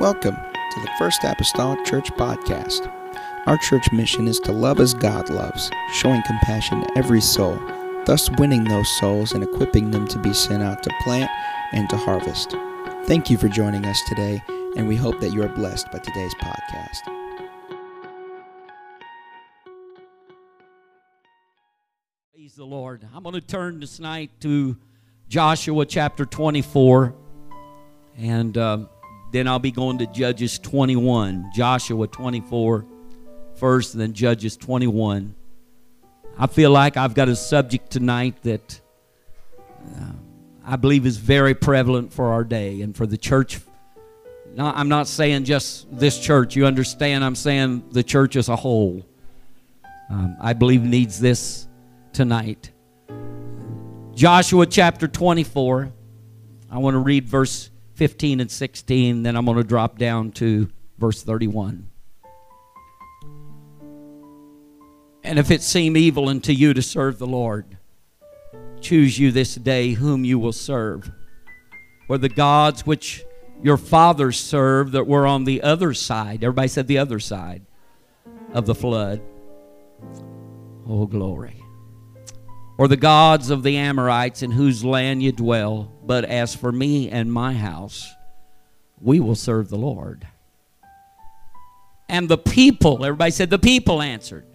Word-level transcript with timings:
Welcome 0.00 0.36
to 0.36 0.80
the 0.80 0.90
First 0.98 1.24
Apostolic 1.24 1.84
Church 1.84 2.10
Podcast. 2.12 2.90
Our 3.44 3.58
church 3.58 3.92
mission 3.92 4.28
is 4.28 4.40
to 4.40 4.50
love 4.50 4.80
as 4.80 4.94
God 4.94 5.28
loves, 5.28 5.70
showing 5.92 6.22
compassion 6.22 6.80
to 6.80 6.96
every 6.96 7.20
soul, 7.20 7.60
thus 8.06 8.30
winning 8.38 8.64
those 8.64 8.88
souls 8.98 9.32
and 9.32 9.44
equipping 9.44 9.90
them 9.90 10.08
to 10.08 10.18
be 10.18 10.32
sent 10.32 10.62
out 10.62 10.82
to 10.84 10.90
plant 11.02 11.30
and 11.72 11.86
to 11.90 11.98
harvest. 11.98 12.52
Thank 13.04 13.28
you 13.28 13.36
for 13.36 13.48
joining 13.48 13.84
us 13.84 14.00
today, 14.08 14.42
and 14.74 14.88
we 14.88 14.96
hope 14.96 15.20
that 15.20 15.34
you 15.34 15.42
are 15.42 15.50
blessed 15.50 15.92
by 15.92 15.98
today's 15.98 16.34
podcast. 16.36 17.02
Praise 22.32 22.54
the 22.54 22.64
Lord. 22.64 23.06
I'm 23.14 23.22
going 23.22 23.34
to 23.34 23.42
turn 23.42 23.82
tonight 23.82 24.30
to 24.40 24.78
Joshua 25.28 25.84
chapter 25.84 26.24
24, 26.24 27.14
and 28.16 28.56
um, 28.56 28.88
then 29.32 29.46
I'll 29.46 29.58
be 29.58 29.70
going 29.70 29.98
to 29.98 30.06
Judges 30.06 30.58
21. 30.58 31.50
Joshua 31.54 32.06
24 32.06 32.86
first, 33.54 33.94
and 33.94 34.00
then 34.00 34.12
Judges 34.12 34.56
21. 34.56 35.34
I 36.38 36.46
feel 36.46 36.70
like 36.70 36.96
I've 36.96 37.14
got 37.14 37.28
a 37.28 37.36
subject 37.36 37.90
tonight 37.90 38.42
that 38.42 38.80
uh, 39.84 40.12
I 40.64 40.76
believe 40.76 41.06
is 41.06 41.16
very 41.16 41.54
prevalent 41.54 42.12
for 42.12 42.32
our 42.32 42.44
day 42.44 42.80
and 42.80 42.96
for 42.96 43.06
the 43.06 43.18
church. 43.18 43.60
I'm 44.58 44.88
not 44.88 45.06
saying 45.06 45.44
just 45.44 45.86
this 45.96 46.18
church, 46.18 46.56
you 46.56 46.66
understand? 46.66 47.24
I'm 47.24 47.36
saying 47.36 47.84
the 47.92 48.02
church 48.02 48.36
as 48.36 48.48
a 48.48 48.56
whole. 48.56 49.04
Um, 50.10 50.36
I 50.40 50.54
believe 50.54 50.82
needs 50.82 51.20
this 51.20 51.68
tonight. 52.12 52.72
Joshua 54.14 54.66
chapter 54.66 55.06
24. 55.06 55.92
I 56.70 56.78
want 56.78 56.94
to 56.94 56.98
read 56.98 57.28
verse 57.28 57.69
15 58.00 58.40
and 58.40 58.50
16, 58.50 59.24
then 59.24 59.36
I'm 59.36 59.44
going 59.44 59.58
to 59.58 59.62
drop 59.62 59.98
down 59.98 60.32
to 60.32 60.70
verse 60.96 61.22
31. 61.22 61.86
And 65.22 65.38
if 65.38 65.50
it 65.50 65.60
seem 65.60 65.98
evil 65.98 66.30
unto 66.30 66.50
you 66.50 66.72
to 66.72 66.80
serve 66.80 67.18
the 67.18 67.26
Lord, 67.26 67.76
choose 68.80 69.18
you 69.18 69.30
this 69.30 69.54
day 69.54 69.90
whom 69.90 70.24
you 70.24 70.38
will 70.38 70.54
serve. 70.54 71.12
For 72.06 72.16
the 72.16 72.30
gods 72.30 72.86
which 72.86 73.22
your 73.62 73.76
fathers 73.76 74.40
served 74.40 74.92
that 74.92 75.06
were 75.06 75.26
on 75.26 75.44
the 75.44 75.60
other 75.60 75.92
side, 75.92 76.42
everybody 76.42 76.68
said 76.68 76.86
the 76.86 76.96
other 76.96 77.20
side 77.20 77.66
of 78.54 78.64
the 78.64 78.74
flood. 78.74 79.20
Oh, 80.88 81.04
glory. 81.04 81.59
Or 82.80 82.88
the 82.88 82.96
gods 82.96 83.50
of 83.50 83.62
the 83.62 83.76
Amorites 83.76 84.42
in 84.42 84.52
whose 84.52 84.82
land 84.82 85.22
you 85.22 85.32
dwell. 85.32 85.92
But 86.02 86.24
as 86.24 86.54
for 86.54 86.72
me 86.72 87.10
and 87.10 87.30
my 87.30 87.52
house, 87.52 88.10
we 88.98 89.20
will 89.20 89.34
serve 89.34 89.68
the 89.68 89.76
Lord. 89.76 90.26
And 92.08 92.26
the 92.26 92.38
people, 92.38 93.04
everybody 93.04 93.32
said, 93.32 93.50
the 93.50 93.58
people 93.58 94.00
answered 94.00 94.46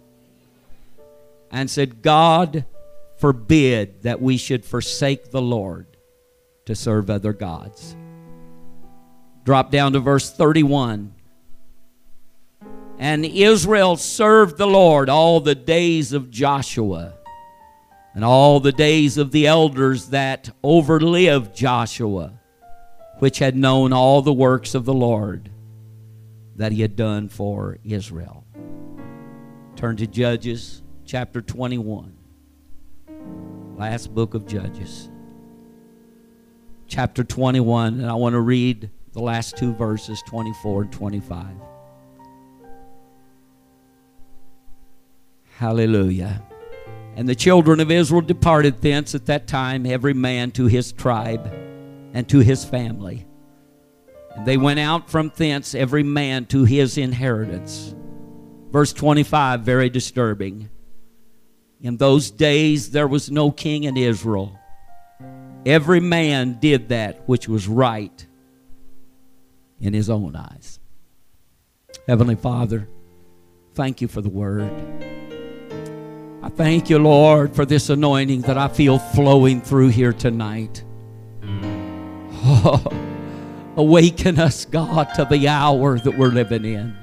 and 1.51 1.69
said, 1.69 2.01
God 2.01 2.65
forbid 3.17 4.01
that 4.01 4.19
we 4.19 4.37
should 4.37 4.65
forsake 4.65 5.29
the 5.29 5.39
Lord 5.39 5.85
to 6.65 6.73
serve 6.73 7.11
other 7.11 7.31
gods. 7.31 7.95
Drop 9.43 9.69
down 9.69 9.93
to 9.93 9.99
verse 9.99 10.33
31. 10.33 11.13
And 12.97 13.23
Israel 13.23 13.97
served 13.97 14.57
the 14.57 14.65
Lord 14.65 15.11
all 15.11 15.41
the 15.41 15.53
days 15.53 16.11
of 16.11 16.31
Joshua 16.31 17.13
and 18.15 18.23
all 18.23 18.61
the 18.61 18.71
days 18.71 19.17
of 19.17 19.31
the 19.31 19.45
elders 19.45 20.07
that 20.07 20.49
overlived 20.63 21.53
Joshua, 21.53 22.39
which 23.19 23.39
had 23.39 23.57
known 23.57 23.91
all 23.91 24.21
the 24.21 24.33
works 24.33 24.73
of 24.73 24.85
the 24.85 24.93
Lord 24.93 25.51
that 26.55 26.71
he 26.71 26.81
had 26.81 26.95
done 26.95 27.27
for 27.27 27.77
Israel. 27.83 28.45
Turn 29.75 29.97
to 29.97 30.07
Judges 30.07 30.81
chapter 31.05 31.41
21, 31.41 32.15
last 33.75 34.15
book 34.15 34.33
of 34.33 34.47
Judges. 34.47 35.09
Chapter 36.87 37.23
21, 37.25 37.99
and 37.99 38.09
I 38.09 38.13
want 38.13 38.33
to 38.33 38.39
read 38.39 38.89
the 39.11 39.19
last 39.19 39.57
two 39.57 39.73
verses, 39.73 40.21
24 40.27 40.83
and 40.83 40.91
25. 40.91 41.47
Hallelujah. 45.57 46.44
And 47.15 47.29
the 47.29 47.35
children 47.35 47.79
of 47.79 47.91
Israel 47.91 48.21
departed 48.21 48.81
thence 48.81 49.15
at 49.15 49.27
that 49.27 49.47
time, 49.47 49.85
every 49.85 50.13
man 50.13 50.51
to 50.51 50.65
his 50.65 50.91
tribe 50.91 51.45
and 52.13 52.27
to 52.29 52.39
his 52.39 52.65
family. 52.65 53.25
And 54.35 54.45
they 54.45 54.57
went 54.57 54.79
out 54.79 55.09
from 55.09 55.31
thence, 55.35 55.73
every 55.73 56.03
man 56.03 56.45
to 56.47 56.65
his 56.65 56.97
inheritance. 56.97 57.95
Verse 58.69 58.91
25, 58.91 59.61
very 59.61 59.89
disturbing. 59.89 60.69
In 61.81 61.97
those 61.97 62.31
days 62.31 62.91
there 62.91 63.07
was 63.07 63.31
no 63.31 63.49
king 63.49 63.85
in 63.85 63.95
Israel. 63.95 64.59
Every 65.65 66.01
man 66.01 66.59
did 66.59 66.89
that 66.89 67.27
which 67.27 67.47
was 67.47 67.67
right 67.67 68.25
in 69.79 69.93
his 69.93 70.09
own 70.09 70.35
eyes. 70.35 70.79
Heavenly 72.07 72.35
Father, 72.35 72.89
thank 73.73 74.01
you 74.01 74.07
for 74.07 74.21
the 74.21 74.29
word. 74.29 74.69
I 76.45 76.49
thank 76.49 76.91
you, 76.91 76.99
Lord, 76.99 77.55
for 77.55 77.65
this 77.65 77.89
anointing 77.89 78.41
that 78.41 78.55
I 78.55 78.67
feel 78.67 78.99
flowing 78.99 79.61
through 79.61 79.87
here 79.87 80.13
tonight. 80.13 80.83
Oh, 81.43 82.83
awaken 83.75 84.37
us, 84.37 84.63
God, 84.63 85.07
to 85.15 85.25
the 85.27 85.47
hour 85.47 85.97
that 85.97 86.15
we're 86.15 86.29
living 86.29 86.63
in. 86.63 86.95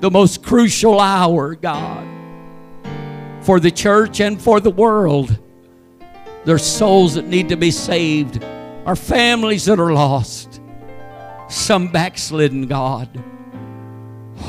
The 0.00 0.10
most 0.10 0.42
crucial 0.42 0.98
hour, 0.98 1.56
God, 1.56 2.08
for 3.42 3.60
the 3.60 3.70
church 3.70 4.22
and 4.22 4.40
for 4.40 4.60
the 4.60 4.70
world. 4.70 5.38
There's 6.46 6.64
souls 6.64 7.16
that 7.16 7.26
need 7.26 7.50
to 7.50 7.56
be 7.58 7.70
saved, 7.70 8.42
our 8.86 8.96
families 8.96 9.66
that 9.66 9.78
are 9.78 9.92
lost, 9.92 10.62
some 11.50 11.88
backslidden, 11.88 12.66
God. 12.66 13.22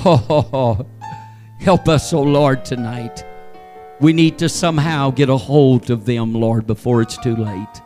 Oh, 0.06 0.86
help 1.60 1.90
us, 1.90 2.14
oh 2.14 2.22
Lord, 2.22 2.64
tonight. 2.64 3.26
We 4.00 4.14
need 4.14 4.38
to 4.40 4.48
somehow 4.48 5.12
get 5.12 5.30
a 5.30 5.36
hold 5.36 5.90
of 5.90 6.06
them, 6.06 6.34
Lord, 6.34 6.66
before 6.66 7.02
it's 7.02 7.18
too 7.18 7.36
late. 7.36 7.82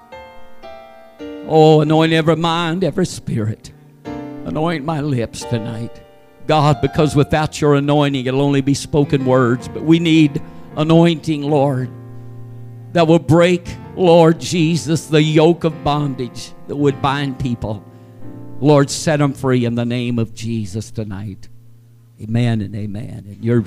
Oh, 1.48 1.82
anoint 1.82 2.14
every 2.14 2.36
mind, 2.36 2.84
every 2.84 3.06
spirit. 3.06 3.72
Anoint 4.06 4.86
my 4.86 5.02
lips 5.02 5.44
tonight. 5.44 6.04
God, 6.46 6.82
because 6.82 7.16
without 7.16 7.60
your 7.60 7.76
anointing, 7.76 8.26
it'll 8.26 8.42
only 8.42 8.62
be 8.62 8.74
spoken 8.74 9.26
words. 9.26 9.68
But 9.68 9.84
we 9.84 10.00
need 10.00 10.42
anointing, 10.78 11.42
Lord, 11.42 11.90
that 12.92 13.08
will 13.08 13.20
break, 13.20 13.76
Lord 13.96 14.40
Jesus, 14.40 15.08
the 15.08 15.22
yoke 15.22 15.64
of 15.64 15.84
bondage 15.84 16.52
that 16.68 16.76
would 16.76 17.02
bind 17.02 17.40
people. 17.40 17.84
Lord, 18.60 18.90
set 18.90 19.18
them 19.18 19.34
free 19.34 19.66
in 19.66 19.76
the 19.76 19.86
name 19.86 20.20
of 20.20 20.34
Jesus 20.34 20.92
tonight. 20.92 21.50
Amen 22.22 22.62
and 22.62 22.76
amen. 22.76 23.26
And 23.28 23.44
you're 23.44 23.66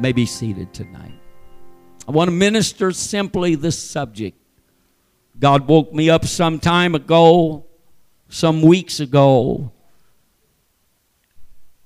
may 0.00 0.12
be 0.12 0.26
seated 0.26 0.72
tonight. 0.72 1.20
I 2.06 2.10
want 2.10 2.28
to 2.28 2.32
minister 2.32 2.92
simply 2.92 3.54
this 3.54 3.78
subject. 3.78 4.38
God 5.38 5.66
woke 5.66 5.92
me 5.92 6.10
up 6.10 6.24
some 6.24 6.58
time 6.58 6.94
ago, 6.94 7.66
some 8.28 8.62
weeks 8.62 9.00
ago, 9.00 9.72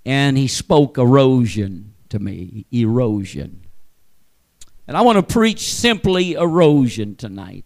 and 0.04 0.36
He 0.36 0.48
spoke 0.48 0.98
erosion 0.98 1.94
to 2.08 2.18
me. 2.18 2.66
Erosion. 2.72 3.62
And 4.86 4.96
I 4.96 5.02
want 5.02 5.16
to 5.16 5.22
preach 5.22 5.72
simply 5.72 6.32
erosion 6.32 7.14
tonight. 7.14 7.64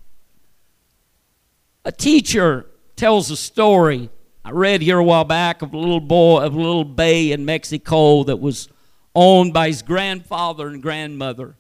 A 1.85 1.93
teacher 1.93 2.67
tells 2.97 3.31
a 3.31 3.37
story 3.37 4.11
I 4.45 4.51
read 4.51 4.83
here 4.83 4.99
a 4.99 5.05
while 5.05 5.25
back 5.25 5.63
of 5.63 5.73
a 5.73 5.79
little 5.79 6.01
boy, 6.01 6.43
of 6.43 6.55
a 6.55 6.57
little 6.57 6.85
bay 6.85 7.31
in 7.31 7.45
Mexico 7.45 8.25
that 8.25 8.39
was 8.39 8.69
owned 9.15 9.53
by 9.53 9.69
his 9.69 9.83
grandfather 9.83 10.69
and 10.69 10.83
grandmother, 10.83 11.57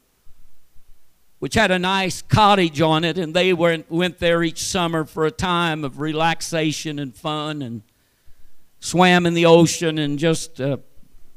which 1.39 1.55
had 1.55 1.71
a 1.71 1.79
nice 1.79 2.23
cottage 2.23 2.81
on 2.81 3.05
it, 3.05 3.19
and 3.19 3.35
they 3.35 3.53
went, 3.53 3.91
went 3.91 4.19
there 4.19 4.43
each 4.43 4.63
summer 4.63 5.05
for 5.05 5.27
a 5.27 5.31
time 5.31 5.85
of 5.85 6.01
relaxation 6.01 6.99
and 6.99 7.15
fun 7.15 7.63
and 7.63 7.83
swam 8.81 9.27
in 9.27 9.35
the 9.35 9.47
ocean 9.47 9.99
and 9.99 10.19
just 10.19 10.61
uh, 10.61 10.77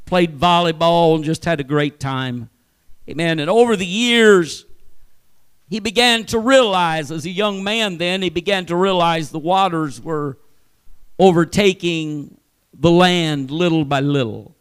played 0.06 0.40
volleyball 0.40 1.16
and 1.16 1.24
just 1.24 1.46
had 1.46 1.60
a 1.60 1.64
great 1.64 2.00
time. 2.00 2.50
Amen. 3.10 3.40
And 3.40 3.50
over 3.50 3.76
the 3.76 3.86
years, 3.86 4.66
he 5.70 5.80
began 5.80 6.26
to 6.26 6.40
realize, 6.40 7.12
as 7.12 7.26
a 7.26 7.30
young 7.30 7.64
man 7.64 7.98
then, 7.98 8.22
he 8.22 8.30
began 8.30 8.66
to 8.68 8.76
realize 8.76 9.32
the 9.32 9.40
waters 9.40 10.02
were 10.02 10.38
overtaking 11.20 12.40
the 12.74 12.92
land 12.92 13.52
little 13.52 13.86
by 13.86 14.00
little. 14.00 14.55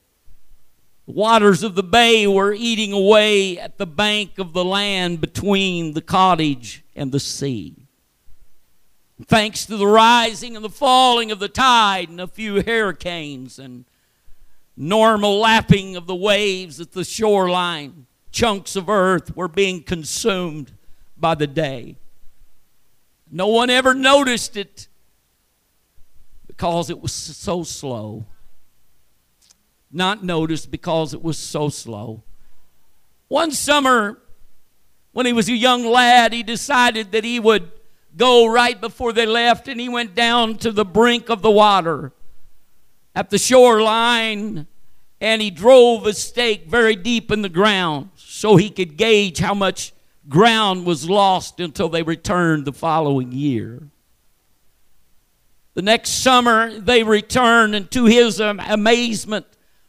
The 1.07 1.13
waters 1.13 1.63
of 1.63 1.75
the 1.75 1.83
bay 1.83 2.27
were 2.27 2.55
eating 2.55 2.93
away 2.93 3.59
at 3.59 3.77
the 3.77 3.87
bank 3.87 4.39
of 4.39 4.53
the 4.53 4.65
land 4.65 5.21
between 5.21 5.93
the 5.93 6.01
cottage 6.01 6.83
and 6.97 7.13
the 7.13 7.21
sea. 7.21 7.87
Thanks 9.27 9.67
to 9.67 9.77
the 9.77 9.87
rising 9.87 10.57
and 10.57 10.65
the 10.65 10.71
falling 10.71 11.31
of 11.31 11.39
the 11.39 11.49
tide 11.49 12.09
and 12.09 12.21
a 12.21 12.27
few 12.27 12.63
hurricanes 12.63 13.59
and 13.59 13.85
normal 14.77 15.39
lapping 15.39 15.95
of 15.95 16.07
the 16.07 16.15
waves 16.15 16.81
at 16.81 16.93
the 16.93 17.05
shoreline, 17.05 18.07
chunks 18.33 18.75
of 18.75 18.89
earth 18.89 19.37
were 19.37 19.47
being 19.49 19.83
consumed 19.83 20.73
by 21.17 21.35
the 21.35 21.47
day. 21.47 21.97
No 23.31 23.49
one 23.49 23.71
ever 23.71 23.95
noticed 23.95 24.57
it 24.57 24.89
because 26.47 26.91
it 26.91 27.01
was 27.01 27.13
so 27.13 27.63
slow. 27.63 28.27
Not 29.95 30.23
noticed 30.23 30.71
because 30.71 31.15
it 31.15 31.23
was 31.23 31.39
so 31.39 31.71
slow. 31.71 32.23
One 33.29 33.53
summer, 33.53 34.21
when 35.13 35.25
he 35.25 35.33
was 35.33 35.49
a 35.49 35.57
young 35.57 35.87
lad, 35.87 36.35
he 36.35 36.43
decided 36.43 37.13
that 37.13 37.25
he 37.25 37.41
would 37.41 37.71
go 38.17 38.47
right 38.47 38.79
before 38.79 39.13
they 39.13 39.25
left, 39.25 39.69
and 39.69 39.81
he 39.81 39.89
went 39.89 40.15
down 40.15 40.57
to 40.59 40.71
the 40.71 40.85
brink 40.85 41.31
of 41.31 41.41
the 41.41 41.51
water 41.51 42.13
at 43.15 43.31
the 43.31 43.39
shoreline 43.39 44.67
and 45.21 45.41
he 45.41 45.51
drove 45.51 46.07
a 46.07 46.13
stake 46.13 46.67
very 46.67 46.97
deep 46.97 47.31
in 47.31 47.41
the 47.43 47.49
ground 47.49 48.11
so 48.15 48.57
he 48.57 48.69
could 48.69 48.97
gauge 48.97 49.39
how 49.39 49.55
much 49.55 49.93
ground 50.29 50.85
was 50.85 51.09
lost 51.09 51.61
until 51.61 51.89
they 51.89 52.03
returned 52.03 52.65
the 52.65 52.73
following 52.73 53.33
year. 53.33 53.89
The 55.75 55.83
next 55.83 56.11
summer, 56.11 56.79
they 56.79 57.03
returned, 57.03 57.75
and 57.75 57.91
to 57.93 58.05
his 58.05 58.39
amazement, 58.39 59.47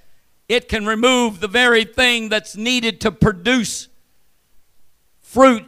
it 0.48 0.70
can 0.70 0.86
remove 0.86 1.40
the 1.40 1.48
very 1.48 1.84
thing 1.84 2.30
that's 2.30 2.56
needed 2.56 3.02
to 3.02 3.12
produce 3.12 3.90
fruit 5.20 5.66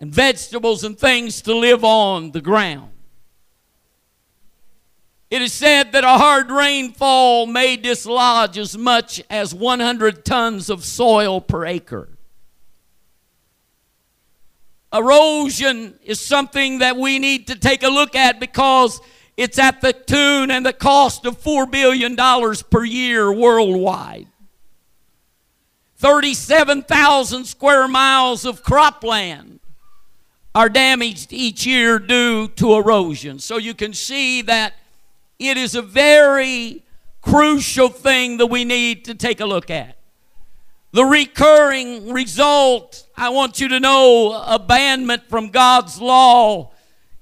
and 0.00 0.12
vegetables 0.12 0.84
and 0.84 0.98
things 0.98 1.42
to 1.42 1.54
live 1.54 1.84
on 1.84 2.30
the 2.30 2.40
ground. 2.40 2.92
It 5.30 5.42
is 5.42 5.52
said 5.52 5.92
that 5.92 6.04
a 6.04 6.18
hard 6.18 6.50
rainfall 6.50 7.46
may 7.46 7.76
dislodge 7.76 8.56
as 8.56 8.78
much 8.78 9.20
as 9.28 9.54
100 9.54 10.24
tons 10.24 10.70
of 10.70 10.84
soil 10.84 11.40
per 11.40 11.66
acre. 11.66 12.17
Erosion 14.92 15.98
is 16.02 16.20
something 16.20 16.78
that 16.78 16.96
we 16.96 17.18
need 17.18 17.46
to 17.48 17.56
take 17.56 17.82
a 17.82 17.88
look 17.88 18.14
at 18.14 18.40
because 18.40 19.00
it's 19.36 19.58
at 19.58 19.80
the 19.80 19.92
tune 19.92 20.50
and 20.50 20.64
the 20.64 20.72
cost 20.72 21.26
of 21.26 21.40
$4 21.40 21.70
billion 21.70 22.16
per 22.70 22.84
year 22.84 23.32
worldwide. 23.32 24.26
37,000 25.96 27.44
square 27.44 27.86
miles 27.86 28.44
of 28.44 28.62
cropland 28.62 29.58
are 30.54 30.68
damaged 30.68 31.32
each 31.32 31.66
year 31.66 31.98
due 31.98 32.48
to 32.48 32.74
erosion. 32.74 33.38
So 33.38 33.58
you 33.58 33.74
can 33.74 33.92
see 33.92 34.42
that 34.42 34.74
it 35.38 35.56
is 35.56 35.74
a 35.74 35.82
very 35.82 36.82
crucial 37.20 37.88
thing 37.88 38.38
that 38.38 38.46
we 38.46 38.64
need 38.64 39.04
to 39.04 39.14
take 39.14 39.40
a 39.40 39.46
look 39.46 39.70
at. 39.70 39.97
The 40.98 41.04
recurring 41.04 42.12
result, 42.12 43.06
I 43.16 43.28
want 43.28 43.60
you 43.60 43.68
to 43.68 43.78
know, 43.78 44.32
abandonment 44.32 45.28
from 45.28 45.50
God's 45.50 46.00
law 46.00 46.72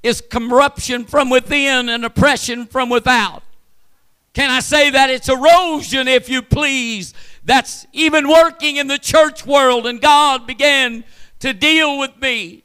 is 0.03 0.23
corruption 0.23 1.05
from 1.05 1.29
within 1.29 1.91
and 1.91 2.03
oppression 2.03 2.65
from 2.65 2.89
without. 2.89 3.43
Can 4.33 4.51
I 4.51 4.61
say 4.61 4.89
that? 4.89 5.11
It's 5.11 5.29
erosion, 5.29 6.09
if 6.09 6.31
you 6.31 6.41
please, 6.41 7.13
that's 7.45 7.87
even 7.93 8.27
working 8.27 8.77
in 8.77 8.87
the 8.87 8.97
church 8.97 9.45
world. 9.45 9.87
And 9.87 10.01
God 10.01 10.47
began 10.47 11.05
to 11.41 11.53
deal 11.53 11.99
with 11.99 12.19
me 12.19 12.65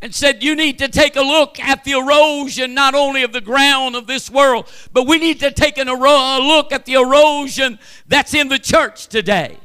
and 0.00 0.14
said, 0.14 0.42
You 0.42 0.56
need 0.56 0.78
to 0.78 0.88
take 0.88 1.14
a 1.14 1.20
look 1.20 1.60
at 1.60 1.84
the 1.84 1.90
erosion 1.90 2.72
not 2.72 2.94
only 2.94 3.22
of 3.22 3.34
the 3.34 3.42
ground 3.42 3.96
of 3.96 4.06
this 4.06 4.30
world, 4.30 4.66
but 4.94 5.06
we 5.06 5.18
need 5.18 5.40
to 5.40 5.50
take 5.50 5.76
an 5.76 5.88
a 5.88 5.92
look 5.92 6.72
at 6.72 6.86
the 6.86 6.94
erosion 6.94 7.78
that's 8.08 8.32
in 8.32 8.48
the 8.48 8.58
church 8.58 9.06
today. 9.06 9.58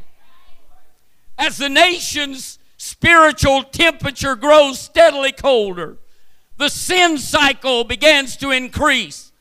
As 1.37 1.57
the 1.57 1.69
nation's 1.69 2.59
spiritual 2.77 3.63
temperature 3.63 4.35
grows 4.35 4.79
steadily 4.79 5.31
colder, 5.31 5.97
the 6.57 6.69
sin 6.69 7.17
cycle 7.17 7.83
begins 7.83 8.37
to 8.37 8.51
increase, 8.51 9.31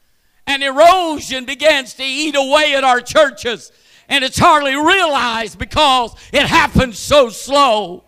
and 0.46 0.62
erosion 0.62 1.44
begins 1.44 1.94
to 1.94 2.02
eat 2.02 2.34
away 2.34 2.74
at 2.74 2.84
our 2.84 3.00
churches, 3.00 3.70
and 4.08 4.24
it's 4.24 4.38
hardly 4.38 4.74
realized 4.74 5.58
because 5.58 6.14
it 6.32 6.46
happens 6.46 6.98
so 6.98 7.28
slow. 7.28 8.04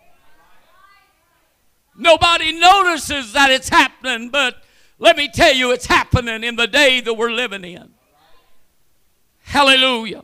Nobody 1.95 2.51
notices 2.51 3.33
that 3.33 3.49
it's 3.49 3.69
happening, 3.69 4.29
but 4.29 4.61
let 4.99 5.15
me 5.15 5.29
tell 5.33 5.53
you, 5.53 5.71
it's 5.71 5.85
happening 5.85 6.43
in 6.43 6.55
the 6.55 6.67
day 6.67 7.01
that 7.01 7.13
we're 7.13 7.31
living 7.31 7.63
in. 7.63 7.93
Hallelujah. 9.43 10.23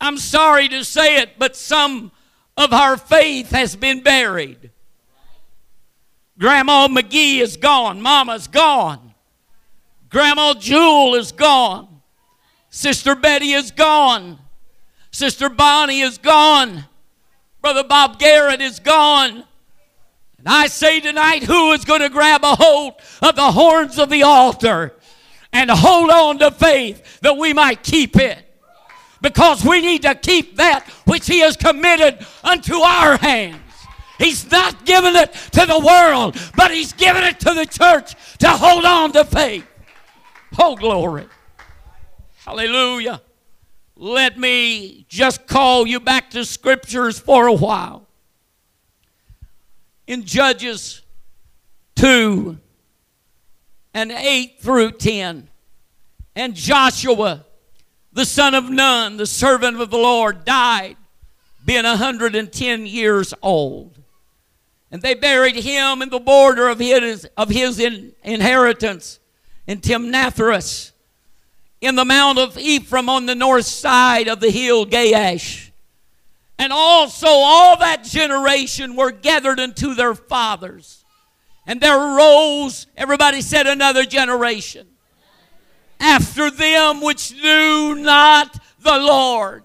I'm 0.00 0.18
sorry 0.18 0.68
to 0.68 0.84
say 0.84 1.18
it, 1.18 1.38
but 1.38 1.56
some 1.56 2.12
of 2.56 2.72
our 2.72 2.96
faith 2.96 3.50
has 3.50 3.76
been 3.76 4.02
buried. 4.02 4.70
Grandma 6.38 6.88
McGee 6.88 7.40
is 7.40 7.56
gone. 7.56 8.00
Mama's 8.00 8.46
gone. 8.48 9.14
Grandma 10.08 10.54
Jewel 10.54 11.14
is 11.14 11.32
gone. 11.32 12.00
Sister 12.70 13.14
Betty 13.14 13.52
is 13.52 13.70
gone. 13.70 14.38
Sister 15.10 15.48
Bonnie 15.48 16.00
is 16.00 16.18
gone. 16.18 16.84
Brother 17.62 17.84
Bob 17.84 18.18
Garrett 18.18 18.60
is 18.60 18.80
gone. 18.80 19.44
And 20.38 20.46
I 20.46 20.66
say 20.66 21.00
tonight, 21.00 21.42
who 21.42 21.72
is 21.72 21.84
going 21.84 22.02
to 22.02 22.10
grab 22.10 22.44
a 22.44 22.54
hold 22.54 22.94
of 23.22 23.34
the 23.34 23.50
horns 23.50 23.98
of 23.98 24.10
the 24.10 24.22
altar 24.22 24.94
and 25.52 25.70
hold 25.70 26.10
on 26.10 26.38
to 26.38 26.50
faith 26.50 27.20
that 27.20 27.36
we 27.36 27.52
might 27.52 27.82
keep 27.82 28.16
it? 28.16 28.45
Because 29.20 29.64
we 29.64 29.80
need 29.80 30.02
to 30.02 30.14
keep 30.14 30.56
that 30.56 30.88
which 31.04 31.26
He 31.26 31.40
has 31.40 31.56
committed 31.56 32.24
unto 32.44 32.76
our 32.76 33.16
hands. 33.16 33.60
He's 34.18 34.50
not 34.50 34.86
giving 34.86 35.16
it 35.16 35.32
to 35.52 35.66
the 35.66 35.78
world, 35.78 36.36
but 36.56 36.70
He's 36.70 36.92
giving 36.92 37.22
it 37.22 37.40
to 37.40 37.54
the 37.54 37.66
church 37.66 38.14
to 38.38 38.48
hold 38.48 38.84
on 38.84 39.12
to 39.12 39.24
faith. 39.24 39.66
Oh, 40.58 40.76
glory. 40.76 41.26
Hallelujah. 42.44 43.20
Let 43.96 44.38
me 44.38 45.06
just 45.08 45.46
call 45.46 45.86
you 45.86 46.00
back 46.00 46.30
to 46.30 46.44
scriptures 46.44 47.18
for 47.18 47.46
a 47.46 47.52
while 47.52 48.06
in 50.06 50.24
Judges 50.24 51.02
2 51.96 52.58
and 53.94 54.12
8 54.12 54.60
through 54.60 54.92
10. 54.92 55.48
And 56.34 56.54
Joshua, 56.54 57.45
the 58.16 58.24
son 58.24 58.54
of 58.54 58.70
Nun, 58.70 59.18
the 59.18 59.26
servant 59.26 59.78
of 59.78 59.90
the 59.90 59.98
Lord, 59.98 60.46
died, 60.46 60.96
being 61.66 61.84
110 61.84 62.86
years 62.86 63.34
old. 63.42 63.98
And 64.90 65.02
they 65.02 65.12
buried 65.12 65.56
him 65.56 66.00
in 66.00 66.08
the 66.08 66.18
border 66.18 66.68
of 66.68 66.78
his, 66.78 67.28
of 67.36 67.50
his 67.50 67.78
in, 67.78 68.14
inheritance 68.24 69.20
in 69.66 69.82
Timnathheres, 69.82 70.92
in 71.82 71.94
the 71.94 72.06
mount 72.06 72.38
of 72.38 72.56
Ephraim 72.56 73.10
on 73.10 73.26
the 73.26 73.34
north 73.34 73.66
side 73.66 74.28
of 74.28 74.40
the 74.40 74.50
hill 74.50 74.86
Gaash. 74.86 75.70
And 76.58 76.72
also, 76.72 77.26
all 77.28 77.76
that 77.76 78.02
generation 78.02 78.96
were 78.96 79.10
gathered 79.10 79.60
unto 79.60 79.92
their 79.92 80.14
fathers. 80.14 81.04
And 81.66 81.82
there 81.82 82.00
arose, 82.00 82.86
everybody 82.96 83.42
said, 83.42 83.66
another 83.66 84.06
generation 84.06 84.86
after 86.00 86.50
them 86.50 87.00
which 87.00 87.32
knew 87.32 87.94
not 87.94 88.58
the 88.80 88.98
Lord, 88.98 89.64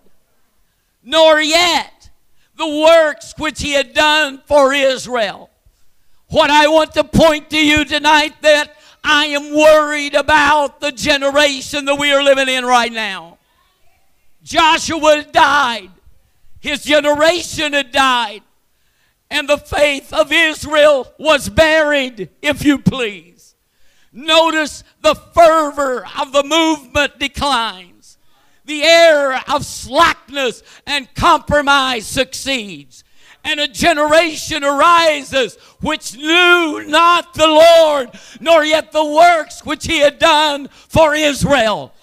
nor 1.03 1.39
yet 1.41 2.09
the 2.57 2.67
works 2.67 3.33
which 3.37 3.61
he 3.61 3.71
had 3.73 3.93
done 3.93 4.41
for 4.45 4.73
Israel. 4.73 5.49
What 6.29 6.49
I 6.49 6.67
want 6.67 6.93
to 6.93 7.03
point 7.03 7.49
to 7.49 7.57
you 7.57 7.83
tonight 7.85 8.33
that 8.41 8.73
I 9.03 9.25
am 9.27 9.53
worried 9.53 10.15
about 10.15 10.79
the 10.79 10.91
generation 10.91 11.85
that 11.85 11.95
we 11.95 12.11
are 12.13 12.23
living 12.23 12.47
in 12.47 12.63
right 12.65 12.91
now. 12.91 13.37
Joshua 14.43 15.23
died. 15.31 15.89
His 16.59 16.83
generation 16.83 17.73
had 17.73 17.91
died. 17.91 18.43
and 19.31 19.47
the 19.47 19.57
faith 19.57 20.11
of 20.11 20.31
Israel 20.31 21.11
was 21.17 21.47
buried, 21.47 22.29
if 22.41 22.65
you 22.65 22.77
please. 22.77 23.40
Notice 24.13 24.83
the 25.01 25.15
fervor 25.15 26.05
of 26.19 26.33
the 26.33 26.43
movement 26.43 27.19
declines. 27.19 28.17
The 28.65 28.83
air 28.83 29.41
of 29.49 29.65
slackness 29.65 30.63
and 30.85 31.13
compromise 31.15 32.05
succeeds. 32.05 33.03
And 33.43 33.59
a 33.59 33.67
generation 33.67 34.63
arises 34.63 35.55
which 35.81 36.15
knew 36.15 36.85
not 36.87 37.33
the 37.33 37.47
Lord, 37.47 38.11
nor 38.39 38.63
yet 38.63 38.91
the 38.91 39.05
works 39.05 39.65
which 39.65 39.87
he 39.87 39.99
had 39.99 40.19
done 40.19 40.67
for 40.67 41.15
Israel. 41.15 41.93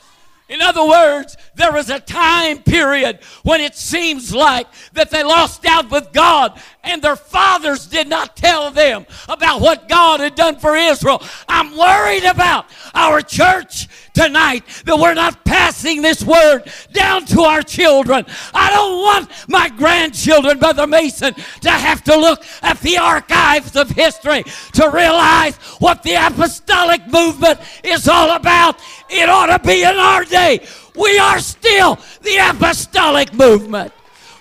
In 0.49 0.63
other 0.63 0.85
words, 0.85 1.37
there 1.57 1.73
was 1.73 1.91
a 1.91 2.01
time 2.01 2.63
period 2.63 3.21
when 3.43 3.61
it 3.61 3.77
seems 3.77 4.35
like 4.35 4.67
that 4.95 5.11
they 5.11 5.23
lost 5.23 5.67
out 5.67 5.91
with 5.91 6.13
God 6.13 6.59
and 6.89 7.03
their 7.03 7.17
fathers 7.17 7.87
did 7.87 8.09
not 8.09 8.35
tell 8.35 8.71
them 8.71 9.07
about 9.29 9.61
what 9.61 9.89
God 9.89 10.21
had 10.21 10.35
done 10.35 10.57
for 10.57 10.75
Israel. 10.75 11.23
I'm 11.49 11.77
worried 11.77 12.25
about 12.25 12.67
our 12.95 13.21
church 13.21 13.89
tonight 14.15 14.65
that 14.87 14.99
we're 14.99 15.15
not 15.15 15.45
passing 15.45 16.03
this 16.03 16.25
word 16.25 16.63
down 16.93 17.27
to 17.27 17.43
our 17.43 17.63
children. 17.63 18.25
I 18.55 18.71
don't 18.71 19.03
want 19.03 19.49
my 19.49 19.69
grandchildren, 19.69 20.59
Brother 20.59 20.87
Mason, 20.87 21.35
to 21.35 21.71
have 21.71 22.03
to 22.05 22.17
look 22.17 22.43
at 22.63 22.81
the 22.81 22.97
archives 22.97 23.77
of 23.77 23.91
history 23.91 24.45
to 24.73 24.91
realize 24.91 25.57
what 25.79 26.03
the 26.03 26.15
apostolic 26.15 27.07
movement 27.07 27.61
is 27.85 28.09
all 28.09 28.35
about. 28.35 28.81
It 29.11 29.29
ought 29.29 29.47
to 29.47 29.59
be 29.67 29.83
in 29.83 29.97
our 29.97 30.25
day. 30.25 30.67
We 30.97 31.19
are 31.19 31.39
still 31.39 31.99
the 32.23 32.39
apostolic 32.51 33.33
movement. 33.35 33.93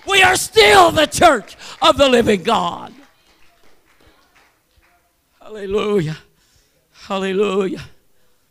We 0.08 0.22
are 0.22 0.36
still 0.36 0.90
the 0.90 1.06
church 1.06 1.56
of 1.82 1.98
the 1.98 2.08
living 2.08 2.42
God. 2.42 2.94
Hallelujah. 5.40 6.16
Hallelujah. 6.92 7.84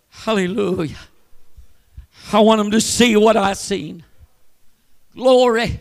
Hallelujah. 0.09 0.97
I 2.31 2.39
want 2.41 2.59
them 2.59 2.71
to 2.71 2.81
see 2.81 3.15
what 3.15 3.37
I've 3.37 3.57
seen. 3.57 4.03
Glory. 5.13 5.79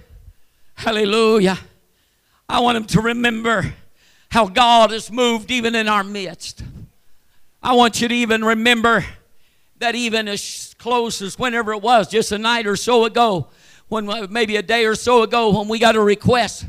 Hallelujah. 0.75 1.59
I 2.49 2.61
want 2.61 2.77
them 2.77 2.87
to 2.87 3.01
remember 3.01 3.75
how 4.31 4.47
God 4.47 4.91
has 4.93 5.11
moved 5.11 5.51
even 5.51 5.75
in 5.75 5.89
our 5.89 6.05
midst. 6.05 6.63
I 7.63 7.73
want 7.73 8.01
you 8.01 8.09
to 8.09 8.15
even 8.15 8.45
remember 8.45 9.05
that 9.79 9.95
even 9.95 10.29
as 10.29 10.75
close 10.79 11.21
as 11.21 11.39
whenever 11.39 11.73
it 11.73 11.83
was, 11.83 12.09
just 12.09 12.33
a 12.33 12.39
night 12.39 12.67
or 12.67 12.77
so 12.77 13.05
ago, 13.05 13.49
when 13.89 14.33
maybe 14.33 14.57
a 14.57 14.63
day 14.63 14.85
or 14.85 14.95
so 14.95 15.23
ago, 15.23 15.59
when 15.59 15.69
we 15.69 15.79
got 15.79 15.97
a 15.97 16.01
request, 16.01 16.67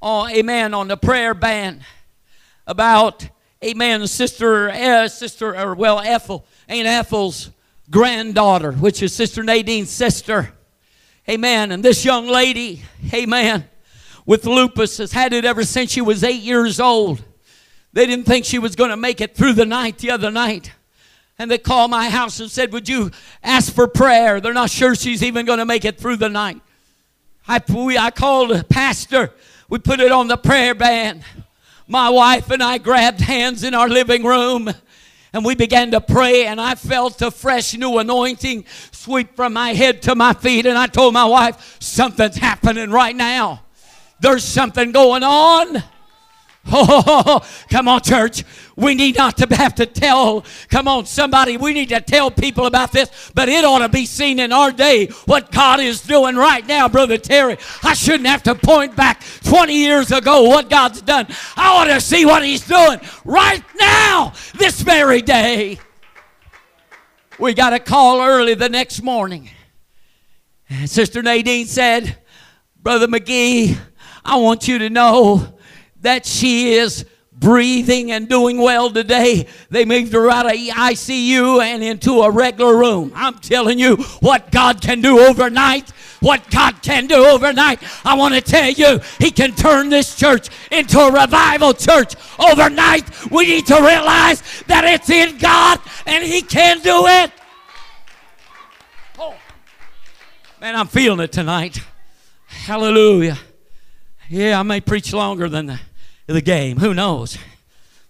oh, 0.00 0.28
amen, 0.28 0.74
on 0.74 0.88
the 0.88 0.96
prayer 0.96 1.34
band 1.34 1.80
about, 2.66 3.28
amen, 3.64 4.06
sister, 4.06 4.70
uh, 4.70 5.08
sister, 5.08 5.56
or 5.56 5.74
well, 5.74 6.00
Ethel, 6.00 6.44
Aunt 6.68 6.86
Ethel's 6.86 7.50
granddaughter, 7.90 8.72
which 8.72 9.02
is 9.02 9.14
Sister 9.14 9.42
Nadine's 9.42 9.90
sister. 9.90 10.52
Amen. 11.28 11.70
And 11.70 11.84
this 11.84 12.04
young 12.04 12.26
lady, 12.26 12.82
amen, 13.14 13.68
with 14.26 14.44
lupus 14.44 14.98
has 14.98 15.12
had 15.12 15.32
it 15.32 15.44
ever 15.44 15.64
since 15.64 15.92
she 15.92 16.00
was 16.00 16.24
eight 16.24 16.42
years 16.42 16.80
old. 16.80 17.22
They 17.92 18.06
didn't 18.06 18.24
think 18.24 18.44
she 18.44 18.58
was 18.58 18.74
going 18.74 18.90
to 18.90 18.96
make 18.96 19.20
it 19.20 19.36
through 19.36 19.52
the 19.52 19.66
night 19.66 19.98
the 19.98 20.10
other 20.10 20.30
night. 20.30 20.72
And 21.38 21.50
they 21.50 21.58
called 21.58 21.90
my 21.90 22.08
house 22.08 22.40
and 22.40 22.50
said, 22.50 22.72
Would 22.72 22.88
you 22.88 23.10
ask 23.42 23.72
for 23.72 23.88
prayer? 23.88 24.40
They're 24.40 24.52
not 24.52 24.70
sure 24.70 24.94
she's 24.94 25.22
even 25.22 25.46
going 25.46 25.58
to 25.58 25.66
make 25.66 25.84
it 25.84 25.98
through 25.98 26.16
the 26.16 26.28
night. 26.28 26.60
I, 27.48 27.60
we, 27.68 27.98
I 27.98 28.10
called 28.10 28.52
a 28.52 28.62
pastor. 28.62 29.32
We 29.68 29.78
put 29.78 30.00
it 30.00 30.12
on 30.12 30.28
the 30.28 30.36
prayer 30.36 30.74
band. 30.74 31.24
My 31.88 32.10
wife 32.10 32.50
and 32.50 32.62
I 32.62 32.78
grabbed 32.78 33.20
hands 33.20 33.64
in 33.64 33.74
our 33.74 33.88
living 33.88 34.22
room 34.22 34.72
and 35.32 35.44
we 35.44 35.54
began 35.54 35.90
to 35.90 36.00
pray 36.00 36.46
and 36.46 36.60
i 36.60 36.74
felt 36.74 37.20
a 37.22 37.30
fresh 37.30 37.74
new 37.74 37.98
anointing 37.98 38.64
sweep 38.90 39.34
from 39.34 39.54
my 39.54 39.72
head 39.72 40.02
to 40.02 40.14
my 40.14 40.32
feet 40.32 40.66
and 40.66 40.76
i 40.76 40.86
told 40.86 41.14
my 41.14 41.24
wife 41.24 41.76
something's 41.80 42.36
happening 42.36 42.90
right 42.90 43.16
now 43.16 43.62
there's 44.20 44.44
something 44.44 44.92
going 44.92 45.22
on 45.22 45.82
Oh, 46.74 47.44
come 47.68 47.88
on, 47.88 48.00
church. 48.02 48.44
We 48.76 48.94
need 48.94 49.16
not 49.16 49.36
to 49.38 49.54
have 49.54 49.74
to 49.76 49.86
tell, 49.86 50.44
come 50.70 50.88
on, 50.88 51.06
somebody, 51.06 51.56
we 51.56 51.72
need 51.72 51.88
to 51.90 52.00
tell 52.00 52.30
people 52.30 52.66
about 52.66 52.92
this, 52.92 53.30
but 53.34 53.48
it 53.48 53.64
ought 53.64 53.80
to 53.80 53.88
be 53.88 54.06
seen 54.06 54.38
in 54.38 54.52
our 54.52 54.70
day 54.70 55.08
what 55.26 55.50
God 55.50 55.80
is 55.80 56.02
doing 56.02 56.36
right 56.36 56.66
now, 56.66 56.88
Brother 56.88 57.18
Terry. 57.18 57.58
I 57.82 57.94
shouldn't 57.94 58.28
have 58.28 58.44
to 58.44 58.54
point 58.54 58.96
back 58.96 59.22
20 59.44 59.74
years 59.74 60.12
ago 60.12 60.44
what 60.44 60.70
God's 60.70 61.02
done. 61.02 61.26
I 61.56 61.68
ought 61.76 61.92
to 61.92 62.00
see 62.00 62.24
what 62.24 62.44
He's 62.44 62.66
doing 62.66 63.00
right 63.24 63.62
now, 63.78 64.32
this 64.56 64.80
very 64.80 65.20
day. 65.20 65.78
We 67.38 67.54
got 67.54 67.72
a 67.72 67.80
call 67.80 68.22
early 68.22 68.54
the 68.54 68.68
next 68.68 69.02
morning. 69.02 69.50
And 70.70 70.88
Sister 70.88 71.22
Nadine 71.22 71.66
said, 71.66 72.18
Brother 72.80 73.08
McGee, 73.08 73.76
I 74.24 74.36
want 74.36 74.68
you 74.68 74.78
to 74.78 74.88
know 74.88 75.58
that 76.02 76.26
she 76.26 76.74
is 76.74 77.06
breathing 77.32 78.12
and 78.12 78.28
doing 78.28 78.58
well 78.58 78.90
today. 78.90 79.46
They 79.70 79.84
moved 79.84 80.12
her 80.12 80.30
out 80.30 80.46
of 80.46 80.52
ICU 80.52 81.62
and 81.62 81.82
into 81.82 82.22
a 82.22 82.30
regular 82.30 82.76
room. 82.76 83.12
I'm 83.14 83.38
telling 83.38 83.78
you 83.78 83.96
what 84.20 84.50
God 84.52 84.80
can 84.80 85.00
do 85.00 85.18
overnight. 85.18 85.90
What 86.20 86.48
God 86.50 86.82
can 86.82 87.08
do 87.08 87.16
overnight. 87.16 87.82
I 88.06 88.14
want 88.14 88.34
to 88.34 88.40
tell 88.40 88.70
you, 88.70 89.00
He 89.18 89.32
can 89.32 89.52
turn 89.56 89.88
this 89.88 90.14
church 90.14 90.50
into 90.70 91.00
a 91.00 91.10
revival 91.10 91.74
church 91.74 92.14
overnight. 92.38 93.10
We 93.30 93.46
need 93.46 93.66
to 93.66 93.74
realize 93.74 94.40
that 94.68 94.84
it's 94.84 95.10
in 95.10 95.38
God 95.38 95.80
and 96.06 96.22
He 96.24 96.42
can 96.42 96.80
do 96.80 97.06
it. 97.06 97.32
Oh, 99.18 99.34
man, 100.60 100.76
I'm 100.76 100.86
feeling 100.86 101.18
it 101.18 101.32
tonight. 101.32 101.80
Hallelujah. 102.46 103.38
Yeah, 104.28 104.60
I 104.60 104.62
may 104.62 104.80
preach 104.80 105.12
longer 105.12 105.48
than 105.48 105.66
that 105.66 105.80
the 106.26 106.40
game. 106.40 106.78
Who 106.78 106.94
knows? 106.94 107.38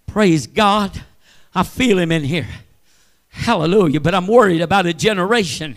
Praise 0.06 0.46
God. 0.46 1.02
I 1.54 1.62
feel 1.62 1.98
him 1.98 2.12
in 2.12 2.24
here. 2.24 2.48
Hallelujah. 3.28 4.00
But 4.00 4.14
I'm 4.14 4.26
worried 4.26 4.60
about 4.60 4.86
a 4.86 4.92
generation 4.92 5.76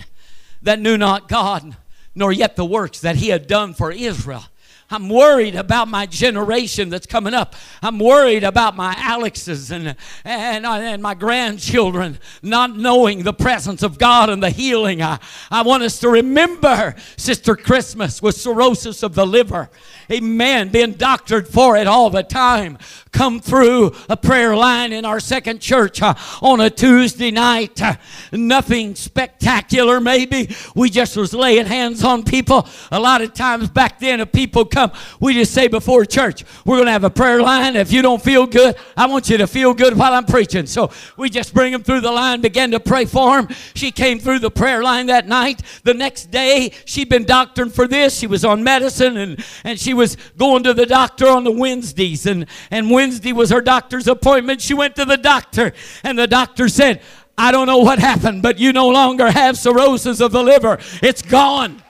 that 0.62 0.80
knew 0.80 0.98
not 0.98 1.30
God, 1.30 1.76
nor 2.14 2.32
yet 2.32 2.56
the 2.56 2.66
works 2.66 3.00
that 3.02 3.18
he 3.18 3.30
had 3.30 3.48
done 3.48 3.74
for 3.74 3.92
Israel. 3.92 4.44
I'm 4.90 5.10
worried 5.10 5.56
about 5.56 5.88
my 5.88 6.06
generation 6.06 6.90
that's 6.90 7.08
coming 7.08 7.34
up. 7.34 7.56
I'm 7.82 7.98
worried 7.98 8.44
about 8.44 8.76
my 8.76 8.96
Alexes 9.00 9.72
and, 9.72 9.96
and, 10.24 10.66
and 10.66 11.02
my 11.02 11.16
grandchildren 11.16 12.20
not 12.44 12.78
knowing 12.78 13.24
the 13.24 13.34
presence 13.34 13.82
of 13.82 13.98
God 13.98 14.30
and 14.30 14.44
the 14.44 14.52
healing. 14.52 15.02
I, 15.02 15.18
I 15.50 15.64
want 15.64 15.82
us 15.82 16.00
to 16.02 16.10
remember 16.10 16.94
Sister 17.18 17.56
Christmas 17.56 18.22
with 18.22 18.36
cirrhosis 18.36 19.02
of 19.02 19.16
the 19.16 19.26
liver. 19.26 19.72
Amen. 20.12 20.70
Being 20.70 20.94
doctored 20.94 21.48
for 21.48 21.78
it 21.78 21.88
all 21.88 22.10
the 22.10 22.24
time 22.24 22.78
come 23.16 23.40
through 23.40 23.94
a 24.10 24.18
prayer 24.18 24.56
line 24.56 24.92
in 24.92 25.06
our 25.06 25.22
second 25.22 25.62
church 25.62 26.02
uh, 26.02 26.14
on 26.42 26.60
a 26.60 26.70
Tuesday 26.70 27.32
night. 27.32 27.82
Uh, 27.82 27.96
nothing 28.34 28.94
spectacular, 28.94 30.02
maybe. 30.02 30.54
We 30.76 30.90
just 30.90 31.16
was 31.16 31.34
laying 31.34 31.66
hands 31.66 32.04
on 32.04 32.24
people. 32.24 32.68
A 32.92 33.00
lot 33.00 33.22
of 33.22 33.34
times 33.34 33.70
back 33.70 34.00
then, 34.00 34.20
if 34.20 34.34
people 34.34 34.66
come, 34.66 34.92
we 35.22 35.34
just 35.34 35.54
say 35.54 35.70
before 35.70 36.04
church, 36.04 36.44
we're 36.66 36.76
going 36.76 36.88
to 36.88 36.92
have 36.92 37.06
a 37.06 37.10
prayer 37.10 37.42
line. 37.42 37.78
If 37.78 37.94
you 37.94 38.02
don't 38.02 38.22
feel 38.22 38.46
good, 38.46 38.76
I 38.98 39.06
want 39.06 39.30
you 39.30 39.38
to 39.38 39.48
feel 39.48 39.74
good 39.74 39.98
while 39.98 40.14
I'm 40.14 40.26
preaching. 40.26 40.66
So 40.66 40.92
we 41.16 41.30
just 41.30 41.54
bring 41.54 41.72
them 41.72 41.84
through 41.84 42.02
the 42.02 42.12
line, 42.12 42.42
begin 42.42 42.72
to 42.72 42.82
pray 42.82 43.06
for 43.06 43.42
them. 43.42 43.56
She 43.76 43.92
came 43.92 44.20
through 44.20 44.40
the 44.40 44.52
prayer 44.52 44.84
line 44.84 45.06
that 45.06 45.26
night. 45.26 45.62
The 45.84 45.94
next 45.94 46.32
day, 46.32 46.74
she'd 46.84 47.08
been 47.08 47.24
doctoring 47.24 47.70
for 47.70 47.88
this. 47.88 48.20
She 48.20 48.28
was 48.28 48.44
on 48.44 48.62
medicine 48.62 49.16
and, 49.16 49.46
and 49.64 49.80
she 49.80 49.94
was 49.96 50.18
going 50.38 50.64
to 50.64 50.74
the 50.74 50.86
doctor 50.86 51.28
on 51.28 51.44
the 51.44 51.52
Wednesdays. 51.52 52.28
And, 52.28 52.46
and 52.70 52.92
Wednesday 52.92 53.34
was 53.34 53.50
her 53.50 53.62
doctor's 53.62 54.08
appointment. 54.08 54.62
She 54.62 54.76
went 54.76 54.96
to 54.98 55.06
the 55.06 55.18
doctor, 55.18 55.74
and 56.04 56.20
the 56.20 56.28
doctor 56.28 56.70
said, 56.70 57.02
I 57.38 57.52
don't 57.52 57.68
know 57.68 57.80
what 57.80 58.00
happened, 58.00 58.44
but 58.44 58.60
you 58.60 58.72
no 58.72 58.88
longer 58.90 59.30
have 59.32 59.58
cirrhosis 59.58 60.22
of 60.22 60.32
the 60.32 60.44
liver. 60.44 60.78
It's 61.02 61.22
gone. 61.22 61.82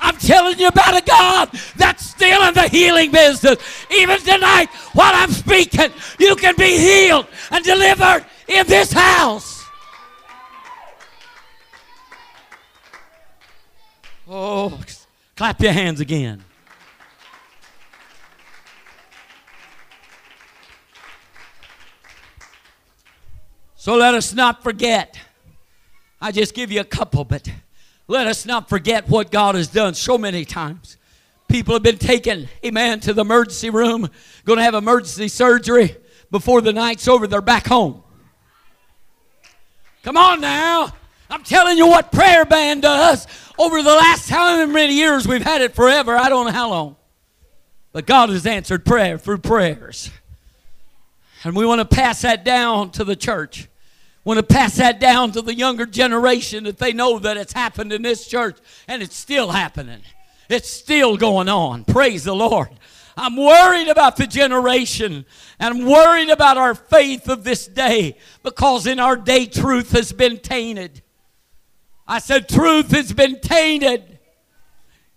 I'm 0.00 0.16
telling 0.16 0.58
you 0.58 0.68
about 0.68 0.96
a 0.96 1.04
God 1.04 1.50
that's 1.76 2.06
still 2.06 2.42
in 2.48 2.54
the 2.54 2.68
healing 2.68 3.10
business. 3.10 3.58
Even 3.90 4.18
tonight, 4.18 4.68
while 4.94 5.12
I'm 5.14 5.30
speaking, 5.30 5.92
you 6.18 6.36
can 6.36 6.56
be 6.56 6.78
healed 6.78 7.26
and 7.50 7.64
delivered 7.64 8.24
in 8.48 8.66
this 8.66 8.92
house. 8.92 9.64
Oh, 14.26 14.78
clap 15.40 15.62
your 15.62 15.72
hands 15.72 16.00
again. 16.00 16.44
So 23.74 23.96
let 23.96 24.14
us 24.14 24.34
not 24.34 24.62
forget. 24.62 25.18
I 26.20 26.30
just 26.30 26.54
give 26.54 26.70
you 26.70 26.80
a 26.80 26.84
couple, 26.84 27.24
but 27.24 27.50
let 28.06 28.26
us 28.26 28.44
not 28.44 28.68
forget 28.68 29.08
what 29.08 29.30
God 29.30 29.54
has 29.54 29.68
done 29.68 29.94
so 29.94 30.18
many 30.18 30.44
times. 30.44 30.98
People 31.48 31.72
have 31.72 31.82
been 31.82 31.96
taken, 31.96 32.46
amen, 32.62 33.00
to 33.00 33.14
the 33.14 33.22
emergency 33.22 33.70
room, 33.70 34.10
going 34.44 34.58
to 34.58 34.62
have 34.62 34.74
emergency 34.74 35.28
surgery. 35.28 35.96
Before 36.30 36.60
the 36.60 36.74
night's 36.74 37.08
over, 37.08 37.26
they're 37.26 37.40
back 37.40 37.66
home. 37.66 38.02
Come 40.02 40.18
on 40.18 40.42
now. 40.42 40.92
I'm 41.30 41.44
telling 41.44 41.78
you 41.78 41.86
what 41.86 42.10
prayer 42.10 42.44
band 42.44 42.82
does. 42.82 43.26
Over 43.58 43.82
the 43.82 43.90
last 43.90 44.28
how 44.28 44.66
many 44.66 44.94
years 44.94 45.28
we've 45.28 45.42
had 45.42 45.60
it 45.60 45.74
forever, 45.74 46.16
I 46.16 46.28
don't 46.28 46.46
know 46.46 46.52
how 46.52 46.70
long. 46.70 46.96
But 47.92 48.06
God 48.06 48.30
has 48.30 48.46
answered 48.46 48.84
prayer 48.84 49.18
through 49.18 49.38
prayers. 49.38 50.10
And 51.44 51.56
we 51.56 51.64
want 51.64 51.80
to 51.80 51.84
pass 51.96 52.22
that 52.22 52.44
down 52.44 52.90
to 52.92 53.04
the 53.04 53.16
church. 53.16 53.68
We 54.24 54.30
want 54.34 54.48
to 54.48 54.54
pass 54.54 54.76
that 54.76 55.00
down 55.00 55.32
to 55.32 55.42
the 55.42 55.54
younger 55.54 55.86
generation 55.86 56.64
that 56.64 56.78
they 56.78 56.92
know 56.92 57.18
that 57.20 57.36
it's 57.36 57.52
happened 57.52 57.92
in 57.92 58.02
this 58.02 58.26
church 58.26 58.58
and 58.86 59.02
it's 59.02 59.16
still 59.16 59.50
happening. 59.50 60.02
It's 60.48 60.68
still 60.68 61.16
going 61.16 61.48
on. 61.48 61.84
Praise 61.84 62.24
the 62.24 62.34
Lord. 62.34 62.68
I'm 63.16 63.36
worried 63.36 63.88
about 63.88 64.16
the 64.16 64.26
generation 64.26 65.24
and 65.58 65.74
I'm 65.74 65.86
worried 65.86 66.28
about 66.28 66.58
our 66.58 66.74
faith 66.74 67.28
of 67.28 67.44
this 67.44 67.66
day 67.66 68.16
because 68.42 68.86
in 68.86 68.98
our 69.00 69.16
day 69.16 69.46
truth 69.46 69.92
has 69.92 70.12
been 70.12 70.38
tainted. 70.38 71.02
I 72.10 72.18
said 72.18 72.48
truth 72.48 72.90
has 72.90 73.12
been 73.12 73.38
tainted. 73.38 74.18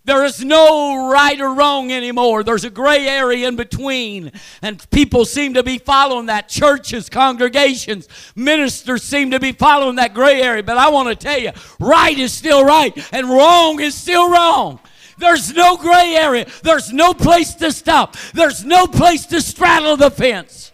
There 0.04 0.24
is 0.24 0.44
no 0.44 1.10
right 1.10 1.40
or 1.40 1.52
wrong 1.52 1.90
anymore. 1.90 2.44
There's 2.44 2.62
a 2.62 2.70
gray 2.70 3.08
area 3.08 3.48
in 3.48 3.56
between. 3.56 4.30
And 4.62 4.88
people 4.90 5.24
seem 5.24 5.54
to 5.54 5.64
be 5.64 5.78
following 5.78 6.26
that. 6.26 6.48
Churches, 6.48 7.08
congregations, 7.08 8.06
ministers 8.36 9.02
seem 9.02 9.32
to 9.32 9.40
be 9.40 9.50
following 9.50 9.96
that 9.96 10.14
gray 10.14 10.40
area. 10.40 10.62
But 10.62 10.78
I 10.78 10.90
want 10.90 11.08
to 11.08 11.16
tell 11.16 11.38
you, 11.38 11.50
right 11.80 12.16
is 12.16 12.32
still 12.32 12.64
right 12.64 12.96
and 13.12 13.28
wrong 13.28 13.80
is 13.80 13.96
still 13.96 14.30
wrong. 14.30 14.78
There's 15.18 15.52
no 15.52 15.76
gray 15.76 16.14
area. 16.14 16.46
There's 16.62 16.92
no 16.92 17.12
place 17.12 17.54
to 17.56 17.72
stop. 17.72 18.16
There's 18.34 18.64
no 18.64 18.86
place 18.86 19.26
to 19.26 19.40
straddle 19.40 19.96
the 19.96 20.12
fence. 20.12 20.70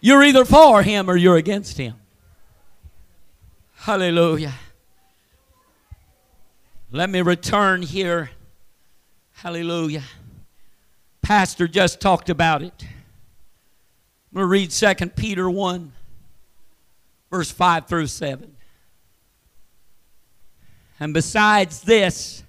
You're 0.00 0.22
either 0.22 0.44
for 0.44 0.84
him 0.84 1.10
or 1.10 1.16
you're 1.16 1.36
against 1.36 1.78
him. 1.78 1.94
Hallelujah. 3.74 4.54
Let 6.94 7.10
me 7.10 7.22
return 7.22 7.82
here. 7.82 8.30
Hallelujah. 9.32 10.04
Pastor 11.22 11.66
just 11.66 12.00
talked 12.00 12.30
about 12.30 12.62
it. 12.62 12.72
I'm 12.84 14.36
going 14.36 14.44
to 14.44 14.46
read 14.46 14.70
2 14.70 15.06
Peter 15.16 15.50
1, 15.50 15.90
verse 17.32 17.50
5 17.50 17.88
through 17.88 18.06
7. 18.06 18.54
And 21.00 21.12
besides 21.12 21.82
this, 21.82 22.44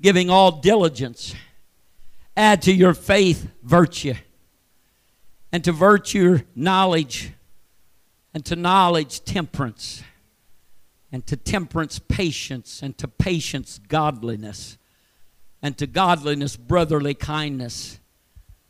giving 0.00 0.30
all 0.30 0.52
diligence, 0.52 1.34
add 2.34 2.62
to 2.62 2.72
your 2.72 2.94
faith 2.94 3.46
virtue, 3.62 4.14
and 5.52 5.62
to 5.64 5.72
virtue 5.72 6.38
knowledge, 6.54 7.30
and 8.32 8.42
to 8.46 8.56
knowledge 8.56 9.22
temperance 9.22 10.02
and 11.16 11.26
to 11.26 11.34
temperance 11.34 11.98
patience, 11.98 12.82
and 12.82 12.98
to 12.98 13.08
patience 13.08 13.80
godliness, 13.88 14.76
and 15.62 15.78
to 15.78 15.86
godliness 15.86 16.56
brotherly 16.56 17.14
kindness, 17.14 17.98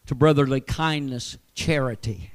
to 0.06 0.14
brotherly 0.14 0.60
kindness 0.60 1.38
charity. 1.56 2.30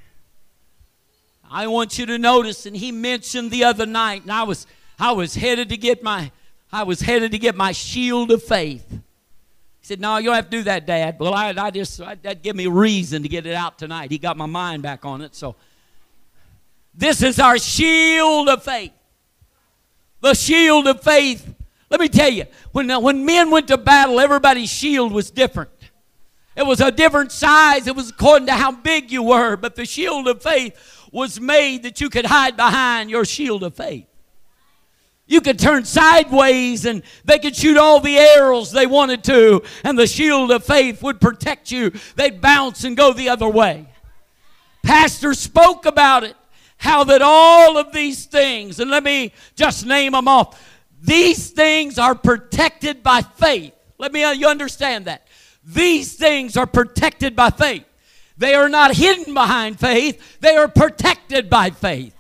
I 1.50 1.68
want 1.68 1.98
you 1.98 2.06
to 2.08 2.18
notice, 2.18 2.66
and 2.66 2.76
he 2.76 2.92
mentioned 2.92 3.52
the 3.52 3.64
other 3.64 3.86
night, 3.86 4.24
and 4.24 4.34
I 4.34 4.44
was 4.44 4.68
I 5.00 5.14
was 5.14 5.36
headed 5.36 5.70
to 5.70 5.78
get 5.78 6.04
my 6.04 6.30
I 6.74 6.84
was 6.84 7.00
headed 7.00 7.32
to 7.32 7.40
get 7.40 7.56
my 7.56 7.72
shield 7.72 8.32
of 8.32 8.44
faith. 8.44 8.86
He 8.90 8.98
said, 9.84 10.02
No, 10.02 10.18
you 10.18 10.26
don't 10.26 10.36
have 10.36 10.50
to 10.50 10.58
do 10.58 10.64
that, 10.64 10.86
Dad. 10.86 11.20
Well, 11.22 11.34
I, 11.34 11.54
I 11.58 11.72
just 11.72 12.02
I, 12.02 12.16
that 12.16 12.44
give 12.44 12.58
me 12.58 12.68
reason 12.68 13.24
to 13.24 13.30
get 13.30 13.46
it 13.46 13.56
out 13.56 13.80
tonight. 13.80 14.12
He 14.12 14.18
got 14.18 14.36
my 14.36 14.46
mind 14.46 14.84
back 14.84 15.06
on 15.06 15.22
it. 15.22 15.36
So 15.36 15.56
this 16.94 17.24
is 17.24 17.40
our 17.40 17.58
shield 17.58 18.50
of 18.50 18.62
faith 18.62 18.92
the 20.22 20.34
shield 20.34 20.88
of 20.88 21.02
faith. 21.02 21.54
Let 21.90 22.00
me 22.00 22.08
tell 22.08 22.30
you, 22.30 22.46
when, 22.72 22.90
uh, 22.90 23.00
when 23.00 23.26
men 23.26 23.52
went 23.52 23.68
to 23.68 23.78
battle, 23.78 24.20
everybody's 24.20 24.70
shield 24.70 25.12
was 25.12 25.30
different. 25.30 25.72
It 26.56 26.66
was 26.66 26.80
a 26.82 26.92
different 26.92 27.32
size, 27.32 27.88
it 27.88 27.96
was 27.96 28.10
according 28.10 28.48
to 28.48 28.54
how 28.54 28.72
big 28.72 29.12
you 29.12 29.24
were, 29.24 29.56
but 29.56 29.76
the 29.76 29.86
shield 29.86 30.28
of 30.28 30.42
faith 30.42 30.76
was 31.12 31.40
made 31.40 31.84
that 31.84 32.02
you 32.02 32.10
could 32.10 32.26
hide 32.26 32.56
behind 32.56 33.10
your 33.10 33.26
shield 33.26 33.64
of 33.64 33.76
faith. 33.76 34.06
You 35.28 35.40
could 35.40 35.60
turn 35.60 35.86
sideways 35.86 36.86
and 36.86 37.04
they 37.24 37.40
could 37.40 37.56
shoot 37.56 37.78
all 37.78 38.02
the 38.02 38.18
arrows 38.18 38.72
they 38.72 38.86
wanted 38.86 39.24
to, 39.26 39.64
and 39.84 39.98
the 39.98 40.08
shield 40.08 40.52
of 40.52 40.66
faith 40.66 41.02
would 41.02 41.22
protect 41.22 41.72
you. 41.72 41.94
They'd 42.16 42.42
bounce 42.42 42.84
and 42.84 42.98
go 42.98 43.14
the 43.14 43.30
other 43.30 43.48
way. 43.48 43.88
Pastor 44.84 45.34
spoke 45.34 45.86
about 45.86 46.24
it 46.26 46.36
how 46.82 47.04
that 47.04 47.22
all 47.22 47.78
of 47.78 47.92
these 47.92 48.26
things, 48.26 48.80
and 48.80 48.90
let 48.90 49.04
me 49.04 49.32
just 49.56 49.86
name 49.86 50.14
them 50.14 50.28
off, 50.28 50.60
these 51.00 51.52
things 51.52 52.00
are 52.00 52.16
protected 52.16 53.04
by 53.04 53.22
faith. 53.22 53.72
Let 54.00 54.12
me, 54.12 54.24
uh, 54.24 54.32
you 54.32 54.48
understand 54.48 55.06
that. 55.06 55.28
These 55.64 56.16
things 56.16 56.58
are 56.58 56.66
protected 56.66 57.36
by 57.36 57.52
faith. 57.52 57.86
They 58.36 58.56
are 58.56 58.68
not 58.68 58.96
hidden 58.96 59.36
behind 59.36 59.80
faith, 59.80 60.40
they 60.40 60.56
are 60.56 60.68
protected 60.68 61.52
by 61.52 61.70
faith. 61.70 62.16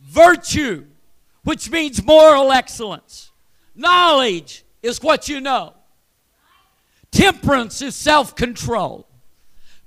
Virtue, 0.00 0.86
which 1.42 1.68
means 1.68 2.00
moral 2.00 2.52
excellence. 2.52 3.32
Knowledge 3.74 4.62
is 4.84 5.02
what 5.02 5.28
you 5.28 5.40
know. 5.40 5.74
Temperance 7.10 7.82
is 7.82 7.96
self 7.96 8.36
control. 8.36 9.08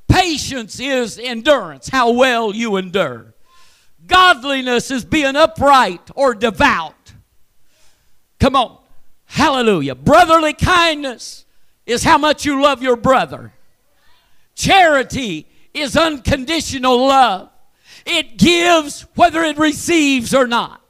Patience 0.09 0.81
is 0.81 1.17
endurance, 1.17 1.87
how 1.87 2.11
well 2.11 2.53
you 2.53 2.75
endure. 2.75 3.32
Godliness 4.05 4.91
is 4.91 5.05
being 5.05 5.35
upright 5.35 6.09
or 6.15 6.35
devout. 6.35 7.13
Come 8.39 8.55
on. 8.55 8.77
Hallelujah. 9.25 9.95
Brotherly 9.95 10.53
kindness 10.53 11.45
is 11.85 12.03
how 12.03 12.17
much 12.17 12.45
you 12.45 12.61
love 12.61 12.81
your 12.83 12.95
brother. 12.95 13.53
Charity 14.55 15.47
is 15.73 15.97
unconditional 15.97 17.07
love. 17.07 17.49
It 18.05 18.37
gives 18.37 19.05
whether 19.15 19.41
it 19.41 19.57
receives 19.57 20.33
or 20.33 20.45
not. 20.45 20.81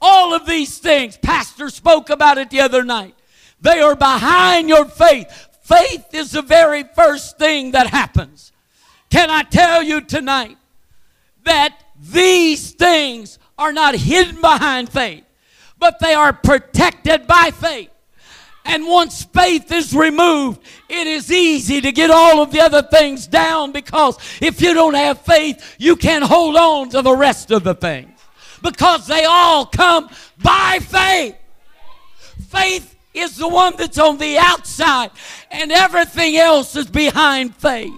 All 0.00 0.32
of 0.32 0.46
these 0.46 0.78
things, 0.78 1.16
Pastor 1.18 1.68
spoke 1.68 2.08
about 2.08 2.38
it 2.38 2.50
the 2.50 2.60
other 2.60 2.84
night. 2.84 3.14
They 3.60 3.80
are 3.80 3.96
behind 3.96 4.68
your 4.68 4.86
faith. 4.86 5.48
Faith 5.62 6.14
is 6.14 6.32
the 6.32 6.42
very 6.42 6.84
first 6.94 7.38
thing 7.38 7.72
that 7.72 7.88
happens. 7.88 8.52
Can 9.10 9.28
I 9.28 9.42
tell 9.42 9.82
you 9.82 10.00
tonight 10.00 10.56
that 11.44 11.79
these 12.00 12.72
things 12.72 13.38
are 13.58 13.72
not 13.72 13.94
hidden 13.94 14.40
behind 14.40 14.88
faith, 14.88 15.24
but 15.78 15.98
they 16.00 16.14
are 16.14 16.32
protected 16.32 17.26
by 17.26 17.50
faith. 17.50 17.90
And 18.64 18.86
once 18.86 19.24
faith 19.24 19.72
is 19.72 19.94
removed, 19.94 20.60
it 20.88 21.06
is 21.06 21.32
easy 21.32 21.80
to 21.80 21.92
get 21.92 22.10
all 22.10 22.42
of 22.42 22.52
the 22.52 22.60
other 22.60 22.82
things 22.82 23.26
down 23.26 23.72
because 23.72 24.18
if 24.40 24.60
you 24.60 24.74
don't 24.74 24.94
have 24.94 25.20
faith, 25.22 25.76
you 25.78 25.96
can't 25.96 26.24
hold 26.24 26.56
on 26.56 26.90
to 26.90 27.02
the 27.02 27.14
rest 27.14 27.50
of 27.50 27.64
the 27.64 27.74
things 27.74 28.10
because 28.62 29.06
they 29.06 29.24
all 29.24 29.66
come 29.66 30.10
by 30.42 30.78
faith. 30.80 31.36
Faith 32.48 32.96
is 33.14 33.36
the 33.36 33.48
one 33.48 33.74
that's 33.76 33.98
on 33.98 34.18
the 34.18 34.38
outside, 34.38 35.10
and 35.50 35.72
everything 35.72 36.36
else 36.36 36.76
is 36.76 36.86
behind 36.86 37.54
faith. 37.56 37.92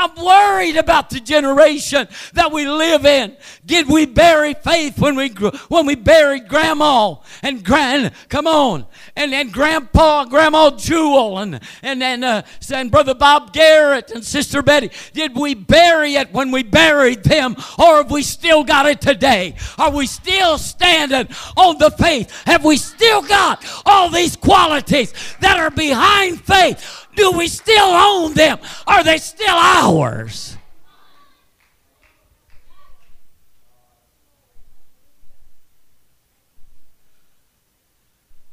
I'm 0.00 0.14
worried 0.14 0.78
about 0.78 1.10
the 1.10 1.20
generation 1.20 2.08
that 2.32 2.50
we 2.50 2.66
live 2.66 3.04
in. 3.04 3.36
Did 3.66 3.86
we 3.86 4.06
bury 4.06 4.54
faith 4.54 4.98
when 4.98 5.14
we 5.14 5.28
when 5.68 5.84
we 5.84 5.94
buried 5.94 6.48
grandma 6.48 7.16
and 7.42 7.62
grand 7.62 8.12
come 8.30 8.46
on 8.46 8.86
and, 9.14 9.34
and 9.34 9.52
grandpa 9.52 10.24
grandma 10.24 10.70
Jewel 10.70 11.38
and 11.38 11.60
and 11.82 12.02
and, 12.02 12.24
uh, 12.24 12.42
and 12.72 12.90
brother 12.90 13.14
Bob 13.14 13.52
Garrett 13.52 14.10
and 14.10 14.24
sister 14.24 14.62
Betty? 14.62 14.90
Did 15.12 15.36
we 15.36 15.52
bury 15.52 16.14
it 16.14 16.32
when 16.32 16.50
we 16.50 16.62
buried 16.62 17.22
them, 17.22 17.54
or 17.78 17.98
have 17.98 18.10
we 18.10 18.22
still 18.22 18.64
got 18.64 18.86
it 18.86 19.02
today? 19.02 19.54
Are 19.76 19.90
we 19.90 20.06
still 20.06 20.56
standing 20.56 21.28
on 21.58 21.76
the 21.76 21.90
faith? 21.90 22.30
Have 22.46 22.64
we 22.64 22.78
still 22.78 23.20
got 23.20 23.62
all 23.84 24.08
these 24.08 24.34
qualities 24.34 25.12
that 25.40 25.58
are 25.58 25.70
behind 25.70 26.40
faith? 26.40 26.99
Do 27.16 27.32
we 27.32 27.48
still 27.48 27.78
own 27.78 28.34
them? 28.34 28.58
Are 28.86 29.02
they 29.04 29.18
still 29.18 29.54
ours? 29.54 30.56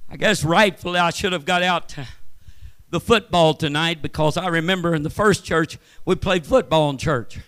I 0.09 0.15
guess 0.15 0.43
rightfully 0.43 0.99
I 0.99 1.09
should 1.11 1.33
have 1.33 1.45
got 1.45 1.61
out 1.61 1.89
to 1.89 2.07
the 2.89 2.99
football 2.99 3.53
tonight 3.53 4.01
because 4.01 4.37
I 4.37 4.47
remember 4.47 4.95
in 4.95 5.03
the 5.03 5.09
first 5.09 5.43
church 5.43 5.77
we 6.05 6.15
played 6.15 6.45
football 6.45 6.89
in 6.89 6.97
church. 6.97 7.39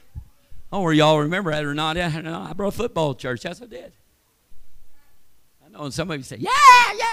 Oh, 0.72 0.82
where 0.82 0.93
y'all 0.93 1.19
remember 1.19 1.52
that 1.52 1.63
or 1.63 1.74
not? 1.74 1.98
I 1.98 2.54
brought 2.54 2.74
football 2.74 3.13
to 3.13 3.19
church. 3.19 3.45
Yes, 3.45 3.62
I 3.62 3.65
did. 3.65 3.91
I 5.65 5.69
know, 5.69 5.86
and 5.86 5.93
some 5.93 6.12
of 6.12 6.17
you 6.17 6.24
say, 6.24 6.38
"Yeah, 6.38 6.50
yeah." 6.95 7.06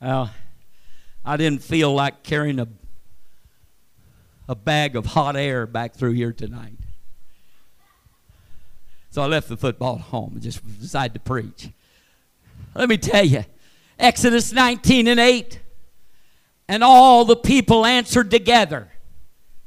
Well, 0.00 0.30
I 1.24 1.36
didn't 1.36 1.62
feel 1.62 1.92
like 1.92 2.22
carrying 2.22 2.58
a, 2.58 2.68
a 4.48 4.54
bag 4.54 4.96
of 4.96 5.06
hot 5.06 5.36
air 5.36 5.66
back 5.66 5.94
through 5.94 6.12
here 6.12 6.32
tonight. 6.32 6.78
So 9.10 9.22
I 9.22 9.26
left 9.26 9.48
the 9.48 9.56
football 9.56 9.96
at 9.96 10.02
home 10.02 10.32
and 10.34 10.42
just 10.42 10.80
decided 10.80 11.14
to 11.14 11.20
preach. 11.20 11.68
Let 12.74 12.88
me 12.88 12.96
tell 12.96 13.24
you, 13.24 13.44
Exodus 13.98 14.52
19 14.52 15.08
and 15.08 15.18
8. 15.20 15.60
And 16.68 16.84
all 16.84 17.24
the 17.24 17.36
people 17.36 17.84
answered 17.84 18.30
together. 18.30 18.88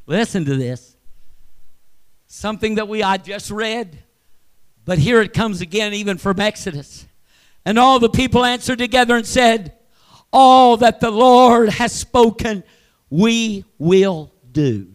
Listen 0.05 0.45
to 0.45 0.55
this. 0.55 0.95
Something 2.27 2.75
that 2.75 2.87
we 2.87 3.03
I 3.03 3.17
just 3.17 3.51
read, 3.51 3.99
but 4.85 4.97
here 4.97 5.21
it 5.21 5.33
comes 5.33 5.61
again, 5.61 5.93
even 5.93 6.17
from 6.17 6.39
Exodus. 6.39 7.05
And 7.65 7.77
all 7.77 7.99
the 7.99 8.09
people 8.09 8.43
answered 8.43 8.79
together 8.79 9.17
and 9.17 9.25
said, 9.25 9.73
All 10.33 10.77
that 10.77 10.99
the 10.99 11.11
Lord 11.11 11.69
has 11.69 11.93
spoken, 11.93 12.63
we 13.11 13.63
will 13.77 14.33
do. 14.51 14.87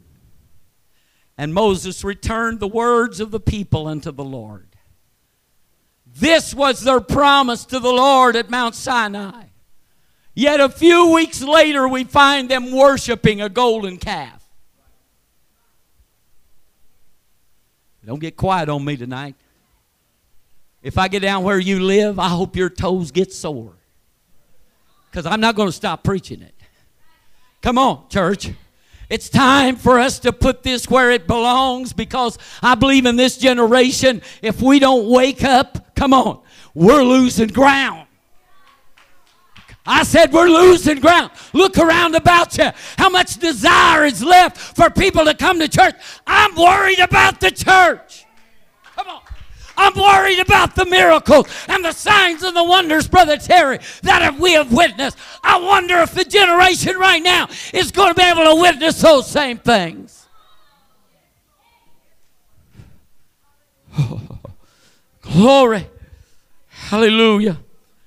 And 1.38 1.54
Moses 1.54 2.02
returned 2.02 2.58
the 2.58 2.66
words 2.66 3.20
of 3.20 3.30
the 3.30 3.38
people 3.38 3.86
unto 3.86 4.10
the 4.10 4.24
Lord. 4.24 4.66
This 6.04 6.52
was 6.52 6.80
their 6.80 7.00
promise 7.00 7.64
to 7.66 7.78
the 7.78 7.92
Lord 7.92 8.34
at 8.34 8.50
Mount 8.50 8.74
Sinai. 8.74 9.44
Yet 10.34 10.58
a 10.58 10.68
few 10.68 11.12
weeks 11.12 11.40
later, 11.40 11.86
we 11.86 12.02
find 12.02 12.48
them 12.48 12.72
worshiping 12.72 13.40
a 13.40 13.48
golden 13.48 13.96
calf. 13.96 14.44
Don't 18.04 18.20
get 18.20 18.36
quiet 18.36 18.68
on 18.68 18.84
me 18.84 18.96
tonight. 18.96 19.36
If 20.82 20.98
I 20.98 21.06
get 21.06 21.20
down 21.20 21.44
where 21.44 21.58
you 21.58 21.80
live, 21.80 22.18
I 22.18 22.28
hope 22.28 22.56
your 22.56 22.70
toes 22.70 23.10
get 23.12 23.32
sore. 23.32 23.77
Because 25.10 25.26
I'm 25.26 25.40
not 25.40 25.54
going 25.54 25.68
to 25.68 25.72
stop 25.72 26.02
preaching 26.02 26.42
it. 26.42 26.54
Come 27.62 27.78
on, 27.78 28.08
church. 28.08 28.50
It's 29.08 29.30
time 29.30 29.76
for 29.76 29.98
us 29.98 30.18
to 30.20 30.32
put 30.32 30.62
this 30.62 30.88
where 30.88 31.10
it 31.10 31.26
belongs 31.26 31.92
because 31.92 32.38
I 32.62 32.74
believe 32.74 33.06
in 33.06 33.16
this 33.16 33.38
generation, 33.38 34.20
if 34.42 34.60
we 34.60 34.78
don't 34.78 35.08
wake 35.08 35.42
up, 35.42 35.94
come 35.96 36.12
on, 36.12 36.42
we're 36.74 37.02
losing 37.02 37.48
ground. 37.48 38.06
I 39.88 40.02
said, 40.02 40.34
We're 40.34 40.48
losing 40.48 41.00
ground. 41.00 41.30
Look 41.54 41.78
around 41.78 42.14
about 42.14 42.58
you. 42.58 42.70
How 42.98 43.08
much 43.08 43.38
desire 43.38 44.04
is 44.04 44.22
left 44.22 44.58
for 44.76 44.90
people 44.90 45.24
to 45.24 45.34
come 45.34 45.58
to 45.60 45.68
church? 45.68 45.94
I'm 46.26 46.54
worried 46.54 46.98
about 46.98 47.40
the 47.40 47.50
church. 47.50 48.26
Come 48.94 49.08
on. 49.08 49.22
I'm 49.78 49.94
worried 49.94 50.40
about 50.40 50.74
the 50.74 50.84
miracles 50.84 51.46
and 51.68 51.84
the 51.84 51.92
signs 51.92 52.42
and 52.42 52.56
the 52.56 52.64
wonders, 52.64 53.06
Brother 53.06 53.36
Terry, 53.36 53.78
that 54.02 54.36
we 54.38 54.52
have 54.54 54.72
witnessed. 54.72 55.16
I 55.42 55.60
wonder 55.60 55.98
if 55.98 56.12
the 56.12 56.24
generation 56.24 56.98
right 56.98 57.22
now 57.22 57.48
is 57.72 57.92
going 57.92 58.12
to 58.12 58.14
be 58.14 58.22
able 58.22 58.44
to 58.44 58.60
witness 58.60 59.00
those 59.00 59.30
same 59.30 59.58
things. 59.58 60.26
glory. 65.22 65.86
Hallelujah. 66.68 67.58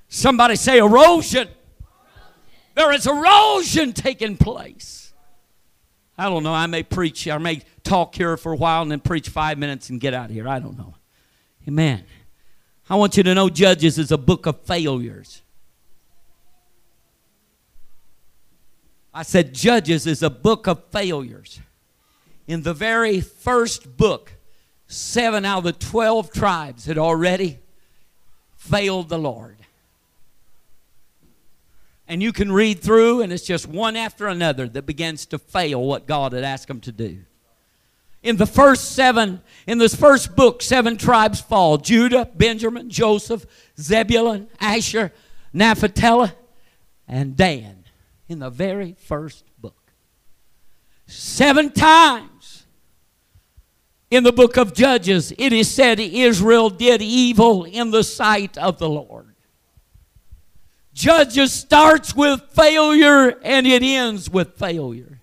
Somebody 0.10 0.58
say 0.58 0.78
erosion. 0.78 1.48
There 2.76 2.92
is 2.92 3.08
erosion 3.08 3.94
taking 3.94 4.36
place. 4.36 5.14
I 6.18 6.26
don't 6.26 6.44
know. 6.44 6.54
I 6.54 6.68
may 6.68 6.84
preach, 6.84 7.28
I 7.30 7.38
may 7.38 7.62
talk 7.84 8.16
here 8.16 8.36
for 8.36 8.52
a 8.52 8.58
while 8.58 8.82
and 8.82 8.92
then 8.92 9.00
preach 9.00 9.30
five 9.30 9.58
minutes 9.58 9.90
and 9.90 10.02
get 10.02 10.14
out 10.14 10.26
of 10.26 10.32
here. 10.32 10.50
I 10.50 10.60
don't 10.60 10.78
know. 10.78 10.96
Amen. 11.68 12.04
I 12.90 12.96
want 12.96 13.18
you 13.18 13.24
to 13.24 13.34
know 13.34 13.50
Judges 13.50 13.98
is 13.98 14.12
a 14.12 14.18
book 14.18 14.46
of 14.46 14.62
failures. 14.62 15.42
I 19.14 19.24
said 19.24 19.54
Judges 19.54 20.08
is 20.08 20.24
a 20.24 20.30
book 20.30 20.68
of 20.68 20.84
failures. 20.86 21.60
In 22.48 22.64
the 22.64 22.74
very 22.74 23.22
first 23.22 23.98
book, 23.98 24.34
seven 24.88 25.46
out 25.46 25.60
of 25.60 25.64
the 25.66 25.74
12 25.74 26.32
tribes 26.32 26.86
had 26.86 26.98
already 26.98 27.60
failed 28.56 29.10
the 29.10 29.20
Lord. 29.20 29.58
And 32.08 32.22
you 32.22 32.34
can 32.34 32.52
read 32.52 32.82
through, 32.82 33.22
and 33.22 33.32
it's 33.32 33.46
just 33.46 33.68
one 33.68 33.96
after 33.96 34.28
another 34.28 34.68
that 34.68 34.86
begins 34.86 35.26
to 35.28 35.40
fail 35.40 35.82
what 35.82 36.08
God 36.08 36.34
had 36.34 36.44
asked 36.44 36.68
them 36.68 36.82
to 36.82 36.92
do. 36.92 37.20
In 38.24 38.38
the 38.38 38.46
first 38.46 38.92
seven, 38.92 39.42
in 39.66 39.80
this 39.80 39.96
first 39.96 40.36
book, 40.36 40.62
seven 40.62 40.96
tribes 40.96 41.42
fall 41.42 41.78
Judah, 41.78 42.30
Benjamin, 42.36 42.90
Joseph, 42.90 43.46
Zebulun, 43.80 44.48
Asher, 44.60 45.12
Naphtali, 45.54 46.32
and 47.08 47.36
Dan. 47.36 47.84
In 48.30 48.40
the 48.40 48.50
very 48.50 48.94
first 48.94 49.44
book. 49.60 49.92
Seven 51.08 51.72
times 51.72 52.66
in 54.12 54.24
the 54.24 54.32
book 54.32 54.56
of 54.56 54.74
Judges, 54.74 55.34
it 55.38 55.52
is 55.52 55.70
said 55.70 56.00
Israel 56.00 56.70
did 56.70 57.02
evil 57.02 57.64
in 57.64 57.92
the 57.92 58.04
sight 58.04 58.58
of 58.58 58.78
the 58.78 58.90
Lord. 58.90 59.36
Judges 60.94 61.54
starts 61.54 62.16
with 62.16 62.42
failure 62.52 63.40
and 63.42 63.66
it 63.66 63.82
ends 63.82 64.30
with 64.30 64.58
failure. 64.58 65.21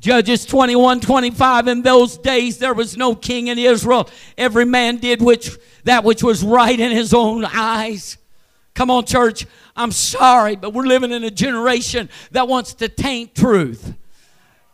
Judges 0.00 0.46
21 0.46 1.00
25. 1.00 1.68
In 1.68 1.82
those 1.82 2.16
days 2.18 2.58
there 2.58 2.74
was 2.74 2.96
no 2.96 3.14
king 3.14 3.48
in 3.48 3.58
Israel. 3.58 4.08
Every 4.36 4.64
man 4.64 4.98
did 4.98 5.20
which 5.20 5.56
that 5.84 6.04
which 6.04 6.22
was 6.22 6.44
right 6.44 6.78
in 6.78 6.92
his 6.92 7.12
own 7.12 7.44
eyes. 7.44 8.16
Come 8.74 8.90
on, 8.90 9.06
church. 9.06 9.46
I'm 9.74 9.90
sorry, 9.90 10.54
but 10.54 10.72
we're 10.72 10.86
living 10.86 11.12
in 11.12 11.24
a 11.24 11.30
generation 11.30 12.08
that 12.30 12.46
wants 12.46 12.74
to 12.74 12.88
taint 12.88 13.34
truth. 13.34 13.94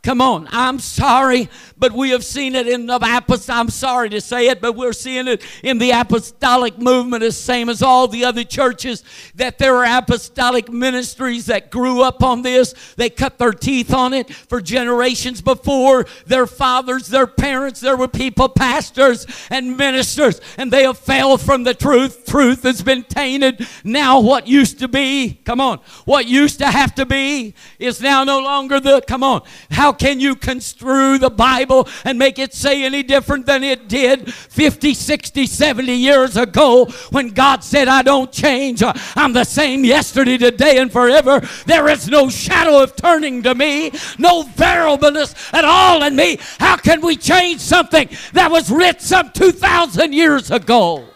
Come 0.03 0.21
on, 0.21 0.47
I'm 0.51 0.79
sorry, 0.79 1.49
but 1.85 1.93
we 1.93 2.09
have 2.09 2.25
seen 2.25 2.55
it 2.55 2.67
in 2.67 2.87
the 2.87 2.95
apostolic. 2.95 3.61
I'm 3.61 3.69
sorry 3.69 4.09
to 4.09 4.21
say 4.23 4.49
it, 4.49 4.63
but 4.63 4.75
we're 4.75 4.95
seeing 4.95 5.29
it 5.29 5.43
in 5.63 5.77
the 5.77 5.91
apostolic 5.91 6.79
movement, 6.79 7.23
the 7.23 7.31
same 7.31 7.69
as 7.69 7.83
all 7.83 8.09
the 8.09 8.25
other 8.25 8.43
churches. 8.43 9.05
That 9.35 9.59
there 9.59 9.77
are 9.77 9.99
apostolic 9.99 10.73
ministries 10.73 11.45
that 11.45 11.71
grew 11.71 12.01
up 12.01 12.23
on 12.23 12.41
this. 12.41 12.73
They 12.97 13.11
cut 13.11 13.37
their 13.37 13.53
teeth 13.53 13.93
on 13.93 14.15
it 14.15 14.33
for 14.33 14.63
generations 14.63 15.43
before. 15.43 16.07
Their 16.25 16.47
fathers, 16.47 17.09
their 17.09 17.27
parents, 17.27 17.81
there 17.81 17.99
were 17.99 18.09
people, 18.09 18.49
pastors 18.49 19.27
and 19.51 19.77
ministers, 19.77 20.41
and 20.57 20.73
they 20.73 20.85
have 20.85 20.97
failed 20.97 21.43
from 21.43 21.65
the 21.65 21.75
truth. 21.75 22.25
Truth 22.25 22.63
has 22.63 22.81
been 22.81 23.03
tainted. 23.03 23.69
Now, 23.85 24.21
what 24.21 24.47
used 24.47 24.79
to 24.79 24.89
be, 24.89 25.39
come 25.45 25.61
on, 25.61 25.81
what 26.07 26.27
used 26.27 26.61
to 26.61 26.71
have 26.71 26.95
to 26.95 27.05
be 27.05 27.53
is 27.79 28.01
now 28.01 28.25
no 28.25 28.39
longer 28.39 28.81
the. 28.81 29.03
Come 29.07 29.23
on, 29.23 29.43
how 29.71 29.93
can 29.93 30.19
you 30.19 30.35
construe 30.35 31.19
the 31.19 31.29
Bible 31.29 31.74
and 32.05 32.19
make 32.19 32.39
it 32.39 32.55
say 32.55 32.85
any 32.85 33.03
different 33.03 33.47
than 33.47 33.65
it 33.65 33.89
did 33.89 34.33
50, 34.33 34.95
60, 34.95 35.47
70 35.47 35.93
years 35.93 36.37
ago 36.37 36.87
when 37.11 37.29
God 37.29 37.65
said, 37.65 37.89
I 37.89 38.03
don't 38.03 38.31
change. 38.31 38.83
I'm 39.17 39.33
the 39.33 39.45
same 39.45 39.85
yesterday, 39.85 40.39
today, 40.39 40.79
and 40.79 40.93
forever. 40.93 41.41
There 41.67 41.89
is 41.89 42.09
no 42.09 42.29
shadow 42.29 42.83
of 42.83 42.95
turning 42.97 43.43
to 43.43 43.55
me, 43.55 43.91
no 44.19 44.43
variableness 44.43 45.35
at 45.53 45.65
all 45.65 46.03
in 46.03 46.15
me. 46.15 46.39
How 46.59 46.77
can 46.77 47.01
we 47.01 47.17
change 47.17 47.61
something 47.61 48.09
that 48.33 48.51
was 48.51 48.71
written 48.71 49.01
some 49.01 49.31
2,000 49.31 50.13
years 50.13 50.51
ago? 50.51 51.14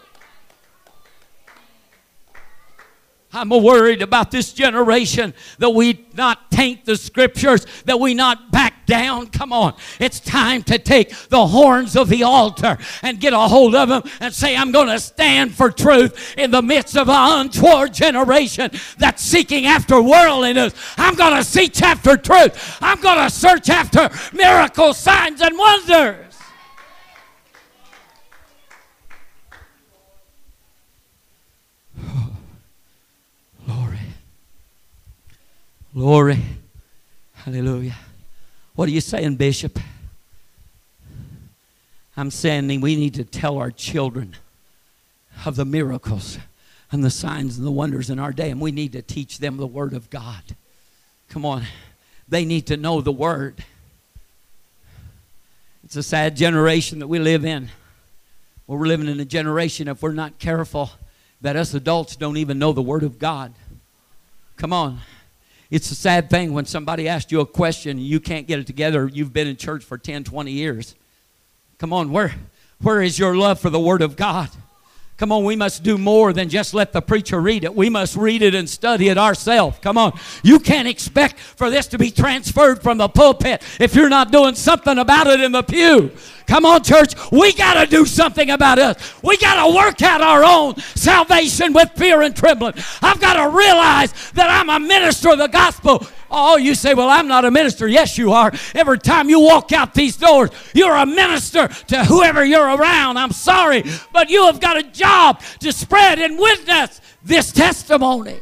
I'm 3.31 3.49
worried 3.49 4.01
about 4.01 4.31
this 4.31 4.53
generation 4.53 5.35
that 5.59 5.69
we 5.69 6.07
not 6.15 6.49
taint 6.49 6.85
the 6.85 6.97
scriptures, 6.97 7.65
that 7.85 7.99
we 7.99 8.15
not 8.15 8.51
back 8.51 8.87
down. 8.87 9.27
Come 9.27 9.53
on. 9.53 9.75
It's 9.99 10.19
time 10.19 10.63
to 10.63 10.79
take 10.79 11.15
the 11.29 11.45
horns 11.45 11.95
of 11.95 12.09
the 12.09 12.23
altar 12.23 12.79
and 13.03 13.19
get 13.19 13.33
a 13.33 13.39
hold 13.39 13.75
of 13.75 13.89
them 13.89 14.01
and 14.19 14.33
say, 14.33 14.57
I'm 14.57 14.71
going 14.71 14.87
to 14.87 14.99
stand 14.99 15.53
for 15.53 15.69
truth 15.69 16.35
in 16.37 16.49
the 16.49 16.63
midst 16.63 16.97
of 16.97 17.07
an 17.07 17.41
untoward 17.41 17.93
generation 17.93 18.71
that's 18.97 19.21
seeking 19.21 19.67
after 19.67 20.01
worldliness. 20.01 20.73
I'm 20.97 21.13
going 21.13 21.35
to 21.35 21.43
seek 21.43 21.79
after 21.83 22.17
truth. 22.17 22.77
I'm 22.81 22.99
going 22.99 23.19
to 23.19 23.29
search 23.29 23.69
after 23.69 24.09
miracles, 24.35 24.97
signs, 24.97 25.39
and 25.41 25.55
wonders. 25.55 26.28
Glory. 35.91 36.37
Hallelujah. 37.33 37.95
What 38.75 38.87
are 38.87 38.91
you 38.91 39.01
saying, 39.01 39.37
Bishop? 39.37 39.79
I'm 42.15 42.29
saying 42.29 42.79
we 42.79 42.95
need 42.95 43.15
to 43.15 43.23
tell 43.23 43.57
our 43.57 43.71
children 43.71 44.35
of 45.47 45.55
the 45.55 45.65
miracles 45.65 46.37
and 46.91 47.03
the 47.03 47.09
signs 47.09 47.57
and 47.57 47.65
the 47.65 47.71
wonders 47.71 48.11
in 48.11 48.19
our 48.19 48.31
day, 48.31 48.51
and 48.51 48.61
we 48.61 48.71
need 48.71 48.91
to 48.91 49.01
teach 49.01 49.39
them 49.39 49.57
the 49.57 49.65
Word 49.65 49.93
of 49.93 50.11
God. 50.11 50.43
Come 51.27 51.43
on. 51.43 51.63
They 52.27 52.45
need 52.45 52.67
to 52.67 52.77
know 52.77 53.01
the 53.01 53.11
Word. 53.11 53.63
It's 55.83 55.95
a 55.95 56.03
sad 56.03 56.35
generation 56.35 56.99
that 56.99 57.07
we 57.07 57.17
live 57.17 57.43
in. 57.45 57.69
Well, 58.67 58.77
we're 58.77 58.85
living 58.85 59.07
in 59.07 59.19
a 59.19 59.25
generation, 59.25 59.87
if 59.87 60.03
we're 60.03 60.11
not 60.11 60.37
careful, 60.37 60.91
that 61.41 61.55
us 61.55 61.73
adults 61.73 62.15
don't 62.15 62.37
even 62.37 62.59
know 62.59 62.73
the 62.73 62.81
Word 62.83 63.01
of 63.01 63.17
God. 63.17 63.53
Come 64.55 64.71
on. 64.71 64.99
It's 65.69 65.91
a 65.91 65.95
sad 65.95 66.29
thing 66.29 66.53
when 66.53 66.65
somebody 66.65 67.07
asks 67.07 67.31
you 67.31 67.41
a 67.41 67.45
question 67.45 67.97
and 67.97 68.05
you 68.05 68.19
can't 68.19 68.47
get 68.47 68.59
it 68.59 68.67
together. 68.67 69.07
You've 69.07 69.33
been 69.33 69.47
in 69.47 69.55
church 69.55 69.83
for 69.83 69.97
10, 69.97 70.23
20 70.23 70.51
years. 70.51 70.95
Come 71.77 71.93
on, 71.93 72.11
where, 72.11 72.33
where 72.81 73.01
is 73.01 73.19
your 73.19 73.35
love 73.35 73.59
for 73.59 73.69
the 73.69 73.79
Word 73.79 74.01
of 74.01 74.15
God? 74.15 74.49
Come 75.19 75.33
on, 75.33 75.43
we 75.43 75.57
must 75.57 75.83
do 75.83 75.97
more 75.97 76.31
than 76.31 76.47
just 76.47 76.73
let 76.73 76.93
the 76.93 77.01
preacher 77.01 77.41
read 77.41 77.65
it. 77.65 77.75
We 77.75 77.89
must 77.89 78.15
read 78.15 78.41
it 78.41 78.55
and 78.55 78.69
study 78.69 79.09
it 79.09 79.17
ourselves. 79.17 79.77
Come 79.81 79.97
on. 79.97 80.17
You 80.43 80.59
can't 80.59 80.87
expect 80.87 81.37
for 81.39 81.69
this 81.69 81.87
to 81.87 81.97
be 81.97 82.09
transferred 82.09 82.81
from 82.81 82.99
the 82.99 83.09
pulpit 83.09 83.61
if 83.81 83.95
you're 83.95 84.07
not 84.07 84.31
doing 84.31 84.55
something 84.55 84.97
about 84.97 85.27
it 85.27 85.41
in 85.41 85.51
the 85.51 85.61
pew. 85.61 86.11
Come 86.47 86.65
on, 86.65 86.83
church. 86.83 87.15
We 87.33 87.51
got 87.51 87.73
to 87.73 87.85
do 87.85 88.05
something 88.05 88.49
about 88.49 88.79
us. 88.79 89.21
We 89.21 89.35
got 89.35 89.67
to 89.67 89.75
work 89.75 90.01
out 90.01 90.21
our 90.21 90.41
own 90.45 90.77
salvation 90.95 91.73
with 91.73 91.91
fear 91.97 92.21
and 92.21 92.33
trembling. 92.33 92.75
I've 93.01 93.19
got 93.19 93.33
to 93.33 93.55
realize 93.55 94.13
that 94.35 94.49
I'm 94.49 94.69
a 94.69 94.79
minister 94.79 95.31
of 95.31 95.37
the 95.37 95.47
gospel. 95.47 96.07
Oh, 96.31 96.57
you 96.57 96.75
say, 96.75 96.93
well, 96.93 97.09
I'm 97.09 97.27
not 97.27 97.45
a 97.45 97.51
minister. 97.51 97.87
Yes, 97.87 98.17
you 98.17 98.33
are. 98.33 98.51
Every 98.75 98.99
time 98.99 99.29
you 99.29 99.39
walk 99.39 99.71
out 99.71 99.93
these 99.93 100.15
doors, 100.15 100.49
you're 100.73 100.95
a 100.95 101.05
minister 101.05 101.67
to 101.67 102.05
whoever 102.05 102.45
you're 102.45 102.75
around. 102.75 103.17
I'm 103.17 103.31
sorry, 103.31 103.83
but 104.13 104.29
you 104.29 104.45
have 104.45 104.59
got 104.59 104.77
a 104.77 104.83
job 104.83 105.41
to 105.61 105.71
spread 105.71 106.19
and 106.19 106.37
witness 106.37 107.01
this 107.23 107.51
testimony. 107.51 108.39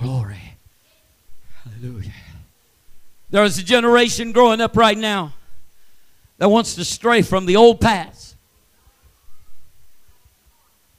Glory. 0.00 0.36
Hallelujah. 1.64 2.12
There's 3.30 3.58
a 3.58 3.62
generation 3.62 4.32
growing 4.32 4.60
up 4.60 4.76
right 4.76 4.96
now 4.96 5.34
that 6.38 6.48
wants 6.48 6.74
to 6.74 6.84
stray 6.84 7.22
from 7.22 7.46
the 7.46 7.56
old 7.56 7.80
paths. 7.80 8.25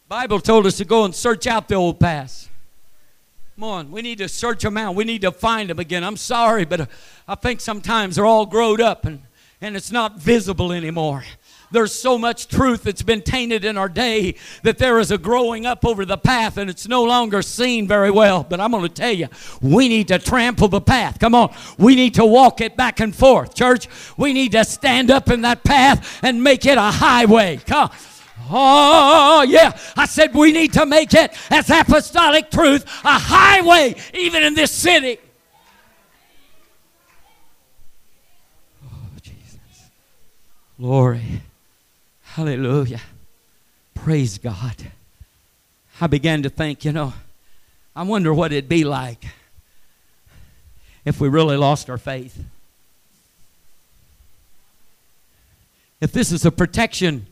Bible 0.10 0.40
told 0.40 0.66
us 0.66 0.78
to 0.78 0.86
go 0.86 1.04
and 1.04 1.14
search 1.14 1.48
out 1.48 1.68
the 1.68 1.76
old 1.76 2.00
paths. 2.00 2.50
Come 3.56 3.66
on, 3.66 3.92
we 3.92 4.02
need 4.02 4.20
to 4.20 4.30
search 4.30 4.64
them 4.64 4.78
out. 4.78 4.96
We 4.96 5.04
need 5.04 5.22
to 5.22 5.32
find 5.34 5.70
them 5.70 5.80
again. 5.80 6.02
I'm 6.02 6.16
sorry, 6.16 6.64
but 6.64 6.82
uh, 6.82 6.86
I 7.28 7.36
think 7.36 7.60
sometimes 7.60 8.16
they're 8.16 8.26
all 8.26 8.46
growed 8.46 8.80
up 8.80 9.06
and, 9.06 9.24
and 9.60 9.76
it's 9.76 9.92
not 9.92 10.18
visible 10.18 10.72
anymore. 10.72 11.26
There's 11.72 11.92
so 11.92 12.18
much 12.18 12.48
truth 12.48 12.84
that's 12.84 13.02
been 13.02 13.22
tainted 13.22 13.66
in 13.66 13.78
our 13.78 13.90
day 13.90 14.36
that 14.64 14.78
there 14.78 15.00
is 15.00 15.12
a 15.12 15.18
growing 15.18 15.66
up 15.66 15.84
over 15.86 16.06
the 16.06 16.18
path 16.18 16.56
and 16.56 16.70
it's 16.70 16.88
no 16.88 17.04
longer 17.04 17.42
seen 17.42 17.86
very 17.86 18.10
well. 18.10 18.46
But 18.48 18.62
I'm 18.62 18.72
going 18.72 18.84
to 18.84 18.90
tell 18.90 19.12
you, 19.12 19.28
we 19.62 19.90
need 19.90 20.08
to 20.08 20.20
trample 20.20 20.70
the 20.70 20.80
path. 20.80 21.20
Come 21.20 21.36
on. 21.36 21.54
We 21.78 21.96
need 21.96 22.14
to 22.14 22.26
walk 22.26 22.62
it 22.62 22.78
back 22.78 23.02
and 23.02 23.14
forth. 23.14 23.56
Church, 23.56 23.90
we 24.16 24.32
need 24.32 24.54
to 24.54 24.64
stand 24.64 25.12
up 25.12 25.30
in 25.30 25.42
that 25.42 25.66
path 25.66 26.20
and 26.24 26.42
make 26.42 26.66
it 26.66 26.78
a 26.78 26.92
highway. 26.92 27.58
Come 27.58 27.90
Oh, 28.50 29.46
yeah. 29.48 29.78
I 29.96 30.06
said 30.06 30.34
we 30.34 30.52
need 30.52 30.74
to 30.74 30.86
make 30.86 31.14
it 31.14 31.34
as 31.50 31.70
apostolic 31.70 32.50
truth 32.50 32.84
a 33.04 33.20
highway, 33.20 33.96
even 34.14 34.44
in 34.44 34.54
this 34.54 34.72
city. 34.72 35.18
Oh, 38.86 39.10
Jesus. 39.22 39.90
Glory. 40.80 41.42
Hallelujah. 42.24 43.02
Praise 43.96 44.38
God. 44.38 44.76
I 46.00 46.08
began 46.08 46.44
to 46.44 46.50
think, 46.50 46.86
you 46.86 46.92
know, 46.92 47.14
I 47.96 48.04
wonder 48.04 48.34
what 48.34 48.52
it'd 48.52 48.70
be 48.70 48.84
like 48.84 49.26
if 51.04 51.20
we 51.20 51.28
really 51.28 51.58
lost 51.58 51.90
our 51.90 51.98
faith. 51.98 52.44
If 56.00 56.12
this 56.12 56.32
is 56.32 56.46
a 56.46 56.52
protection, 56.52 57.26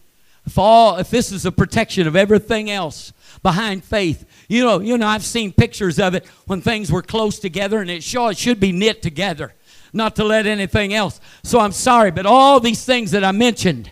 if 0.45 0.58
all 0.58 0.97
if 0.97 1.10
this 1.10 1.31
is 1.31 1.45
a 1.45 1.51
protection 1.51 2.08
of 2.08 2.15
everything 2.15 2.69
else 2.69 3.13
behind 3.41 3.84
faith. 3.84 4.25
You 4.47 4.63
know, 4.63 4.79
you 4.79 4.97
know, 4.97 5.08
I've 5.08 5.25
seen 5.25 5.51
pictures 5.51 5.99
of 5.99 6.15
it 6.15 6.25
when 6.45 6.62
things 6.62 6.91
were 6.91 7.01
close 7.01 7.39
together 7.39 7.79
and 7.81 7.89
it 7.89 8.03
sure 8.03 8.31
it 8.31 8.38
should 8.38 8.60
be 8.60 8.71
knit 8.71 9.01
together, 9.01 9.53
not 9.93 10.15
to 10.17 10.23
let 10.23 10.45
anything 10.45 10.93
else. 10.93 11.19
So 11.43 11.60
I'm 11.60 11.71
sorry, 11.71 12.12
but 12.12 12.25
all 12.25 12.60
these 12.60 12.86
things 12.86 13.12
that 13.12 13.23
I 13.23 13.31
mentioned 13.31 13.91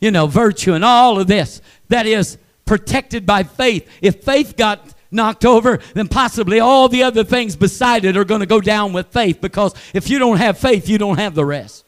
you 0.00 0.10
know, 0.10 0.26
virtue 0.26 0.74
and 0.74 0.84
all 0.84 1.20
of 1.20 1.26
this 1.26 1.60
that 1.88 2.06
is 2.06 2.38
protected 2.64 3.26
by 3.26 3.42
faith. 3.42 3.88
If 4.00 4.24
faith 4.24 4.56
got 4.56 4.94
knocked 5.10 5.44
over, 5.44 5.78
then 5.94 6.08
possibly 6.08 6.60
all 6.60 6.88
the 6.88 7.02
other 7.02 7.24
things 7.24 7.56
beside 7.56 8.04
it 8.04 8.16
are 8.16 8.24
going 8.24 8.40
to 8.40 8.46
go 8.46 8.60
down 8.60 8.92
with 8.92 9.08
faith 9.08 9.40
because 9.40 9.74
if 9.92 10.08
you 10.08 10.18
don't 10.18 10.38
have 10.38 10.58
faith, 10.58 10.88
you 10.88 10.98
don't 10.98 11.18
have 11.18 11.34
the 11.34 11.44
rest. 11.44 11.84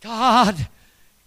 God, 0.00 0.68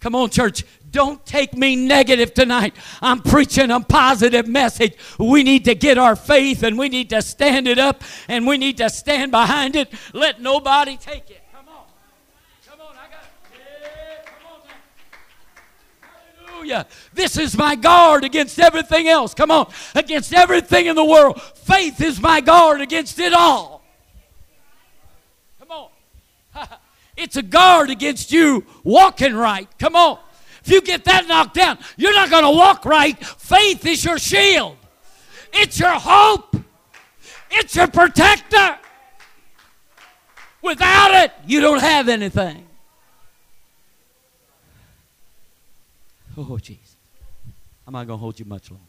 come 0.00 0.14
on, 0.14 0.30
church. 0.30 0.64
Don't 0.90 1.24
take 1.26 1.54
me 1.54 1.74
negative 1.74 2.34
tonight. 2.34 2.74
I'm 3.02 3.20
preaching 3.20 3.70
a 3.70 3.80
positive 3.80 4.46
message. 4.46 4.94
We 5.18 5.42
need 5.42 5.64
to 5.64 5.74
get 5.74 5.98
our 5.98 6.14
faith 6.14 6.62
and 6.62 6.78
we 6.78 6.88
need 6.88 7.10
to 7.10 7.20
stand 7.20 7.66
it 7.66 7.78
up 7.78 8.02
and 8.28 8.46
we 8.46 8.58
need 8.58 8.76
to 8.78 8.88
stand 8.90 9.32
behind 9.32 9.74
it. 9.74 9.92
Let 10.12 10.40
nobody 10.40 10.96
take 10.96 11.30
it. 11.30 11.42
Come 11.52 11.68
on. 11.68 11.84
Come 12.68 12.80
on. 12.80 12.94
I 12.94 13.10
got 13.10 13.24
yeah, 13.52 14.22
come 14.24 14.52
on 14.52 14.60
now. 16.46 16.46
Hallelujah. 16.46 16.86
This 17.12 17.36
is 17.36 17.56
my 17.56 17.74
guard 17.74 18.24
against 18.24 18.60
everything 18.60 19.08
else. 19.08 19.34
Come 19.34 19.50
on. 19.50 19.72
Against 19.96 20.32
everything 20.32 20.86
in 20.86 20.94
the 20.94 21.04
world. 21.04 21.42
Faith 21.42 22.00
is 22.00 22.20
my 22.20 22.40
guard 22.40 22.80
against 22.80 23.18
it 23.18 23.32
all. 23.32 23.82
Come 25.58 25.70
on. 25.72 26.68
It's 27.16 27.36
a 27.36 27.42
guard 27.42 27.90
against 27.90 28.32
you 28.32 28.64
walking 28.82 29.34
right. 29.34 29.68
Come 29.78 29.96
on. 29.96 30.18
If 30.64 30.70
you 30.70 30.80
get 30.80 31.04
that 31.04 31.28
knocked 31.28 31.54
down, 31.54 31.78
you're 31.96 32.14
not 32.14 32.30
going 32.30 32.44
to 32.44 32.50
walk 32.50 32.84
right. 32.84 33.22
Faith 33.24 33.84
is 33.86 34.04
your 34.04 34.18
shield, 34.18 34.76
it's 35.52 35.78
your 35.78 35.92
hope, 35.92 36.56
it's 37.50 37.76
your 37.76 37.86
protector. 37.86 38.78
Without 40.62 41.24
it, 41.24 41.32
you 41.46 41.60
don't 41.60 41.80
have 41.80 42.08
anything. 42.08 42.66
Oh, 46.36 46.58
Jesus. 46.58 46.96
I'm 47.86 47.92
not 47.92 48.06
going 48.06 48.18
to 48.18 48.20
hold 48.20 48.38
you 48.40 48.46
much 48.46 48.70
longer. 48.70 48.84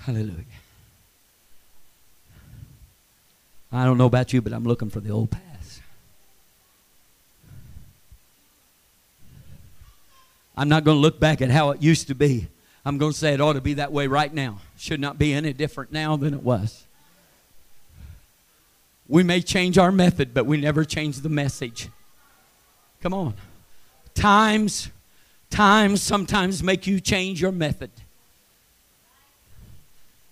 Hallelujah. 0.00 0.44
I 3.70 3.84
don't 3.84 3.98
know 3.98 4.06
about 4.06 4.32
you, 4.32 4.40
but 4.40 4.52
I'm 4.52 4.64
looking 4.64 4.90
for 4.90 5.00
the 5.00 5.10
old 5.10 5.30
path. 5.30 5.82
I'm 10.56 10.68
not 10.68 10.84
going 10.84 10.96
to 10.96 11.00
look 11.00 11.20
back 11.20 11.40
at 11.40 11.50
how 11.50 11.70
it 11.70 11.82
used 11.82 12.08
to 12.08 12.14
be. 12.14 12.48
I'm 12.84 12.98
going 12.98 13.12
to 13.12 13.18
say 13.18 13.34
it 13.34 13.40
ought 13.40 13.52
to 13.52 13.60
be 13.60 13.74
that 13.74 13.92
way 13.92 14.06
right 14.06 14.32
now. 14.32 14.60
Should 14.76 15.00
not 15.00 15.18
be 15.18 15.32
any 15.32 15.52
different 15.52 15.92
now 15.92 16.16
than 16.16 16.34
it 16.34 16.42
was. 16.42 16.84
We 19.06 19.22
may 19.22 19.40
change 19.40 19.78
our 19.78 19.92
method, 19.92 20.34
but 20.34 20.46
we 20.46 20.56
never 20.56 20.84
change 20.84 21.18
the 21.20 21.28
message. 21.28 21.88
Come 23.02 23.14
on. 23.14 23.34
Times, 24.14 24.90
times 25.50 26.02
sometimes 26.02 26.62
make 26.62 26.86
you 26.86 26.98
change 27.00 27.40
your 27.40 27.52
method. 27.52 27.90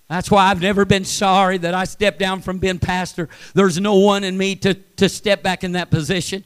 That's 0.09 0.31
why 0.31 0.51
I've 0.51 0.61
never 0.61 0.85
been 0.85 1.05
sorry 1.05 1.59
that 1.59 1.75
I 1.75 1.85
stepped 1.85 2.19
down 2.19 2.41
from 2.41 2.59
being 2.59 2.79
pastor. 2.79 3.29
There's 3.55 3.81
no 3.81 3.97
one 3.97 4.23
in 4.23 4.39
me 4.39 4.55
to, 4.57 4.75
to 4.75 5.09
step 5.09 5.43
back 5.43 5.65
in 5.65 5.73
that 5.73 5.91
position. 5.91 6.45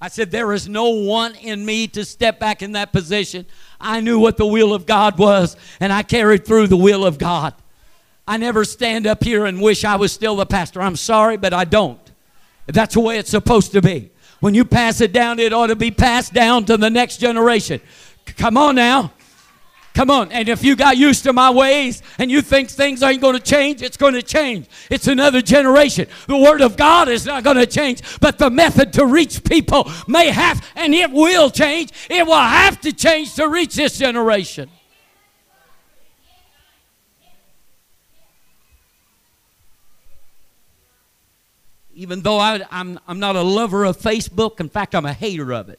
I 0.00 0.08
said, 0.08 0.30
There 0.30 0.52
is 0.52 0.68
no 0.68 0.90
one 0.90 1.34
in 1.36 1.64
me 1.64 1.86
to 1.88 2.04
step 2.04 2.38
back 2.38 2.60
in 2.60 2.72
that 2.72 2.92
position. 2.92 3.46
I 3.80 4.00
knew 4.00 4.18
what 4.18 4.36
the 4.36 4.46
will 4.46 4.74
of 4.74 4.84
God 4.84 5.18
was, 5.18 5.56
and 5.80 5.92
I 5.92 6.02
carried 6.02 6.44
through 6.44 6.66
the 6.66 6.76
will 6.76 7.06
of 7.06 7.18
God. 7.18 7.54
I 8.26 8.36
never 8.36 8.64
stand 8.64 9.06
up 9.06 9.24
here 9.24 9.46
and 9.46 9.60
wish 9.60 9.84
I 9.84 9.96
was 9.96 10.12
still 10.12 10.36
the 10.36 10.46
pastor. 10.46 10.82
I'm 10.82 10.96
sorry, 10.96 11.36
but 11.36 11.54
I 11.54 11.64
don't. 11.64 11.98
That's 12.66 12.94
the 12.94 13.00
way 13.00 13.18
it's 13.18 13.30
supposed 13.30 13.72
to 13.72 13.82
be. 13.82 14.10
When 14.40 14.54
you 14.54 14.64
pass 14.64 15.00
it 15.00 15.12
down, 15.12 15.38
it 15.38 15.52
ought 15.52 15.68
to 15.68 15.76
be 15.76 15.90
passed 15.90 16.32
down 16.32 16.64
to 16.66 16.76
the 16.76 16.90
next 16.90 17.18
generation. 17.18 17.80
Come 18.26 18.56
on 18.56 18.74
now. 18.74 19.12
Come 19.94 20.10
on. 20.10 20.32
And 20.32 20.48
if 20.48 20.64
you 20.64 20.74
got 20.74 20.96
used 20.96 21.24
to 21.24 21.32
my 21.32 21.50
ways 21.50 22.02
and 22.18 22.30
you 22.30 22.40
think 22.40 22.70
things 22.70 23.02
ain't 23.02 23.20
going 23.20 23.36
to 23.36 23.42
change, 23.42 23.82
it's 23.82 23.96
going 23.96 24.14
to 24.14 24.22
change. 24.22 24.66
It's 24.90 25.06
another 25.06 25.42
generation. 25.42 26.06
The 26.26 26.36
Word 26.36 26.62
of 26.62 26.76
God 26.76 27.08
is 27.08 27.26
not 27.26 27.44
going 27.44 27.58
to 27.58 27.66
change, 27.66 28.02
but 28.20 28.38
the 28.38 28.48
method 28.48 28.94
to 28.94 29.04
reach 29.04 29.44
people 29.44 29.90
may 30.08 30.30
have, 30.30 30.66
and 30.76 30.94
it 30.94 31.10
will 31.10 31.50
change. 31.50 31.92
It 32.08 32.26
will 32.26 32.34
have 32.34 32.80
to 32.82 32.92
change 32.92 33.34
to 33.34 33.48
reach 33.48 33.74
this 33.74 33.98
generation. 33.98 34.70
Even 41.94 42.22
though 42.22 42.38
I, 42.38 42.62
I'm, 42.70 42.98
I'm 43.06 43.18
not 43.18 43.36
a 43.36 43.42
lover 43.42 43.84
of 43.84 43.98
Facebook, 43.98 44.60
in 44.60 44.70
fact, 44.70 44.94
I'm 44.94 45.04
a 45.04 45.12
hater 45.12 45.52
of 45.52 45.68
it. 45.68 45.78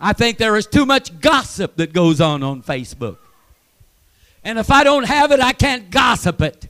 I 0.00 0.12
think 0.12 0.38
there 0.38 0.56
is 0.56 0.66
too 0.66 0.86
much 0.86 1.20
gossip 1.20 1.76
that 1.76 1.92
goes 1.92 2.20
on 2.20 2.42
on 2.42 2.62
Facebook. 2.62 3.18
And 4.42 4.58
if 4.58 4.70
I 4.70 4.84
don't 4.84 5.04
have 5.04 5.32
it, 5.32 5.40
I 5.40 5.52
can't 5.52 5.90
gossip 5.90 6.40
it. 6.40 6.68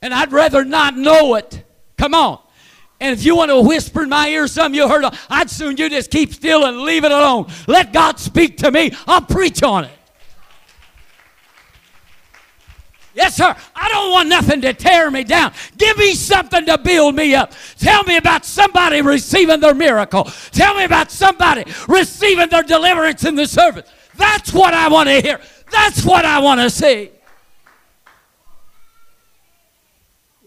And 0.00 0.14
I'd 0.14 0.32
rather 0.32 0.64
not 0.64 0.96
know 0.96 1.34
it 1.34 1.62
Come 1.96 2.14
on. 2.14 2.40
And 3.00 3.12
if 3.12 3.24
you 3.24 3.36
want 3.36 3.50
to 3.50 3.60
whisper 3.60 4.02
in 4.02 4.08
my 4.08 4.28
ear 4.28 4.46
something 4.46 4.74
you 4.74 4.88
heard, 4.88 5.04
I'd 5.28 5.50
soon 5.50 5.76
you 5.76 5.90
just 5.90 6.10
keep 6.10 6.32
still 6.32 6.64
and 6.64 6.80
leave 6.80 7.04
it 7.04 7.12
alone. 7.12 7.46
Let 7.66 7.92
God 7.92 8.18
speak 8.18 8.58
to 8.58 8.70
me. 8.70 8.92
I'll 9.06 9.20
preach 9.20 9.62
on 9.62 9.84
it. 9.84 9.90
Yes, 13.14 13.34
sir. 13.36 13.54
I 13.86 13.88
don't 13.88 14.10
want 14.10 14.28
nothing 14.28 14.60
to 14.62 14.74
tear 14.74 15.12
me 15.12 15.22
down. 15.22 15.52
Give 15.78 15.96
me 15.96 16.14
something 16.14 16.66
to 16.66 16.76
build 16.76 17.14
me 17.14 17.36
up. 17.36 17.52
Tell 17.78 18.02
me 18.02 18.16
about 18.16 18.44
somebody 18.44 19.00
receiving 19.00 19.60
their 19.60 19.74
miracle. 19.74 20.24
Tell 20.50 20.74
me 20.74 20.82
about 20.84 21.12
somebody 21.12 21.64
receiving 21.86 22.48
their 22.48 22.64
deliverance 22.64 23.24
in 23.24 23.36
the 23.36 23.46
service. 23.46 23.88
That's 24.16 24.52
what 24.52 24.74
I 24.74 24.88
want 24.88 25.08
to 25.08 25.20
hear. 25.20 25.40
That's 25.70 26.04
what 26.04 26.24
I 26.24 26.40
want 26.40 26.60
to 26.60 26.68
see. 26.68 27.10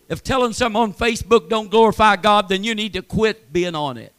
If 0.10 0.22
telling 0.22 0.52
something 0.52 0.82
on 0.82 0.94
Facebook 0.94 1.48
don't 1.48 1.72
glorify 1.72 2.18
God, 2.18 2.50
then 2.50 2.66
you 2.66 2.76
need 2.76 2.92
to 2.94 3.02
quit 3.02 3.54
being 3.54 3.76
on 3.76 3.98
it. 3.98 4.19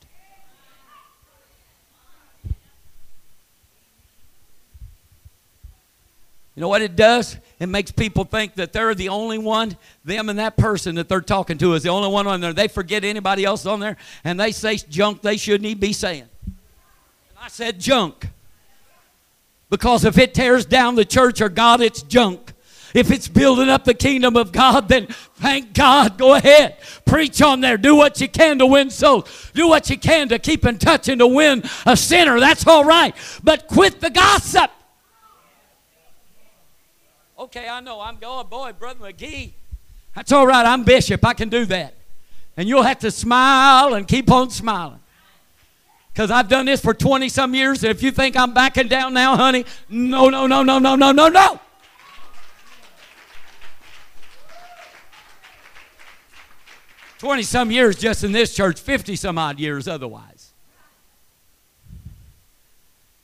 You 6.60 6.64
know 6.64 6.68
what 6.68 6.82
it 6.82 6.94
does? 6.94 7.38
It 7.58 7.70
makes 7.70 7.90
people 7.90 8.24
think 8.24 8.56
that 8.56 8.74
they're 8.74 8.94
the 8.94 9.08
only 9.08 9.38
one, 9.38 9.78
them 10.04 10.28
and 10.28 10.38
that 10.38 10.58
person 10.58 10.96
that 10.96 11.08
they're 11.08 11.22
talking 11.22 11.56
to 11.56 11.72
is 11.72 11.82
the 11.82 11.88
only 11.88 12.10
one 12.10 12.26
on 12.26 12.42
there. 12.42 12.52
They 12.52 12.68
forget 12.68 13.02
anybody 13.02 13.46
else 13.46 13.64
on 13.64 13.80
there 13.80 13.96
and 14.24 14.38
they 14.38 14.52
say 14.52 14.76
junk 14.76 15.22
they 15.22 15.38
shouldn't 15.38 15.64
even 15.64 15.80
be 15.80 15.94
saying. 15.94 16.26
And 16.44 17.38
I 17.40 17.48
said 17.48 17.80
junk. 17.80 18.28
Because 19.70 20.04
if 20.04 20.18
it 20.18 20.34
tears 20.34 20.66
down 20.66 20.96
the 20.96 21.04
church 21.06 21.40
or 21.40 21.48
God, 21.48 21.80
it's 21.80 22.02
junk. 22.02 22.52
If 22.92 23.10
it's 23.10 23.26
building 23.26 23.70
up 23.70 23.84
the 23.84 23.94
kingdom 23.94 24.36
of 24.36 24.52
God, 24.52 24.86
then 24.86 25.06
thank 25.06 25.72
God. 25.72 26.18
Go 26.18 26.34
ahead. 26.34 26.76
Preach 27.06 27.40
on 27.40 27.62
there. 27.62 27.78
Do 27.78 27.96
what 27.96 28.20
you 28.20 28.28
can 28.28 28.58
to 28.58 28.66
win 28.66 28.90
souls. 28.90 29.50
Do 29.54 29.66
what 29.66 29.88
you 29.88 29.96
can 29.96 30.28
to 30.28 30.38
keep 30.38 30.66
in 30.66 30.76
touch 30.76 31.08
and 31.08 31.20
to 31.20 31.26
win 31.26 31.62
a 31.86 31.96
sinner. 31.96 32.38
That's 32.38 32.66
all 32.66 32.84
right. 32.84 33.14
But 33.42 33.66
quit 33.66 34.02
the 34.02 34.10
gossip. 34.10 34.70
Okay, 37.40 37.66
I 37.66 37.80
know. 37.80 38.02
I'm 38.02 38.18
going, 38.18 38.46
boy, 38.48 38.74
Brother 38.78 39.00
McGee. 39.00 39.52
That's 40.14 40.30
all 40.30 40.46
right. 40.46 40.66
I'm 40.66 40.84
bishop. 40.84 41.24
I 41.24 41.32
can 41.32 41.48
do 41.48 41.64
that. 41.66 41.94
And 42.54 42.68
you'll 42.68 42.82
have 42.82 42.98
to 42.98 43.10
smile 43.10 43.94
and 43.94 44.06
keep 44.06 44.30
on 44.30 44.50
smiling. 44.50 45.00
Because 46.12 46.30
I've 46.30 46.48
done 46.48 46.66
this 46.66 46.82
for 46.82 46.92
20 46.92 47.30
some 47.30 47.54
years. 47.54 47.82
And 47.82 47.92
if 47.92 48.02
you 48.02 48.10
think 48.10 48.36
I'm 48.36 48.52
backing 48.52 48.88
down 48.88 49.14
now, 49.14 49.36
honey, 49.36 49.64
no, 49.88 50.28
no, 50.28 50.46
no, 50.46 50.62
no, 50.62 50.78
no, 50.78 50.96
no, 50.96 51.12
no, 51.12 51.28
no. 51.28 51.60
20 57.20 57.42
some 57.42 57.70
years 57.70 57.96
just 57.96 58.22
in 58.22 58.32
this 58.32 58.54
church, 58.54 58.78
50 58.80 59.16
some 59.16 59.38
odd 59.38 59.58
years 59.58 59.88
otherwise. 59.88 60.52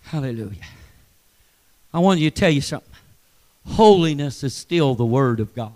Hallelujah. 0.04 0.62
I 1.92 1.98
want 1.98 2.20
you 2.20 2.30
to 2.30 2.34
tell 2.34 2.50
you 2.50 2.62
something. 2.62 2.95
Holiness 3.68 4.44
is 4.44 4.54
still 4.54 4.94
the 4.94 5.04
Word 5.04 5.40
of 5.40 5.54
God. 5.54 5.72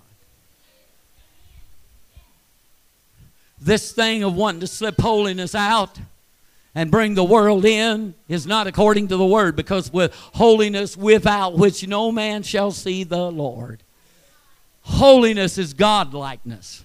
This 3.61 3.93
thing 3.93 4.23
of 4.23 4.35
wanting 4.35 4.61
to 4.61 4.67
slip 4.67 5.01
holiness 5.01 5.55
out 5.55 5.99
and 6.75 6.91
bring 6.91 7.15
the 7.15 7.25
world 7.25 7.65
in 7.65 8.15
is 8.29 8.47
not 8.47 8.67
according 8.67 9.09
to 9.09 9.17
the 9.17 9.27
Word 9.27 9.57
because 9.57 9.93
with 9.93 10.15
holiness 10.35 10.97
without 10.97 11.59
which 11.59 11.87
no 11.87 12.11
man 12.11 12.43
shall 12.43 12.71
see 12.71 13.05
the 13.05 13.31
Lord. 13.31 13.83
Holiness 14.83 15.59
is 15.59 15.75
godlikeness. 15.75 16.85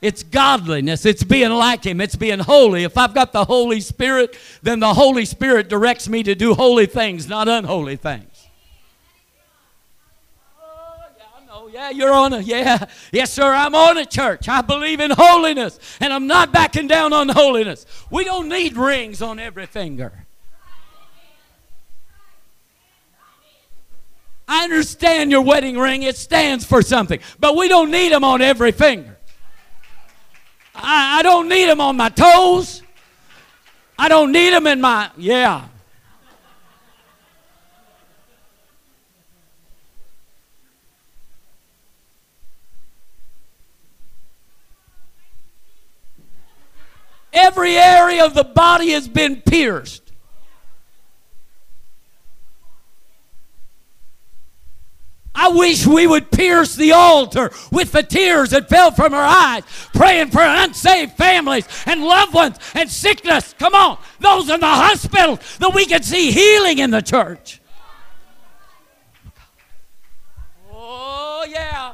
It's 0.00 0.22
godliness. 0.22 1.04
It's 1.04 1.24
being 1.24 1.50
like 1.50 1.84
Him. 1.84 2.00
It's 2.00 2.16
being 2.16 2.38
holy. 2.38 2.84
If 2.84 2.96
I've 2.96 3.14
got 3.14 3.32
the 3.32 3.44
Holy 3.44 3.80
Spirit, 3.80 4.36
then 4.62 4.80
the 4.80 4.94
Holy 4.94 5.24
Spirit 5.24 5.68
directs 5.68 6.08
me 6.08 6.22
to 6.22 6.34
do 6.34 6.54
holy 6.54 6.86
things, 6.86 7.28
not 7.28 7.48
unholy 7.48 7.96
things. 7.96 8.46
Oh, 10.60 10.94
yeah, 11.18 11.24
I 11.36 11.46
know. 11.46 11.67
Yeah, 11.78 11.90
you're 11.90 12.12
on 12.12 12.32
a, 12.32 12.40
yeah. 12.40 12.86
Yes, 13.12 13.32
sir, 13.32 13.54
I'm 13.54 13.72
on 13.72 13.98
a 13.98 14.04
church. 14.04 14.48
I 14.48 14.62
believe 14.62 14.98
in 14.98 15.12
holiness, 15.12 15.78
and 16.00 16.12
I'm 16.12 16.26
not 16.26 16.50
backing 16.50 16.88
down 16.88 17.12
on 17.12 17.28
holiness. 17.28 17.86
We 18.10 18.24
don't 18.24 18.48
need 18.48 18.76
rings 18.76 19.22
on 19.22 19.38
every 19.38 19.66
finger. 19.66 20.12
I 24.48 24.64
understand 24.64 25.30
your 25.30 25.42
wedding 25.42 25.78
ring, 25.78 26.02
it 26.02 26.16
stands 26.16 26.64
for 26.64 26.82
something, 26.82 27.20
but 27.38 27.56
we 27.56 27.68
don't 27.68 27.92
need 27.92 28.10
them 28.10 28.24
on 28.24 28.42
every 28.42 28.72
finger. 28.72 29.16
I, 30.74 31.20
I 31.20 31.22
don't 31.22 31.48
need 31.48 31.66
them 31.66 31.80
on 31.80 31.96
my 31.96 32.08
toes. 32.08 32.82
I 33.96 34.08
don't 34.08 34.32
need 34.32 34.52
them 34.52 34.66
in 34.66 34.80
my, 34.80 35.12
yeah. 35.16 35.68
Every 47.40 47.76
area 47.76 48.24
of 48.24 48.34
the 48.34 48.42
body 48.42 48.90
has 48.90 49.06
been 49.06 49.40
pierced. 49.42 50.02
I 55.34 55.50
wish 55.50 55.86
we 55.86 56.08
would 56.08 56.32
pierce 56.32 56.74
the 56.74 56.92
altar 56.92 57.52
with 57.70 57.92
the 57.92 58.02
tears 58.02 58.50
that 58.50 58.68
fell 58.68 58.90
from 58.90 59.14
our 59.14 59.22
eyes, 59.22 59.62
praying 59.94 60.30
for 60.30 60.42
unsaved 60.42 61.12
families 61.12 61.68
and 61.86 62.02
loved 62.02 62.34
ones 62.34 62.58
and 62.74 62.90
sickness. 62.90 63.54
Come 63.56 63.72
on, 63.72 63.98
those 64.18 64.50
in 64.50 64.58
the 64.58 64.66
hospitals 64.66 65.38
that 65.58 65.72
we 65.72 65.86
can 65.86 66.02
see 66.02 66.32
healing 66.32 66.78
in 66.78 66.90
the 66.90 67.00
church. 67.00 67.60
Oh, 70.72 71.46
yeah. 71.48 71.92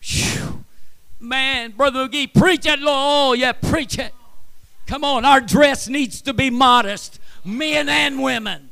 Whew. 0.00 0.64
Man, 1.20 1.70
Brother 1.70 2.08
McGee, 2.08 2.34
preach 2.34 2.66
it, 2.66 2.80
Lord. 2.80 2.88
Oh, 2.98 3.32
yeah, 3.34 3.52
preach 3.52 3.96
it. 3.96 4.12
Come 4.92 5.04
on, 5.04 5.24
our 5.24 5.40
dress 5.40 5.88
needs 5.88 6.20
to 6.20 6.34
be 6.34 6.50
modest, 6.50 7.18
men 7.46 7.88
and 7.88 8.22
women. 8.22 8.68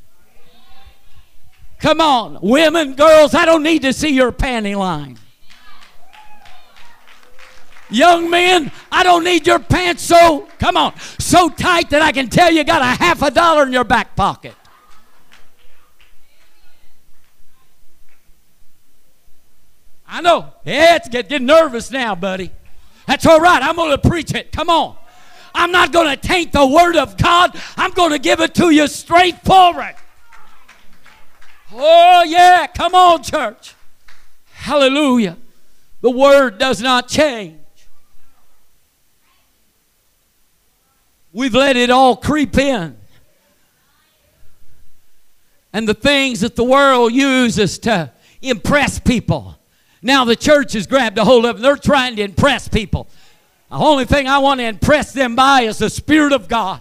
Come 1.79 2.03
on, 2.03 2.39
women, 2.43 2.95
girls, 2.95 3.35
I 3.35 3.47
don't 3.47 3.63
need 3.63 3.81
to 3.81 3.95
see 3.95 4.11
your 4.11 4.31
panty 4.31 4.77
line. 4.77 5.19
Young 7.89 8.29
men, 8.29 8.71
I 8.93 9.03
don't 9.03 9.25
need 9.25 9.47
your 9.47 9.61
pants 9.61 10.03
so, 10.03 10.47
come 10.59 10.77
on, 10.77 10.95
so 11.19 11.49
tight 11.49 11.89
that 11.89 12.03
I 12.03 12.13
can 12.13 12.29
tell 12.29 12.53
you 12.53 12.65
got 12.65 12.83
a 12.83 13.03
half 13.03 13.23
a 13.23 13.31
dollar 13.31 13.63
in 13.63 13.73
your 13.73 13.85
back 13.85 14.15
pocket. 14.15 14.55
I 20.07 20.21
know. 20.21 20.53
Yeah, 20.67 20.97
it's 20.97 21.09
get, 21.09 21.31
getting 21.31 21.47
nervous 21.47 21.91
now, 21.91 22.15
buddy. 22.15 22.51
That's 23.07 23.25
all 23.25 23.41
right. 23.41 23.63
I'm 23.63 23.77
going 23.77 23.99
to 23.99 24.07
preach 24.07 24.35
it. 24.35 24.53
Come 24.53 24.69
on. 24.69 24.99
I'm 25.55 25.73
not 25.73 25.93
going 25.93 26.09
to 26.09 26.17
taint 26.17 26.53
the 26.53 26.67
Word 26.67 26.97
of 26.97 27.17
God. 27.17 27.59
I'm 27.77 27.93
going 27.93 28.13
to 28.13 28.19
give 28.19 28.41
it 28.41 28.55
to 28.57 28.71
you 28.71 28.87
straightforward. 28.87 29.95
Oh, 31.73 32.25
yeah. 32.27 32.67
Come 32.67 32.95
on, 32.95 33.23
church. 33.23 33.75
Hallelujah. 34.53 35.37
The 36.01 36.11
Word 36.11 36.59
does 36.59 36.81
not 36.81 37.09
change. 37.09 37.59
We've 41.33 41.55
let 41.55 41.77
it 41.77 41.91
all 41.91 42.17
creep 42.17 42.59
in. 42.59 42.97
And 45.73 45.87
the 45.87 45.95
things 45.95 46.41
that 46.41 46.57
the 46.57 46.65
world 46.65 47.13
uses 47.13 47.79
to 47.81 48.13
impress 48.43 48.99
people. 48.99 49.57
Now 50.03 50.25
the 50.25 50.35
church 50.35 50.73
has 50.73 50.87
grabbed 50.87 51.19
a 51.19 51.25
hold 51.25 51.45
of 51.45 51.57
them. 51.57 51.63
They're 51.63 51.77
trying 51.77 52.17
to 52.17 52.23
impress 52.23 52.67
people. 52.67 53.09
The 53.71 53.77
only 53.77 54.05
thing 54.05 54.27
I 54.27 54.39
want 54.39 54.61
to 54.61 54.67
impress 54.67 55.13
them 55.13 55.37
by 55.37 55.63
is 55.63 55.79
the 55.79 55.89
Spirit 55.89 56.33
of 56.33 56.49
God. 56.49 56.81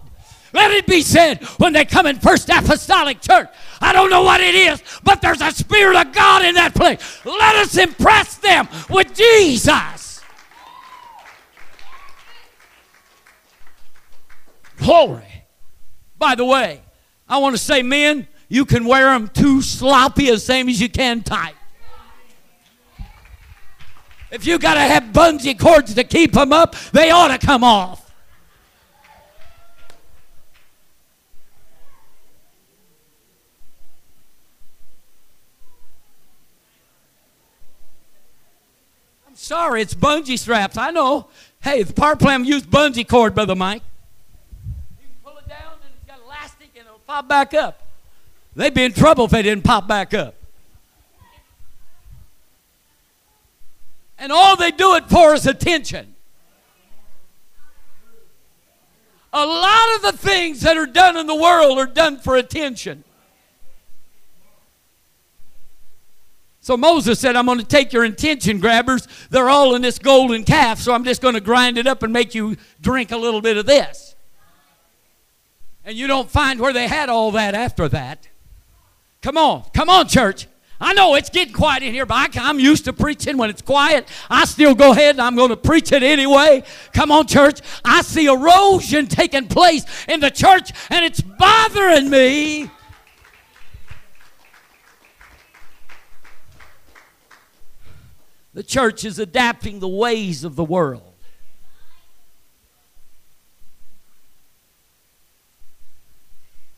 Let 0.52 0.72
it 0.72 0.88
be 0.88 1.04
said 1.04 1.44
when 1.58 1.74
they 1.74 1.86
come 1.86 2.08
in 2.08 2.20
First 2.20 2.50
Apostolic 2.50 3.22
Church. 3.22 3.48
I 3.80 3.94
don't 3.94 4.10
know 4.10 4.24
what 4.24 4.42
it 4.42 4.56
is, 4.56 4.82
but 5.04 5.22
there's 5.22 5.42
a 5.42 5.52
Spirit 5.52 5.96
of 5.96 6.12
God 6.12 6.44
in 6.44 6.56
that 6.56 6.74
place. 6.74 7.24
Let 7.24 7.56
us 7.58 7.78
impress 7.78 8.38
them 8.38 8.68
with 8.90 9.14
Jesus. 9.14 10.22
Glory. 14.78 15.46
By 16.18 16.34
the 16.34 16.46
way, 16.46 16.82
I 17.28 17.38
want 17.38 17.56
to 17.56 17.62
say, 17.62 17.84
men, 17.84 18.28
you 18.48 18.66
can 18.66 18.86
wear 18.86 19.06
them 19.14 19.28
too 19.28 19.62
sloppy 19.62 20.30
as 20.30 20.44
same 20.44 20.68
as 20.68 20.82
you 20.82 20.90
can 20.90 21.22
tight. 21.22 21.54
If 24.32 24.46
you 24.46 24.60
got 24.60 24.76
to 24.76 24.82
have 24.82 25.06
bungee 25.06 25.58
cords 25.58 25.94
to 25.96 26.04
keep 26.04 26.34
them 26.34 26.54
up, 26.54 26.76
they 26.92 27.10
ought 27.10 27.30
to 27.30 27.40
come 27.40 27.64
off. 27.64 28.14
I'm 39.28 39.36
sorry, 39.36 39.82
it's 39.82 39.96
bungee 39.96 40.38
straps. 40.38 40.78
I 40.78 40.92
know. 40.92 41.28
Hey, 41.62 41.82
the 41.82 41.94
power 41.94 42.16
plant 42.16 42.46
used 42.46 42.70
bungee 42.70 43.08
cord, 43.08 43.34
Brother 43.34 43.56
Mike. 43.56 43.82
You 45.02 45.08
can 45.08 45.16
pull 45.24 45.40
it 45.40 45.50
down 45.50 45.74
and 45.84 45.92
it's 45.96 46.06
got 46.08 46.20
elastic 46.24 46.70
and 46.76 46.86
it'll 46.86 47.00
pop 47.00 47.28
back 47.28 47.56
up. 47.56 47.82
They'd 48.56 48.76
be 48.76 48.84
in 48.84 48.94
trouble 48.94 49.26
if 49.26 49.32
they 49.32 49.42
didn't 49.42 49.64
pop 49.64 49.88
back 49.88 50.14
up. 50.14 50.36
And 54.20 54.32
all 54.32 54.56
they 54.56 54.72
do 54.72 54.96
it 54.96 55.10
for 55.10 55.34
is 55.34 55.48
attention. 55.48 56.16
A 59.32 59.46
lot 59.46 59.96
of 59.96 60.02
the 60.02 60.12
things 60.12 60.62
that 60.62 60.76
are 60.76 60.88
done 60.88 61.16
in 61.16 61.28
the 61.28 61.36
world 61.36 61.78
are 61.78 61.86
done 61.86 62.18
for 62.18 62.36
attention. 62.36 63.04
So 66.62 66.76
Moses 66.76 67.20
said, 67.20 67.36
I'm 67.36 67.46
going 67.46 67.60
to 67.60 67.66
take 67.66 67.94
your 67.94 68.04
intention 68.04 68.60
grabbers. 68.60 69.08
They're 69.30 69.50
all 69.50 69.76
in 69.76 69.82
this 69.82 69.98
golden 69.98 70.44
calf, 70.44 70.80
so 70.80 70.94
I'm 70.94 71.04
just 71.04 71.22
going 71.22 71.36
to 71.36 71.42
grind 71.42 71.78
it 71.78 71.88
up 71.88 72.04
and 72.04 72.12
make 72.12 72.36
you 72.36 72.58
drink 72.82 73.12
a 73.12 73.18
little 73.18 73.42
bit 73.42 73.58
of 73.58 73.66
this. 73.66 74.16
And 75.86 75.98
you 75.98 76.08
don't 76.08 76.30
find 76.30 76.60
where 76.60 76.74
they 76.74 76.88
had 76.88 77.10
all 77.10 77.32
that 77.32 77.56
after 77.56 77.88
that. 77.90 78.28
Come 79.22 79.38
on, 79.38 79.64
come 79.74 79.90
on, 79.90 80.08
church. 80.08 80.48
I 80.82 80.94
know 80.94 81.16
it's 81.16 81.30
getting 81.30 81.54
quiet 81.54 81.84
in 81.84 81.94
here, 81.94 82.06
but 82.06 82.38
I, 82.38 82.50
am 82.50 82.58
used 82.58 82.86
to 82.86 82.94
preaching 82.94 83.36
when 83.38 83.50
it's 83.50 83.62
quiet. 83.62 84.08
I 84.30 84.46
still 84.46 84.74
go 84.74 84.92
ahead 84.92 85.16
and 85.16 85.22
I'm 85.22 85.36
going 85.36 85.50
to 85.50 85.58
preach 85.58 85.92
it 85.92 86.04
anyway. 86.04 86.64
Come 86.94 87.12
on, 87.12 87.28
church. 87.28 87.60
I 87.84 88.02
see 88.02 88.28
erosion 88.28 89.08
taking 89.08 89.48
place 89.48 89.84
in 90.08 90.22
the 90.22 90.32
church, 90.32 90.72
and 90.90 91.04
it's 91.04 91.20
bothering 91.20 92.10
me. 92.10 92.72
The 98.54 98.64
church 98.64 99.04
is 99.04 99.20
adapting 99.20 99.80
the 99.80 99.88
ways 99.88 100.44
of 100.46 100.56
the 100.56 100.64
world. 100.64 101.04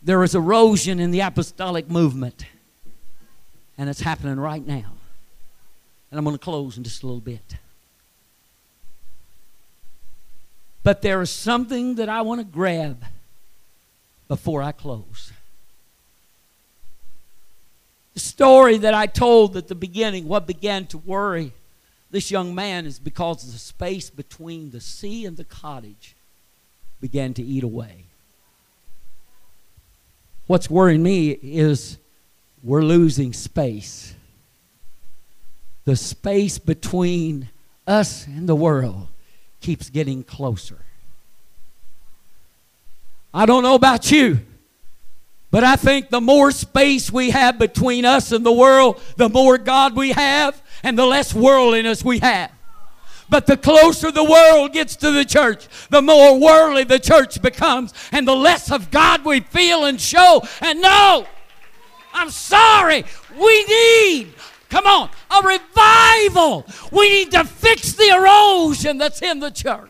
There 0.01 0.23
is 0.23 0.33
erosion 0.33 0.99
in 0.99 1.11
the 1.11 1.19
apostolic 1.19 1.89
movement. 1.89 2.45
And 3.81 3.89
it's 3.89 4.01
happening 4.01 4.39
right 4.39 4.63
now. 4.63 4.93
And 6.11 6.19
I'm 6.19 6.23
going 6.23 6.37
to 6.37 6.43
close 6.43 6.77
in 6.77 6.83
just 6.83 7.01
a 7.01 7.07
little 7.07 7.19
bit. 7.19 7.55
But 10.83 11.01
there 11.01 11.19
is 11.19 11.31
something 11.31 11.95
that 11.95 12.07
I 12.07 12.21
want 12.21 12.41
to 12.41 12.45
grab 12.45 13.03
before 14.27 14.61
I 14.61 14.71
close. 14.71 15.31
The 18.13 18.19
story 18.19 18.77
that 18.77 18.93
I 18.93 19.07
told 19.07 19.57
at 19.57 19.67
the 19.67 19.73
beginning, 19.73 20.27
what 20.27 20.45
began 20.45 20.85
to 20.85 20.99
worry 20.99 21.51
this 22.11 22.29
young 22.29 22.53
man, 22.53 22.85
is 22.85 22.99
because 22.99 23.51
the 23.51 23.57
space 23.57 24.11
between 24.11 24.69
the 24.69 24.79
sea 24.79 25.25
and 25.25 25.37
the 25.37 25.43
cottage 25.43 26.15
began 27.01 27.33
to 27.33 27.41
eat 27.41 27.63
away. 27.63 28.03
What's 30.45 30.69
worrying 30.69 31.01
me 31.01 31.31
is 31.31 31.97
we're 32.63 32.83
losing 32.83 33.33
space. 33.33 34.13
The 35.85 35.95
space 35.95 36.59
between 36.59 37.49
us 37.87 38.27
and 38.27 38.47
the 38.47 38.55
world 38.55 39.07
keeps 39.59 39.89
getting 39.89 40.23
closer. 40.23 40.77
I 43.33 43.45
don't 43.45 43.63
know 43.63 43.75
about 43.75 44.11
you, 44.11 44.41
but 45.49 45.63
I 45.63 45.75
think 45.75 46.09
the 46.09 46.21
more 46.21 46.51
space 46.51 47.11
we 47.11 47.31
have 47.31 47.57
between 47.57 48.05
us 48.05 48.31
and 48.31 48.45
the 48.45 48.51
world, 48.51 49.01
the 49.17 49.29
more 49.29 49.57
God 49.57 49.95
we 49.95 50.11
have, 50.11 50.61
and 50.83 50.97
the 50.97 51.05
less 51.05 51.33
worldliness 51.33 52.03
we 52.03 52.19
have. 52.19 52.51
But 53.29 53.47
the 53.47 53.55
closer 53.55 54.11
the 54.11 54.23
world 54.23 54.73
gets 54.73 54.97
to 54.97 55.11
the 55.11 55.23
church, 55.23 55.67
the 55.89 56.01
more 56.01 56.37
worldly 56.37 56.83
the 56.83 56.99
church 56.99 57.41
becomes, 57.41 57.93
and 58.11 58.27
the 58.27 58.35
less 58.35 58.71
of 58.71 58.91
God 58.91 59.23
we 59.23 59.39
feel 59.39 59.85
and 59.85 59.99
show 59.99 60.43
and 60.59 60.81
know. 60.81 61.25
I'm 62.13 62.29
sorry. 62.29 63.03
We 63.39 63.63
need, 63.65 64.33
come 64.69 64.85
on, 64.85 65.09
a 65.29 65.47
revival. 65.47 66.65
We 66.91 67.09
need 67.09 67.31
to 67.31 67.43
fix 67.43 67.93
the 67.93 68.09
erosion 68.09 68.97
that's 68.97 69.21
in 69.21 69.39
the 69.39 69.51
church. 69.51 69.89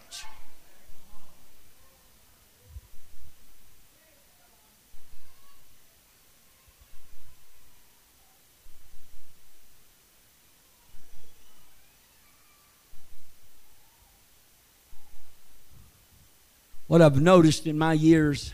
What 16.87 17.01
I've 17.01 17.21
noticed 17.21 17.67
in 17.67 17.77
my 17.77 17.93
years 17.93 18.51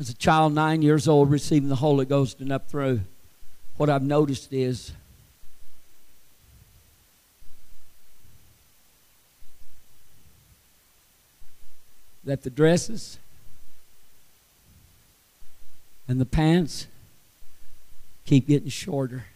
as 0.00 0.08
a 0.08 0.14
child, 0.14 0.54
nine 0.54 0.80
years 0.80 1.06
old, 1.06 1.30
receiving 1.30 1.68
the 1.68 1.76
Holy 1.76 2.06
Ghost 2.06 2.40
and 2.40 2.50
up 2.50 2.70
through, 2.70 3.02
what 3.76 3.90
I've 3.90 4.02
noticed 4.02 4.50
is 4.50 4.92
that 12.24 12.42
the 12.42 12.48
dresses 12.48 13.18
and 16.08 16.18
the 16.18 16.24
pants 16.24 16.86
keep 18.24 18.48
getting 18.48 18.70
shorter 18.70 19.26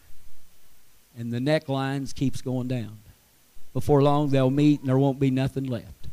and 1.17 1.31
the 1.31 1.39
necklines 1.39 2.15
keeps 2.15 2.41
going 2.41 2.69
down. 2.69 2.99
Before 3.75 4.03
long 4.03 4.31
they'll 4.31 4.51
meet 4.51 4.81
and 4.81 4.89
there 4.89 4.99
won't 4.99 5.21
be 5.21 5.31
nothing 5.31 5.65
left. 5.65 6.04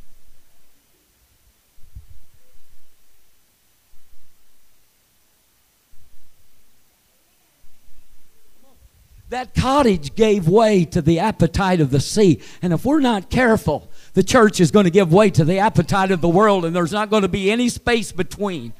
That 9.31 9.55
cottage 9.55 10.13
gave 10.15 10.45
way 10.45 10.83
to 10.83 11.01
the 11.01 11.19
appetite 11.19 11.79
of 11.79 11.89
the 11.89 12.01
sea. 12.01 12.41
And 12.61 12.73
if 12.73 12.83
we're 12.83 12.99
not 12.99 13.29
careful, 13.29 13.89
the 14.13 14.23
church 14.23 14.59
is 14.59 14.71
going 14.71 14.83
to 14.83 14.91
give 14.91 15.13
way 15.13 15.29
to 15.29 15.45
the 15.45 15.59
appetite 15.59 16.11
of 16.11 16.19
the 16.19 16.27
world, 16.27 16.65
and 16.65 16.75
there's 16.75 16.91
not 16.91 17.09
going 17.09 17.21
to 17.21 17.29
be 17.29 17.49
any 17.49 17.69
space 17.69 18.11
between. 18.11 18.73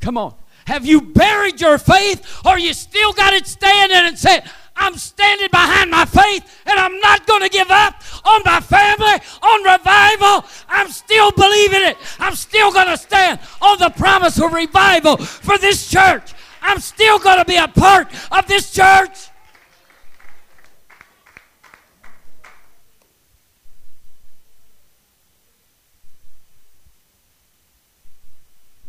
Come 0.00 0.16
on. 0.16 0.34
Have 0.66 0.86
you 0.86 1.00
buried 1.00 1.60
your 1.60 1.76
faith, 1.76 2.40
or 2.46 2.56
you 2.56 2.72
still 2.72 3.12
got 3.12 3.34
it 3.34 3.48
standing 3.48 3.98
and 3.98 4.16
said, 4.16 4.48
I'm 4.76 4.96
standing 4.96 5.48
behind 5.50 5.90
my 5.90 6.04
faith 6.04 6.62
and 6.64 6.78
I'm 6.78 6.98
not 7.00 7.26
going 7.26 7.42
to 7.42 7.48
give 7.48 7.70
up 7.70 8.02
on 8.24 8.40
my 8.44 8.60
family, 8.60 9.20
on 9.42 9.62
revival. 9.64 10.48
I'm 10.68 10.88
still 10.88 11.30
believing 11.32 11.82
it. 11.82 11.98
I'm 12.18 12.34
still 12.36 12.72
going 12.72 12.86
to 12.86 12.96
stand 12.96 13.40
on 13.60 13.78
the 13.78 13.90
promise 13.90 14.40
of 14.40 14.52
revival 14.52 15.18
for 15.18 15.58
this 15.58 15.90
church. 15.90 16.32
I'm 16.62 16.78
still 16.78 17.18
going 17.18 17.38
to 17.38 17.44
be 17.44 17.56
a 17.56 17.68
part 17.68 18.08
of 18.30 18.46
this 18.46 18.72
church. 18.72 19.31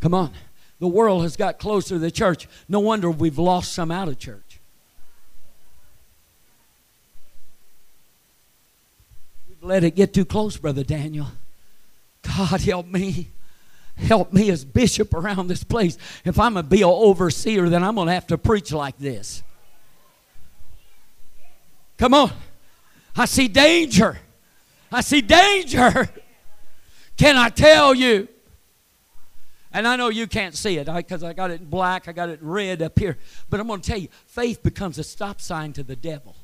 Come 0.04 0.14
on. 0.14 0.32
The 0.80 0.88
world 0.90 1.22
has 1.22 1.38
got 1.38 1.60
closer 1.60 1.96
to 1.96 2.00
the 2.00 2.12
church. 2.12 2.50
No 2.68 2.82
wonder 2.82 3.10
we've 3.10 3.40
lost 3.40 3.72
some 3.72 3.90
out 3.90 4.10
of 4.10 4.20
church. 4.20 4.60
We've 9.48 9.64
let 9.64 9.86
it 9.86 9.96
get 9.96 10.14
too 10.14 10.26
close, 10.26 10.58
Brother 10.58 10.84
Daniel. 10.84 11.28
God 12.22 12.60
help 12.60 12.88
me. 12.88 13.30
Help 13.96 14.34
me 14.34 14.50
as 14.50 14.66
bishop 14.66 15.14
around 15.14 15.48
this 15.48 15.64
place. 15.64 15.98
If 16.26 16.38
I'm 16.38 16.56
going 16.56 16.66
to 16.66 16.70
be 16.70 16.82
an 16.82 16.90
overseer, 16.90 17.70
then 17.70 17.82
I'm 17.82 17.96
going 17.96 18.08
to 18.08 18.14
have 18.14 18.28
to 18.28 18.38
preach 18.38 18.74
like 18.74 18.98
this. 18.98 19.42
Come 21.98 22.14
on. 22.14 22.30
I 23.16 23.24
see 23.24 23.48
danger. 23.48 24.20
I 24.92 25.00
see 25.00 25.22
danger. 25.22 26.10
Can 27.16 27.38
I 27.38 27.48
tell 27.48 27.96
you? 27.96 28.28
And 29.74 29.88
I 29.88 29.96
know 29.96 30.10
you 30.10 30.28
can't 30.28 30.56
see 30.56 30.78
it 30.78 30.86
because 30.86 31.24
I, 31.24 31.30
I 31.30 31.34
got 31.34 31.50
it 31.50 31.62
in 31.62 31.70
black, 31.70 32.08
I 32.08 32.12
got 32.12 32.30
it 32.30 32.42
in 32.42 32.48
red 32.48 32.82
up 32.82 32.98
here. 32.98 33.18
But 33.50 33.60
I'm 33.60 33.68
going 33.68 33.82
to 33.82 33.90
tell 33.90 34.00
you, 34.00 34.08
faith 34.28 34.62
becomes 34.62 35.00
a 35.00 35.04
stop 35.04 35.42
sign 35.42 35.74
to 35.74 35.84
the 35.84 35.96
devil. 35.96 36.36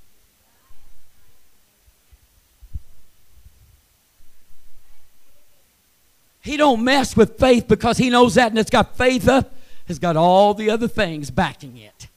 He 6.41 6.57
don't 6.57 6.83
mess 6.83 7.15
with 7.15 7.37
faith 7.37 7.67
because 7.67 7.97
he 7.97 8.09
knows 8.09 8.35
that 8.35 8.51
and 8.51 8.57
it's 8.57 8.71
got 8.71 8.97
faith 8.97 9.27
up. 9.27 9.55
It's 9.87 9.99
got 9.99 10.17
all 10.17 10.53
the 10.53 10.69
other 10.69 10.87
things 10.87 11.29
backing 11.29 11.77
it. 11.77 12.08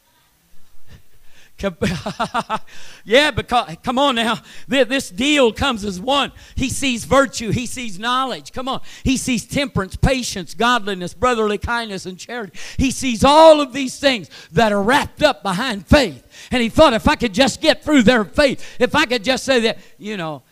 yeah, 3.04 3.30
because 3.30 3.76
come 3.82 3.98
on 3.98 4.16
now. 4.16 4.38
This 4.68 5.10
deal 5.10 5.52
comes 5.52 5.84
as 5.84 6.00
one. 6.00 6.32
He 6.54 6.68
sees 6.68 7.04
virtue, 7.04 7.50
he 7.50 7.66
sees 7.66 7.98
knowledge. 7.98 8.52
Come 8.52 8.68
on. 8.68 8.80
He 9.04 9.16
sees 9.16 9.44
temperance, 9.46 9.96
patience, 9.96 10.54
godliness, 10.54 11.14
brotherly 11.14 11.58
kindness, 11.58 12.06
and 12.06 12.18
charity. 12.18 12.58
He 12.76 12.90
sees 12.90 13.24
all 13.24 13.60
of 13.60 13.72
these 13.72 13.98
things 13.98 14.28
that 14.52 14.72
are 14.72 14.82
wrapped 14.82 15.22
up 15.22 15.42
behind 15.42 15.86
faith. 15.86 16.26
And 16.50 16.62
he 16.62 16.68
thought 16.68 16.92
if 16.92 17.08
I 17.08 17.16
could 17.16 17.34
just 17.34 17.60
get 17.60 17.84
through 17.84 18.02
their 18.02 18.24
faith, 18.24 18.76
if 18.80 18.94
I 18.94 19.06
could 19.06 19.24
just 19.24 19.44
say 19.44 19.60
that, 19.60 19.78
you 19.98 20.16
know, 20.16 20.42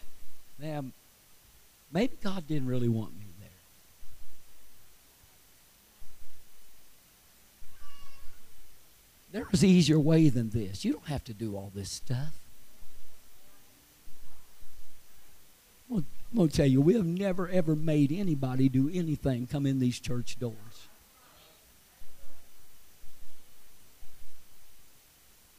maybe 1.92 2.16
God 2.22 2.46
didn't 2.46 2.68
really 2.68 2.88
want 2.88 3.16
me 3.16 3.19
there. 9.32 9.46
Is 9.52 9.62
an 9.62 9.68
easier 9.68 9.98
way 9.98 10.28
than 10.28 10.50
this. 10.50 10.84
You 10.84 10.92
don't 10.92 11.06
have 11.06 11.24
to 11.24 11.34
do 11.34 11.56
all 11.56 11.70
this 11.74 11.90
stuff. 11.90 12.34
I'm 16.32 16.36
going 16.36 16.48
to 16.48 16.56
tell 16.56 16.66
you, 16.66 16.80
we 16.80 16.94
have 16.94 17.04
never, 17.04 17.48
ever 17.48 17.74
made 17.74 18.12
anybody 18.12 18.68
do 18.68 18.88
anything 18.92 19.48
come 19.48 19.66
in 19.66 19.80
these 19.80 19.98
church 19.98 20.38
doors. 20.38 20.54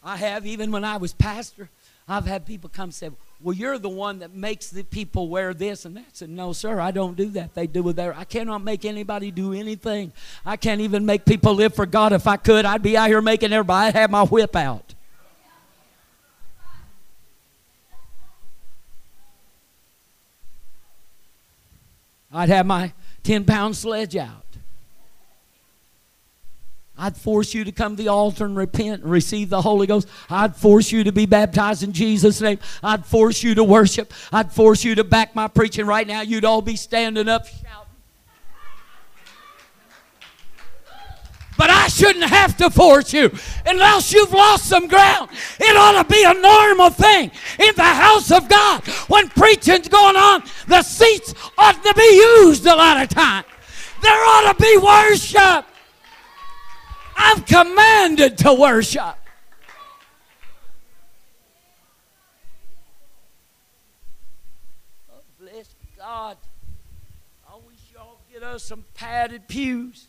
I 0.01 0.15
have, 0.15 0.45
even 0.45 0.71
when 0.71 0.85
I 0.85 0.95
was 0.97 1.13
pastor, 1.13 1.69
I've 2.07 2.25
had 2.25 2.45
people 2.45 2.69
come 2.73 2.91
say, 2.91 3.09
Well, 3.43 3.55
you're 3.55 3.79
the 3.79 3.89
one 3.89 4.19
that 4.19 4.33
makes 4.35 4.69
the 4.69 4.83
people 4.83 5.27
wear 5.27 5.53
this 5.53 5.85
and 5.85 5.97
that. 5.97 6.01
I 6.01 6.13
said, 6.13 6.29
No, 6.29 6.53
sir, 6.53 6.79
I 6.79 6.91
don't 6.91 7.17
do 7.17 7.25
that. 7.29 7.55
They 7.55 7.65
do 7.65 7.87
it 7.89 7.95
there. 7.95 8.15
I 8.15 8.23
cannot 8.23 8.63
make 8.63 8.85
anybody 8.85 9.31
do 9.31 9.53
anything. 9.53 10.11
I 10.45 10.57
can't 10.57 10.81
even 10.81 11.05
make 11.05 11.25
people 11.25 11.55
live 11.55 11.73
for 11.73 11.87
God. 11.87 12.13
If 12.13 12.27
I 12.27 12.37
could, 12.37 12.65
I'd 12.65 12.83
be 12.83 12.95
out 12.95 13.07
here 13.07 13.21
making 13.21 13.51
everybody 13.51 13.87
I'd 13.87 13.95
have 13.95 14.11
my 14.11 14.23
whip 14.25 14.55
out. 14.55 14.93
I'd 22.33 22.49
have 22.49 22.65
my 22.65 22.93
10 23.23 23.45
pound 23.45 23.75
sledge 23.75 24.15
out. 24.15 24.40
I'd 27.01 27.17
force 27.17 27.55
you 27.55 27.63
to 27.63 27.71
come 27.71 27.95
to 27.95 28.03
the 28.03 28.09
altar 28.09 28.45
and 28.45 28.55
repent 28.55 29.01
and 29.01 29.11
receive 29.11 29.49
the 29.49 29.63
Holy 29.63 29.87
Ghost. 29.87 30.07
I'd 30.29 30.55
force 30.55 30.91
you 30.91 31.03
to 31.05 31.11
be 31.11 31.25
baptized 31.25 31.81
in 31.81 31.93
Jesus' 31.93 32.39
name. 32.39 32.59
I'd 32.83 33.07
force 33.07 33.41
you 33.41 33.55
to 33.55 33.63
worship. 33.63 34.13
I'd 34.31 34.51
force 34.51 34.83
you 34.83 34.93
to 34.93 35.03
back 35.03 35.33
my 35.33 35.47
preaching 35.47 35.87
right 35.87 36.05
now. 36.05 36.21
You'd 36.21 36.45
all 36.45 36.61
be 36.61 36.75
standing 36.75 37.27
up 37.27 37.47
shouting. 37.47 37.87
But 41.57 41.71
I 41.71 41.87
shouldn't 41.87 42.25
have 42.25 42.55
to 42.57 42.69
force 42.69 43.13
you 43.13 43.31
unless 43.65 44.13
you've 44.13 44.31
lost 44.31 44.65
some 44.65 44.87
ground. 44.87 45.31
It 45.59 45.75
ought 45.75 46.03
to 46.03 46.07
be 46.07 46.23
a 46.23 46.39
normal 46.39 46.91
thing 46.91 47.31
in 47.57 47.75
the 47.75 47.83
house 47.83 48.31
of 48.31 48.47
God. 48.47 48.85
When 49.07 49.27
preaching's 49.29 49.87
going 49.87 50.17
on, 50.17 50.43
the 50.67 50.83
seats 50.83 51.33
ought 51.57 51.83
to 51.83 51.93
be 51.95 52.37
used 52.43 52.67
a 52.67 52.75
lot 52.75 53.01
of 53.01 53.09
time. 53.09 53.43
There 54.03 54.13
ought 54.13 54.55
to 54.55 54.61
be 54.61 54.77
worship. 54.77 55.65
I'm 57.23 57.43
commanded 57.43 58.37
to 58.39 58.53
worship. 58.53 59.15
Oh, 65.09 65.21
bless 65.39 65.75
God. 65.95 66.37
I 67.47 67.55
wish 67.67 67.77
y'all 67.93 68.17
get 68.31 68.41
us 68.41 68.63
some 68.63 68.85
padded 68.95 69.47
pews. 69.47 70.07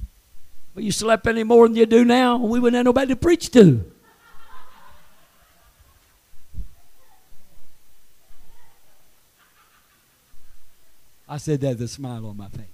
But 0.74 0.84
you 0.84 0.90
slept 0.90 1.26
any 1.26 1.44
more 1.44 1.68
than 1.68 1.76
you 1.76 1.84
do 1.84 2.02
now, 2.02 2.38
we 2.38 2.58
wouldn't 2.58 2.76
have 2.76 2.86
nobody 2.86 3.08
to 3.08 3.16
preach 3.16 3.50
to. 3.50 3.84
I 11.28 11.36
said 11.36 11.60
that 11.60 11.68
with 11.68 11.82
a 11.82 11.88
smile 11.88 12.26
on 12.26 12.38
my 12.38 12.48
face. 12.48 12.71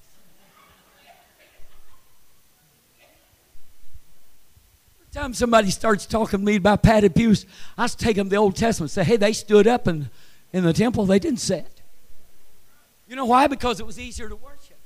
Time 5.19 5.35
somebody 5.35 5.71
starts 5.71 6.07
talking 6.07 6.39
to 6.39 6.45
me 6.45 6.57
about 6.57 6.83
padded 6.83 7.15
pews, 7.15 7.45
I 7.77 7.87
take 7.89 8.17
them 8.17 8.27
to 8.27 8.31
the 8.31 8.37
Old 8.37 8.57
Testament 8.57 8.91
and 8.91 8.95
say, 8.95 9.05
hey, 9.05 9.17
they 9.17 9.33
stood 9.33 9.67
up 9.67 9.89
in, 9.89 10.11
in 10.53 10.65
the 10.65 10.73
temple, 10.73 11.07
they 11.07 11.19
didn't 11.19 11.41
sit. 11.41 11.67
You 13.09 13.17
know 13.17 13.25
why? 13.25 13.47
Because 13.47 13.81
it 13.81 13.87
was 13.87 13.99
easier 13.99 14.29
to 14.29 14.37
worship. 14.37 14.77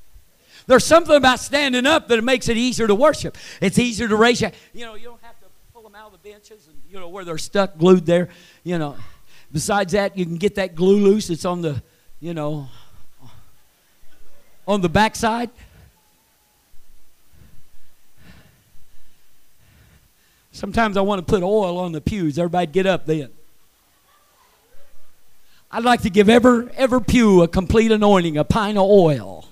There's 0.67 0.85
something 0.85 1.17
about 1.17 1.41
standing 1.41 1.87
up 1.87 2.09
that 2.09 2.23
makes 2.23 2.49
it 2.49 2.57
easier 2.57 2.87
to 2.87 2.95
worship. 2.95 3.37
It's 3.61 3.79
easier 3.79 4.09
to 4.09 4.17
raise 4.17 4.41
your, 4.41 4.53
you 4.73 4.87
know, 4.87 4.95
you 4.95 5.05
don't 5.05 5.23
have 5.23 5.39
to 5.41 5.47
pull 5.75 5.83
them 5.83 5.95
out 5.95 6.13
of 6.15 6.23
the 6.23 6.31
benches 6.31 6.67
and, 6.69 6.77
you 6.89 6.99
know, 6.99 7.09
where 7.09 7.25
they're 7.25 7.37
stuck, 7.37 7.77
glued 7.77 8.07
there, 8.07 8.29
you 8.63 8.79
know. 8.79 8.97
Besides 9.53 9.93
that, 9.93 10.17
you 10.17 10.25
can 10.25 10.37
get 10.37 10.55
that 10.55 10.75
glue 10.75 10.99
loose. 10.99 11.29
It's 11.31 11.45
on 11.45 11.63
the, 11.63 11.83
you 12.21 12.33
know, 12.33 12.69
on 14.67 14.81
the 14.81 14.89
backside. 14.89 15.51
Sometimes 20.53 20.99
I 20.99 21.01
want 21.01 21.27
to 21.27 21.31
put 21.31 21.43
oil 21.43 21.79
on 21.79 21.93
the 21.93 22.01
pews. 22.01 22.39
Everybody 22.39 22.67
get 22.67 22.87
up 22.87 23.07
then. 23.07 23.31
I'd 25.71 25.85
like 25.85 26.03
to 26.03 26.11
give 26.11 26.29
every, 26.29 26.69
every 26.77 27.01
pew 27.03 27.43
a 27.43 27.49
complete 27.49 27.91
anointing, 27.91 28.37
a 28.37 28.45
pint 28.45 28.77
of 28.77 28.85
oil. 28.85 29.49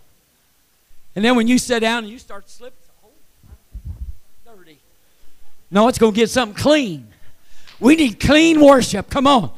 And 1.16 1.24
then 1.24 1.34
when 1.34 1.48
you 1.48 1.58
sit 1.58 1.80
down 1.80 2.04
and 2.04 2.12
you 2.12 2.18
start 2.18 2.50
slipping, 2.50 2.76
oh, 3.02 3.08
dirty. 4.44 4.78
No, 5.70 5.88
it's 5.88 5.98
going 5.98 6.12
to 6.12 6.16
get 6.16 6.28
something 6.28 6.56
clean. 6.56 7.08
We 7.80 7.96
need 7.96 8.20
clean 8.20 8.60
worship. 8.60 9.08
Come 9.08 9.26
on. 9.26 9.50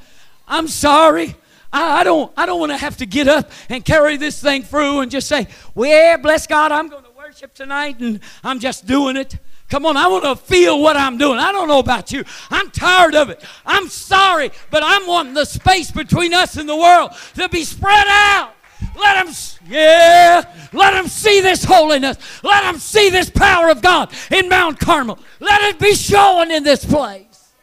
I'm 0.46 0.68
sorry. 0.68 1.34
I, 1.72 2.00
I 2.00 2.04
don't, 2.04 2.32
I 2.36 2.46
don't 2.46 2.60
want 2.60 2.70
to 2.70 2.78
have 2.78 2.96
to 2.98 3.06
get 3.06 3.26
up 3.26 3.50
and 3.68 3.84
carry 3.84 4.16
this 4.16 4.40
thing 4.40 4.62
through 4.62 5.00
and 5.00 5.10
just 5.10 5.26
say, 5.26 5.48
well, 5.74 6.18
bless 6.18 6.46
God, 6.46 6.70
I'm 6.70 6.88
going 6.88 7.02
to 7.02 7.10
worship 7.18 7.52
tonight 7.54 7.98
and 7.98 8.20
I'm 8.44 8.60
just 8.60 8.86
doing 8.86 9.16
it. 9.16 9.36
Come 9.72 9.86
on, 9.86 9.96
I 9.96 10.06
want 10.06 10.24
to 10.24 10.36
feel 10.36 10.82
what 10.82 10.98
I'm 10.98 11.16
doing. 11.16 11.38
I 11.38 11.50
don't 11.50 11.66
know 11.66 11.78
about 11.78 12.12
you. 12.12 12.24
I'm 12.50 12.70
tired 12.70 13.14
of 13.14 13.30
it. 13.30 13.42
I'm 13.64 13.88
sorry, 13.88 14.50
but 14.70 14.82
I'm 14.84 15.06
wanting 15.06 15.32
the 15.32 15.46
space 15.46 15.90
between 15.90 16.34
us 16.34 16.58
and 16.58 16.68
the 16.68 16.76
world 16.76 17.12
to 17.36 17.48
be 17.48 17.64
spread 17.64 18.06
out. 18.06 18.52
Let 18.94 19.24
them, 19.24 19.34
yeah, 19.66 20.68
let 20.74 20.90
them 20.90 21.08
see 21.08 21.40
this 21.40 21.64
holiness. 21.64 22.18
Let 22.42 22.64
them 22.64 22.78
see 22.78 23.08
this 23.08 23.30
power 23.30 23.70
of 23.70 23.80
God 23.80 24.12
in 24.30 24.50
Mount 24.50 24.78
Carmel. 24.78 25.18
Let 25.40 25.62
it 25.62 25.78
be 25.78 25.94
shown 25.94 26.50
in 26.50 26.64
this 26.64 26.84
place. 26.84 27.54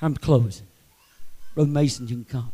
I'm 0.00 0.16
closing. 0.16 0.66
Brother 1.54 1.68
Mason, 1.68 2.08
you 2.08 2.14
can 2.14 2.24
come. 2.24 2.52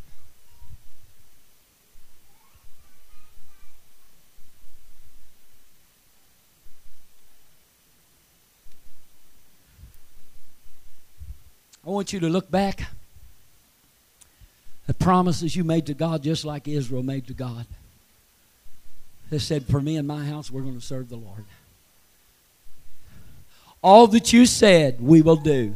I 11.86 11.90
want 11.90 12.12
you 12.12 12.20
to 12.20 12.28
look 12.28 12.50
back 12.50 12.84
at 14.88 14.98
promises 14.98 15.54
you 15.54 15.64
made 15.64 15.86
to 15.86 15.94
God 15.94 16.22
just 16.22 16.44
like 16.44 16.66
Israel 16.66 17.02
made 17.02 17.26
to 17.26 17.34
God. 17.34 17.66
They 19.30 19.38
said, 19.38 19.66
For 19.66 19.80
me 19.80 19.96
and 19.96 20.08
my 20.08 20.24
house, 20.24 20.50
we're 20.50 20.62
going 20.62 20.78
to 20.78 20.84
serve 20.84 21.08
the 21.08 21.16
Lord. 21.16 21.44
All 23.82 24.06
that 24.08 24.32
you 24.32 24.46
said, 24.46 25.00
we 25.00 25.20
will 25.20 25.36
do. 25.36 25.74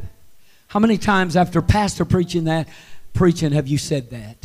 How 0.69 0.79
many 0.79 0.97
times 0.97 1.35
after 1.35 1.61
pastor 1.61 2.05
preaching 2.05 2.45
that, 2.45 2.67
preaching, 3.13 3.51
have 3.51 3.67
you 3.67 3.77
said 3.77 4.09
that? 4.09 4.37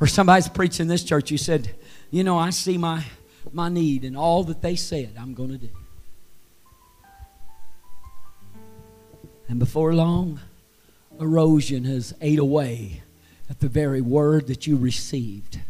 Or 0.00 0.06
somebody's 0.06 0.48
preaching 0.48 0.88
this 0.88 1.04
church, 1.04 1.30
you 1.30 1.38
said, 1.38 1.74
You 2.10 2.24
know, 2.24 2.38
I 2.38 2.50
see 2.50 2.78
my, 2.78 3.04
my 3.52 3.68
need, 3.68 4.04
and 4.04 4.16
all 4.16 4.42
that 4.44 4.62
they 4.62 4.74
said, 4.74 5.14
I'm 5.18 5.34
going 5.34 5.50
to 5.50 5.58
do. 5.58 5.70
And 9.48 9.58
before 9.58 9.94
long, 9.94 10.40
erosion 11.18 11.84
has 11.84 12.14
ate 12.20 12.38
away 12.38 13.02
at 13.48 13.60
the 13.60 13.68
very 13.68 14.02
word 14.02 14.46
that 14.48 14.66
you 14.66 14.76
received. 14.76 15.60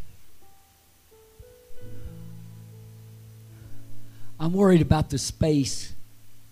I'm 4.40 4.52
worried 4.52 4.82
about 4.82 5.10
the 5.10 5.18
space 5.18 5.92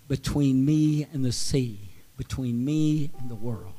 between 0.09 0.65
me 0.65 1.07
and 1.13 1.25
the 1.25 1.33
sea, 1.33 1.79
between 2.17 2.65
me 2.65 3.11
and 3.19 3.29
the 3.29 3.35
world. 3.35 3.73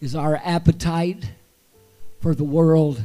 Is 0.00 0.14
our 0.14 0.40
appetite 0.44 1.30
for 2.20 2.34
the 2.34 2.44
world 2.44 3.02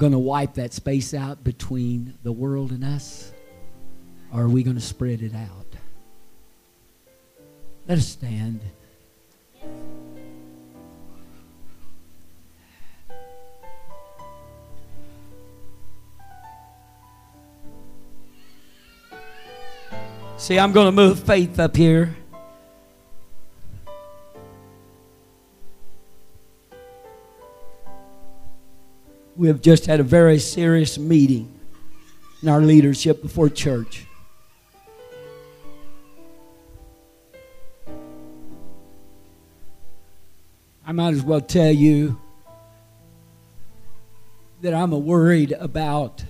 going 0.00 0.12
to 0.12 0.18
wipe 0.18 0.54
that 0.54 0.72
space 0.72 1.12
out 1.12 1.44
between 1.44 2.14
the 2.22 2.32
world 2.32 2.72
and 2.72 2.82
us? 2.82 3.32
Or 4.32 4.44
are 4.44 4.48
we 4.48 4.62
going 4.62 4.76
to 4.76 4.82
spread 4.82 5.20
it 5.20 5.34
out? 5.34 5.66
Let 7.86 7.98
us 7.98 8.08
stand. 8.08 8.62
See, 20.38 20.58
I'm 20.58 20.72
going 20.72 20.86
to 20.86 20.92
move 20.92 21.20
faith 21.20 21.60
up 21.60 21.76
here. 21.76 22.16
we 29.40 29.48
have 29.48 29.62
just 29.62 29.86
had 29.86 30.00
a 30.00 30.02
very 30.02 30.38
serious 30.38 30.98
meeting 30.98 31.50
in 32.42 32.48
our 32.50 32.60
leadership 32.60 33.22
before 33.22 33.48
church. 33.48 34.04
I 40.86 40.92
might 40.92 41.14
as 41.14 41.22
well 41.22 41.40
tell 41.40 41.72
you 41.72 42.20
that 44.60 44.74
I'm 44.74 44.90
worried 45.06 45.52
about 45.52 46.22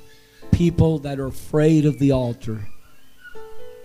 people 0.53 1.01
that 1.01 1.19
are 1.19 1.27
afraid 1.27 1.87
of 1.87 1.99
the 1.99 2.13
altar. 2.13 2.65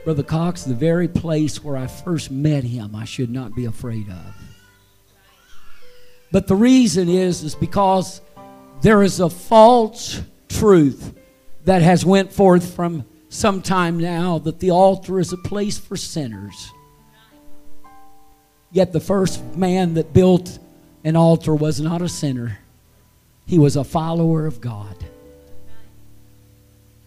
Brother 0.03 0.21
Cox, 0.21 0.65
the 0.65 0.75
very 0.75 1.07
place 1.07 1.63
where 1.63 1.77
I 1.77 1.87
first 1.87 2.29
met 2.29 2.63
him, 2.63 2.95
I 2.95 3.05
should 3.05 3.31
not 3.31 3.55
be 3.55 3.65
afraid 3.65 4.07
of. 4.07 4.35
But 6.31 6.45
the 6.45 6.55
reason 6.55 7.09
is, 7.09 7.41
is 7.41 7.55
because 7.55 8.21
there 8.81 9.03
is 9.03 9.19
a 9.19 9.29
false 9.29 10.21
truth 10.49 11.13
that 11.65 11.81
has 11.81 12.05
went 12.05 12.31
forth 12.31 12.75
from 12.75 13.05
some 13.29 13.61
time 13.61 13.99
now 13.99 14.37
that 14.39 14.59
the 14.59 14.71
altar 14.71 15.19
is 15.19 15.33
a 15.33 15.37
place 15.37 15.77
for 15.77 15.97
sinners. 15.97 16.71
Yet 18.71 18.93
the 18.93 18.99
first 18.99 19.43
man 19.55 19.95
that 19.95 20.13
built 20.13 20.59
an 21.03 21.15
altar 21.15 21.55
was 21.55 21.79
not 21.79 22.01
a 22.01 22.09
sinner. 22.09 22.59
He 23.45 23.59
was 23.59 23.75
a 23.75 23.83
follower 23.83 24.45
of 24.45 24.61
God. 24.61 24.95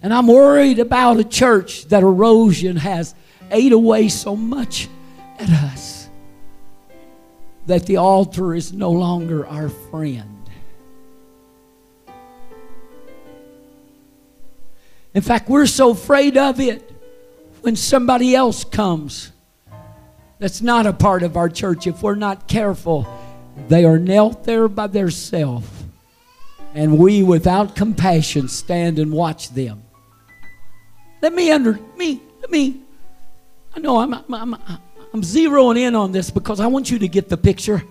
And 0.02 0.14
I'm 0.14 0.28
worried 0.28 0.78
about 0.78 1.18
a 1.18 1.24
church 1.24 1.86
that 1.86 2.02
erosion 2.02 2.76
has 2.76 3.14
ate 3.50 3.72
away 3.72 4.08
so 4.08 4.36
much 4.36 4.88
at 5.38 5.48
us 5.48 6.08
that 7.66 7.86
the 7.86 7.96
altar 7.96 8.54
is 8.54 8.72
no 8.72 8.90
longer 8.90 9.46
our 9.46 9.68
friend. 9.68 10.37
In 15.14 15.22
fact, 15.22 15.48
we're 15.48 15.66
so 15.66 15.90
afraid 15.90 16.36
of 16.36 16.60
it 16.60 16.90
when 17.62 17.76
somebody 17.76 18.34
else 18.34 18.64
comes 18.64 19.32
that's 20.38 20.62
not 20.62 20.86
a 20.86 20.92
part 20.92 21.22
of 21.22 21.36
our 21.36 21.48
church. 21.48 21.86
If 21.86 22.02
we're 22.02 22.14
not 22.14 22.46
careful, 22.46 23.06
they 23.68 23.84
are 23.84 23.98
knelt 23.98 24.44
there 24.44 24.68
by 24.68 24.86
themselves, 24.86 25.68
and 26.74 26.98
we, 26.98 27.22
without 27.22 27.74
compassion, 27.74 28.48
stand 28.48 28.98
and 28.98 29.12
watch 29.12 29.50
them. 29.50 29.82
Let 31.20 31.34
me 31.34 31.50
under 31.50 31.78
me. 31.96 32.22
Let 32.40 32.50
me. 32.50 32.80
I 33.74 33.80
know 33.80 33.98
I'm, 33.98 34.14
I'm, 34.14 34.34
I'm, 34.34 34.54
I'm 35.12 35.22
zeroing 35.22 35.78
in 35.78 35.96
on 35.96 36.12
this 36.12 36.30
because 36.30 36.60
I 36.60 36.68
want 36.68 36.90
you 36.90 37.00
to 37.00 37.08
get 37.08 37.28
the 37.28 37.36
picture. 37.36 37.82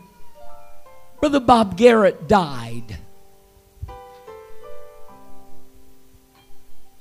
Brother 1.19 1.39
Bob 1.39 1.77
Garrett 1.77 2.27
died. 2.27 2.97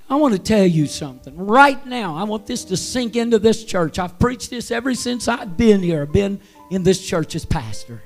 I 0.09 0.15
want 0.17 0.35
to 0.35 0.39
tell 0.41 0.65
you 0.65 0.87
something 0.87 1.37
right 1.37 1.85
now. 1.85 2.15
I 2.15 2.23
want 2.25 2.47
this 2.47 2.65
to 2.67 2.77
sink 2.77 3.17
into 3.17 3.39
this 3.39 3.65
church. 3.65 3.99
I've 3.99 4.19
preached 4.19 4.51
this 4.51 4.71
ever 4.71 4.95
since 4.95 5.27
I've 5.27 5.57
been 5.57 5.83
here. 5.83 6.03
I've 6.03 6.13
been 6.13 6.41
in 6.71 6.85
this 6.85 7.05
church 7.05 7.35
as 7.35 7.45
pastor 7.45 8.03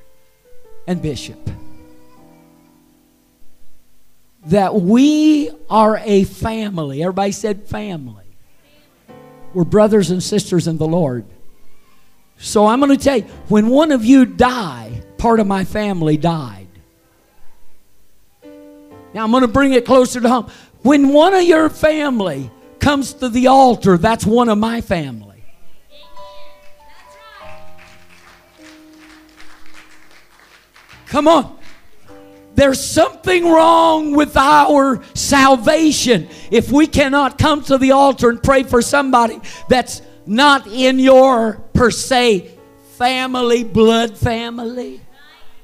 and 0.87 1.03
bishop. 1.03 1.39
That 4.47 4.75
we 4.75 5.51
are 5.69 5.99
a 5.99 6.25
family. 6.25 7.03
Everybody 7.03 7.33
said 7.33 7.65
family. 7.65 8.25
We're 9.53 9.65
brothers 9.65 10.11
and 10.11 10.23
sisters 10.23 10.67
in 10.67 10.79
the 10.79 10.87
Lord. 10.87 11.27
So 12.39 12.67
I'm 12.67 12.81
going 12.81 12.97
to 12.97 13.03
tell 13.03 13.19
you 13.19 13.25
when 13.49 13.69
one 13.69 13.93
of 13.93 14.03
you 14.03 14.25
die, 14.25 15.03
part 15.19 15.41
of 15.41 15.47
my 15.47 15.65
family 15.65 16.17
died. 16.17 16.69
Now 19.13 19.25
I'm 19.25 19.31
going 19.31 19.43
to 19.43 19.49
bring 19.49 19.75
it 19.75 19.85
closer 19.85 20.21
to 20.21 20.29
home. 20.29 20.51
When 20.83 21.13
one 21.13 21.35
of 21.35 21.43
your 21.43 21.69
family 21.69 22.51
comes 22.79 23.15
to 23.15 23.29
the 23.29 23.49
altar, 23.49 23.99
that's 23.99 24.25
one 24.25 24.49
of 24.49 24.59
my 24.59 24.81
family. 24.81 25.45
Come 31.07 31.27
on. 31.29 31.59
There's 32.55 32.83
something 32.83 33.51
wrong 33.51 34.15
with 34.15 34.37
our 34.37 35.03
salvation 35.15 36.29
if 36.51 36.71
we 36.71 36.87
cannot 36.87 37.39
come 37.39 37.63
to 37.65 37.79
the 37.79 37.93
altar 37.93 38.29
and 38.29 38.43
pray 38.43 38.63
for 38.63 38.83
somebody 38.83 39.41
that's 39.69 40.03
not 40.27 40.67
in 40.67 40.99
your 40.99 41.55
per 41.75 41.91
se 41.91 42.51
family, 42.97 43.65
blood 43.65 44.17
family. 44.17 45.01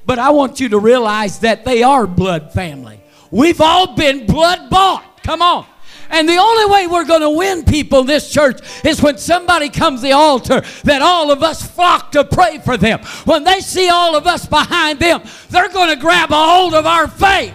But 0.05 0.19
I 0.19 0.31
want 0.31 0.59
you 0.59 0.69
to 0.69 0.79
realize 0.79 1.39
that 1.39 1.65
they 1.65 1.83
are 1.83 2.07
blood 2.07 2.51
family. 2.51 3.01
We've 3.31 3.61
all 3.61 3.95
been 3.95 4.25
blood 4.25 4.69
bought. 4.69 5.03
Come 5.27 5.41
on. 5.41 5.65
And 6.09 6.29
the 6.29 6.37
only 6.37 6.73
way 6.73 6.87
we're 6.87 7.03
going 7.03 7.19
to 7.19 7.29
win 7.29 7.65
people 7.65 7.99
in 7.99 8.07
this 8.07 8.31
church 8.31 8.61
is 8.85 9.01
when 9.01 9.17
somebody 9.17 9.67
comes 9.67 9.99
to 9.99 10.07
the 10.07 10.13
altar 10.13 10.61
that 10.85 11.01
all 11.01 11.31
of 11.31 11.43
us 11.43 11.69
flock 11.69 12.13
to 12.13 12.23
pray 12.23 12.59
for 12.59 12.77
them. 12.77 13.01
When 13.25 13.43
they 13.43 13.59
see 13.59 13.89
all 13.89 14.15
of 14.15 14.25
us 14.25 14.45
behind 14.45 14.99
them, 14.99 15.21
they're 15.49 15.67
going 15.67 15.89
to 15.89 15.97
grab 15.97 16.31
a 16.31 16.33
hold 16.33 16.73
of 16.73 16.85
our 16.85 17.09
faith. 17.09 17.53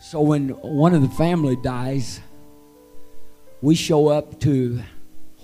So 0.00 0.22
when 0.22 0.48
one 0.48 0.92
of 0.92 1.02
the 1.02 1.08
family 1.10 1.54
dies, 1.54 2.20
we 3.60 3.76
show 3.76 4.08
up 4.08 4.40
to 4.40 4.82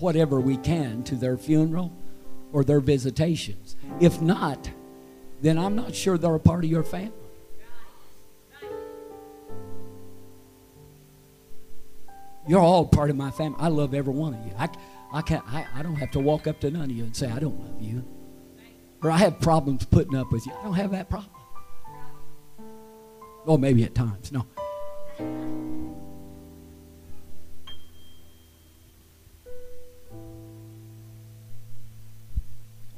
whatever 0.01 0.41
we 0.41 0.57
can 0.57 1.05
to 1.05 1.15
their 1.15 1.37
funeral 1.37 1.93
or 2.53 2.65
their 2.65 2.81
visitations. 2.81 3.77
If 4.01 4.21
not, 4.21 4.73
then 5.41 5.59
I'm 5.59 5.77
not 5.77 5.95
sure 5.95 6.19
they're 6.19 6.35
a 6.35 6.41
part 6.41 6.65
of 6.65 6.71
your 6.71 6.83
family. 6.83 7.13
You're 12.47 12.61
all 12.61 12.87
part 12.87 13.11
of 13.11 13.17
my 13.17 13.31
family. 13.31 13.59
I 13.61 13.69
love 13.69 13.93
every 13.93 14.15
one 14.15 14.35
of 14.35 14.45
you. 14.47 14.53
I, 14.59 14.71
I, 15.13 15.21
can't, 15.21 15.45
I, 15.47 15.67
I 15.75 15.83
don't 15.83 15.97
have 15.97 16.11
to 16.13 16.21
walk 16.21 16.47
up 16.47 16.61
to 16.61 16.71
none 16.71 16.85
of 16.85 16.91
you 16.91 17.05
and 17.05 17.15
say, 17.15 17.31
I 17.31 17.39
don't 17.39 17.61
love 17.61 17.83
you. 17.83 18.03
Or 19.03 19.11
I 19.11 19.19
have 19.19 19.39
problems 19.39 19.85
putting 19.85 20.17
up 20.17 20.33
with 20.33 20.47
you. 20.47 20.53
I 20.59 20.65
don't 20.65 20.75
have 20.75 20.91
that 20.93 21.11
problem. 21.11 21.31
Well, 23.45 23.59
maybe 23.59 23.85
at 23.85 23.95
times. 23.95 24.33
No. 24.33 24.47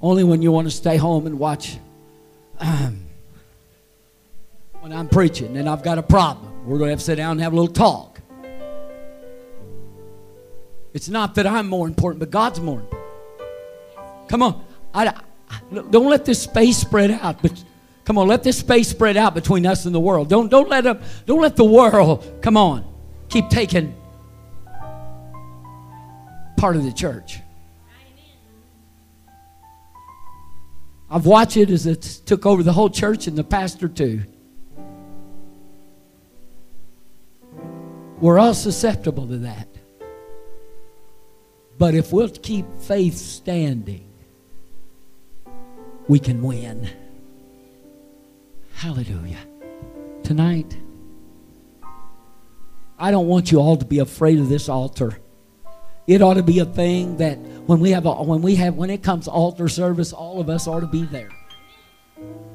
Only 0.01 0.25
when 0.25 0.43
you 0.43 0.53
want 0.53 0.67
to 0.67 0.71
stay 0.71 0.97
home 0.97 1.27
and 1.27 1.39
watch 1.39 1.77
when 4.81 4.93
I'm 4.93 5.09
preaching 5.09 5.57
and 5.57 5.69
I've 5.69 5.83
got 5.83 5.99
a 5.99 6.03
problem. 6.03 6.67
We're 6.67 6.79
going 6.79 6.89
to 6.89 6.93
have 6.93 7.01
to 7.01 7.05
sit 7.05 7.17
down 7.17 7.33
and 7.33 7.41
have 7.41 7.53
a 7.53 7.57
little 7.57 7.73
talk. 7.73 8.21
It's 10.93 11.09
not 11.09 11.37
that 11.37 11.47
I'm 11.47 11.69
more 11.69 11.87
important, 11.87 12.21
but 12.21 12.31
God's 12.31 12.61
more 12.61 12.81
important. 12.81 14.29
Come 14.29 14.43
on. 14.43 14.65
I, 14.93 15.09
I, 15.09 15.15
don't 15.71 16.09
let 16.09 16.25
this 16.25 16.43
space 16.43 16.77
spread 16.77 17.11
out. 17.11 17.43
But 17.43 17.63
come 18.05 18.19
on, 18.19 18.29
let 18.29 18.43
this 18.43 18.59
space 18.59 18.89
spread 18.89 19.17
out 19.17 19.35
between 19.35 19.67
us 19.67 19.87
and 19.87 19.95
the 19.95 20.01
world. 20.01 20.29
Don't 20.29 20.49
don't 20.49 20.69
let 20.69 20.87
up, 20.87 21.03
don't 21.27 21.41
let 21.41 21.57
the 21.57 21.65
world 21.65 22.41
come 22.43 22.57
on 22.57 22.91
keep 23.31 23.49
taking 23.49 23.95
part 26.57 26.77
of 26.77 26.85
the 26.85 26.93
church. 26.93 27.39
I've 31.11 31.27
watched 31.27 31.57
it 31.57 31.71
as 31.71 31.87
it 31.87 32.03
took 32.25 32.47
over 32.47 32.63
the 32.63 32.73
whole 32.73 32.89
church 32.89 33.27
and 33.27 33.37
the 33.37 33.43
pastor 33.43 33.89
too. 33.89 34.23
We're 38.21 38.39
all 38.39 38.55
susceptible 38.55 39.27
to 39.27 39.39
that. 39.39 39.67
But 41.79 41.95
if 41.95 42.13
we'll 42.13 42.29
keep 42.29 42.67
faith 42.81 43.17
standing, 43.17 44.07
we 46.07 46.19
can 46.19 46.43
win. 46.43 46.91
Hallelujah. 48.75 49.39
Tonight, 50.23 50.77
I 52.99 53.11
don't 53.11 53.27
want 53.27 53.51
you 53.51 53.59
all 53.59 53.77
to 53.79 53.85
be 53.85 53.99
afraid 53.99 54.39
of 54.39 54.49
this 54.49 54.69
altar. 54.69 55.19
It 56.11 56.23
ought 56.23 56.35
to 56.35 56.43
be 56.43 56.59
a 56.59 56.65
thing 56.65 57.19
that 57.19 57.39
when 57.39 57.79
we 57.79 57.93
have 57.93 58.05
a, 58.05 58.13
when 58.25 58.43
we 58.43 58.57
have 58.57 58.75
when 58.75 58.91
it 58.91 59.01
comes 59.01 59.27
to 59.27 59.31
altar 59.31 59.69
service, 59.69 60.13
all 60.13 60.41
of 60.41 60.51
us 60.51 60.67
ought 60.67 60.81
to 60.81 60.89
be 60.89 61.05
there. 61.05 61.31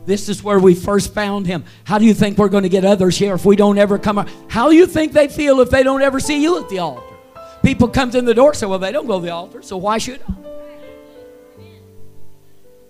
This 0.05 0.27
is 0.27 0.43
where 0.43 0.59
we 0.59 0.75
first 0.75 1.13
found 1.13 1.47
him. 1.47 1.63
How 1.85 1.97
do 1.97 2.03
you 2.03 2.13
think 2.13 2.37
we're 2.37 2.49
going 2.49 2.63
to 2.63 2.69
get 2.69 2.83
others 2.83 3.17
here 3.17 3.33
if 3.33 3.45
we 3.45 3.55
don't 3.55 3.77
ever 3.77 3.97
come? 3.97 4.27
How 4.49 4.69
do 4.69 4.75
you 4.75 4.85
think 4.85 5.13
they 5.13 5.29
feel 5.29 5.61
if 5.61 5.69
they 5.69 5.83
don't 5.83 6.01
ever 6.01 6.19
see 6.19 6.43
you 6.43 6.61
at 6.61 6.67
the 6.67 6.79
altar? 6.79 7.15
People 7.63 7.87
comes 7.87 8.13
in 8.13 8.25
the 8.25 8.33
door 8.33 8.53
say, 8.53 8.65
"Well, 8.65 8.77
they 8.77 8.91
don't 8.91 9.07
go 9.07 9.21
to 9.21 9.25
the 9.25 9.31
altar, 9.31 9.61
so 9.61 9.77
why 9.77 9.99
should 9.99 10.19
I?" 10.27 10.33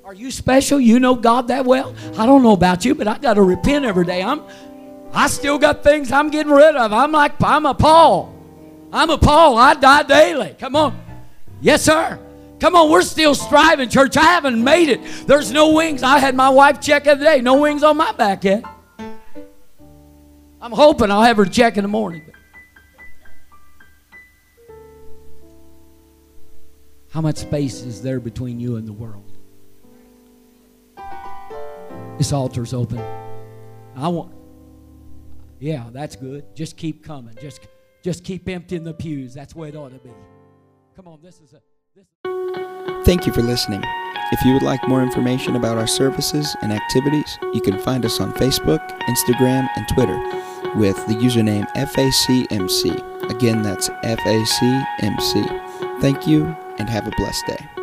Are 0.03 0.15
you 0.15 0.31
special? 0.31 0.79
You 0.79 0.99
know 0.99 1.13
God 1.13 1.49
that 1.49 1.65
well? 1.65 1.93
I 2.17 2.25
don't 2.25 2.41
know 2.41 2.53
about 2.53 2.83
you, 2.85 2.95
but 2.95 3.07
I 3.07 3.19
got 3.19 3.35
to 3.35 3.43
repent 3.43 3.85
every 3.85 4.05
day. 4.05 4.23
I'm 4.23 4.41
I 5.13 5.27
still 5.27 5.59
got 5.59 5.83
things 5.83 6.11
I'm 6.11 6.31
getting 6.31 6.51
rid 6.51 6.75
of. 6.75 6.91
I'm 6.91 7.11
like 7.11 7.33
I'm 7.43 7.67
a 7.67 7.75
Paul. 7.75 8.34
I'm 8.91 9.09
a 9.09 9.17
Paul. 9.17 9.57
I 9.57 9.73
die 9.73 10.03
daily. 10.03 10.55
Come 10.59 10.75
on. 10.75 10.99
Yes, 11.61 11.83
sir. 11.83 12.19
Come 12.59 12.75
on, 12.75 12.89
we're 12.89 13.01
still 13.01 13.35
striving, 13.35 13.89
church. 13.89 14.15
I 14.17 14.23
haven't 14.23 14.63
made 14.63 14.89
it. 14.89 15.01
There's 15.27 15.51
no 15.51 15.73
wings. 15.73 16.03
I 16.03 16.19
had 16.19 16.35
my 16.35 16.49
wife 16.49 16.79
check 16.79 17.03
the 17.03 17.11
other 17.11 17.23
day. 17.23 17.41
No 17.41 17.59
wings 17.59 17.83
on 17.83 17.97
my 17.97 18.11
back 18.13 18.43
yet. 18.43 18.63
I'm 20.61 20.71
hoping 20.71 21.11
I'll 21.11 21.21
have 21.21 21.37
her 21.37 21.45
check 21.45 21.77
in 21.77 21.83
the 21.83 21.89
morning. 21.89 22.31
How 27.11 27.21
much 27.21 27.37
space 27.37 27.81
is 27.81 28.01
there 28.01 28.19
between 28.19 28.59
you 28.59 28.77
and 28.77 28.87
the 28.87 28.93
world? 28.93 29.31
This 32.17 32.33
altar's 32.33 32.73
open. 32.73 32.99
I 33.95 34.07
want. 34.07 34.33
Yeah, 35.59 35.85
that's 35.91 36.15
good. 36.15 36.55
Just 36.55 36.77
keep 36.77 37.03
coming. 37.03 37.35
Just, 37.41 37.67
just 38.05 38.23
keep 38.23 38.47
emptying 38.47 38.83
the 38.83 38.93
pews. 38.93 39.33
That's 39.33 39.55
where 39.55 39.67
it 39.67 39.75
ought 39.75 39.89
to 39.89 39.97
be. 39.97 40.11
Come 40.95 41.07
on, 41.07 41.23
this 41.23 41.41
is 41.41 41.53
a. 41.53 41.61
This 41.95 42.05
Thank 43.03 43.25
you 43.25 43.33
for 43.33 43.41
listening. 43.41 43.81
If 44.31 44.45
you 44.45 44.53
would 44.53 44.61
like 44.61 44.87
more 44.87 45.01
information 45.01 45.55
about 45.55 45.79
our 45.79 45.87
services 45.87 46.55
and 46.61 46.71
activities, 46.71 47.39
you 47.51 47.61
can 47.61 47.79
find 47.79 48.05
us 48.05 48.21
on 48.21 48.31
Facebook, 48.33 48.87
Instagram, 49.01 49.67
and 49.75 49.87
Twitter 49.87 50.19
with 50.75 50.97
the 51.07 51.15
username 51.15 51.67
FACMC. 51.73 53.31
Again, 53.31 53.63
that's 53.63 53.89
FACMC. 53.89 55.99
Thank 55.99 56.27
you 56.27 56.55
and 56.77 56.87
have 56.87 57.07
a 57.07 57.11
blessed 57.17 57.47
day. 57.47 57.74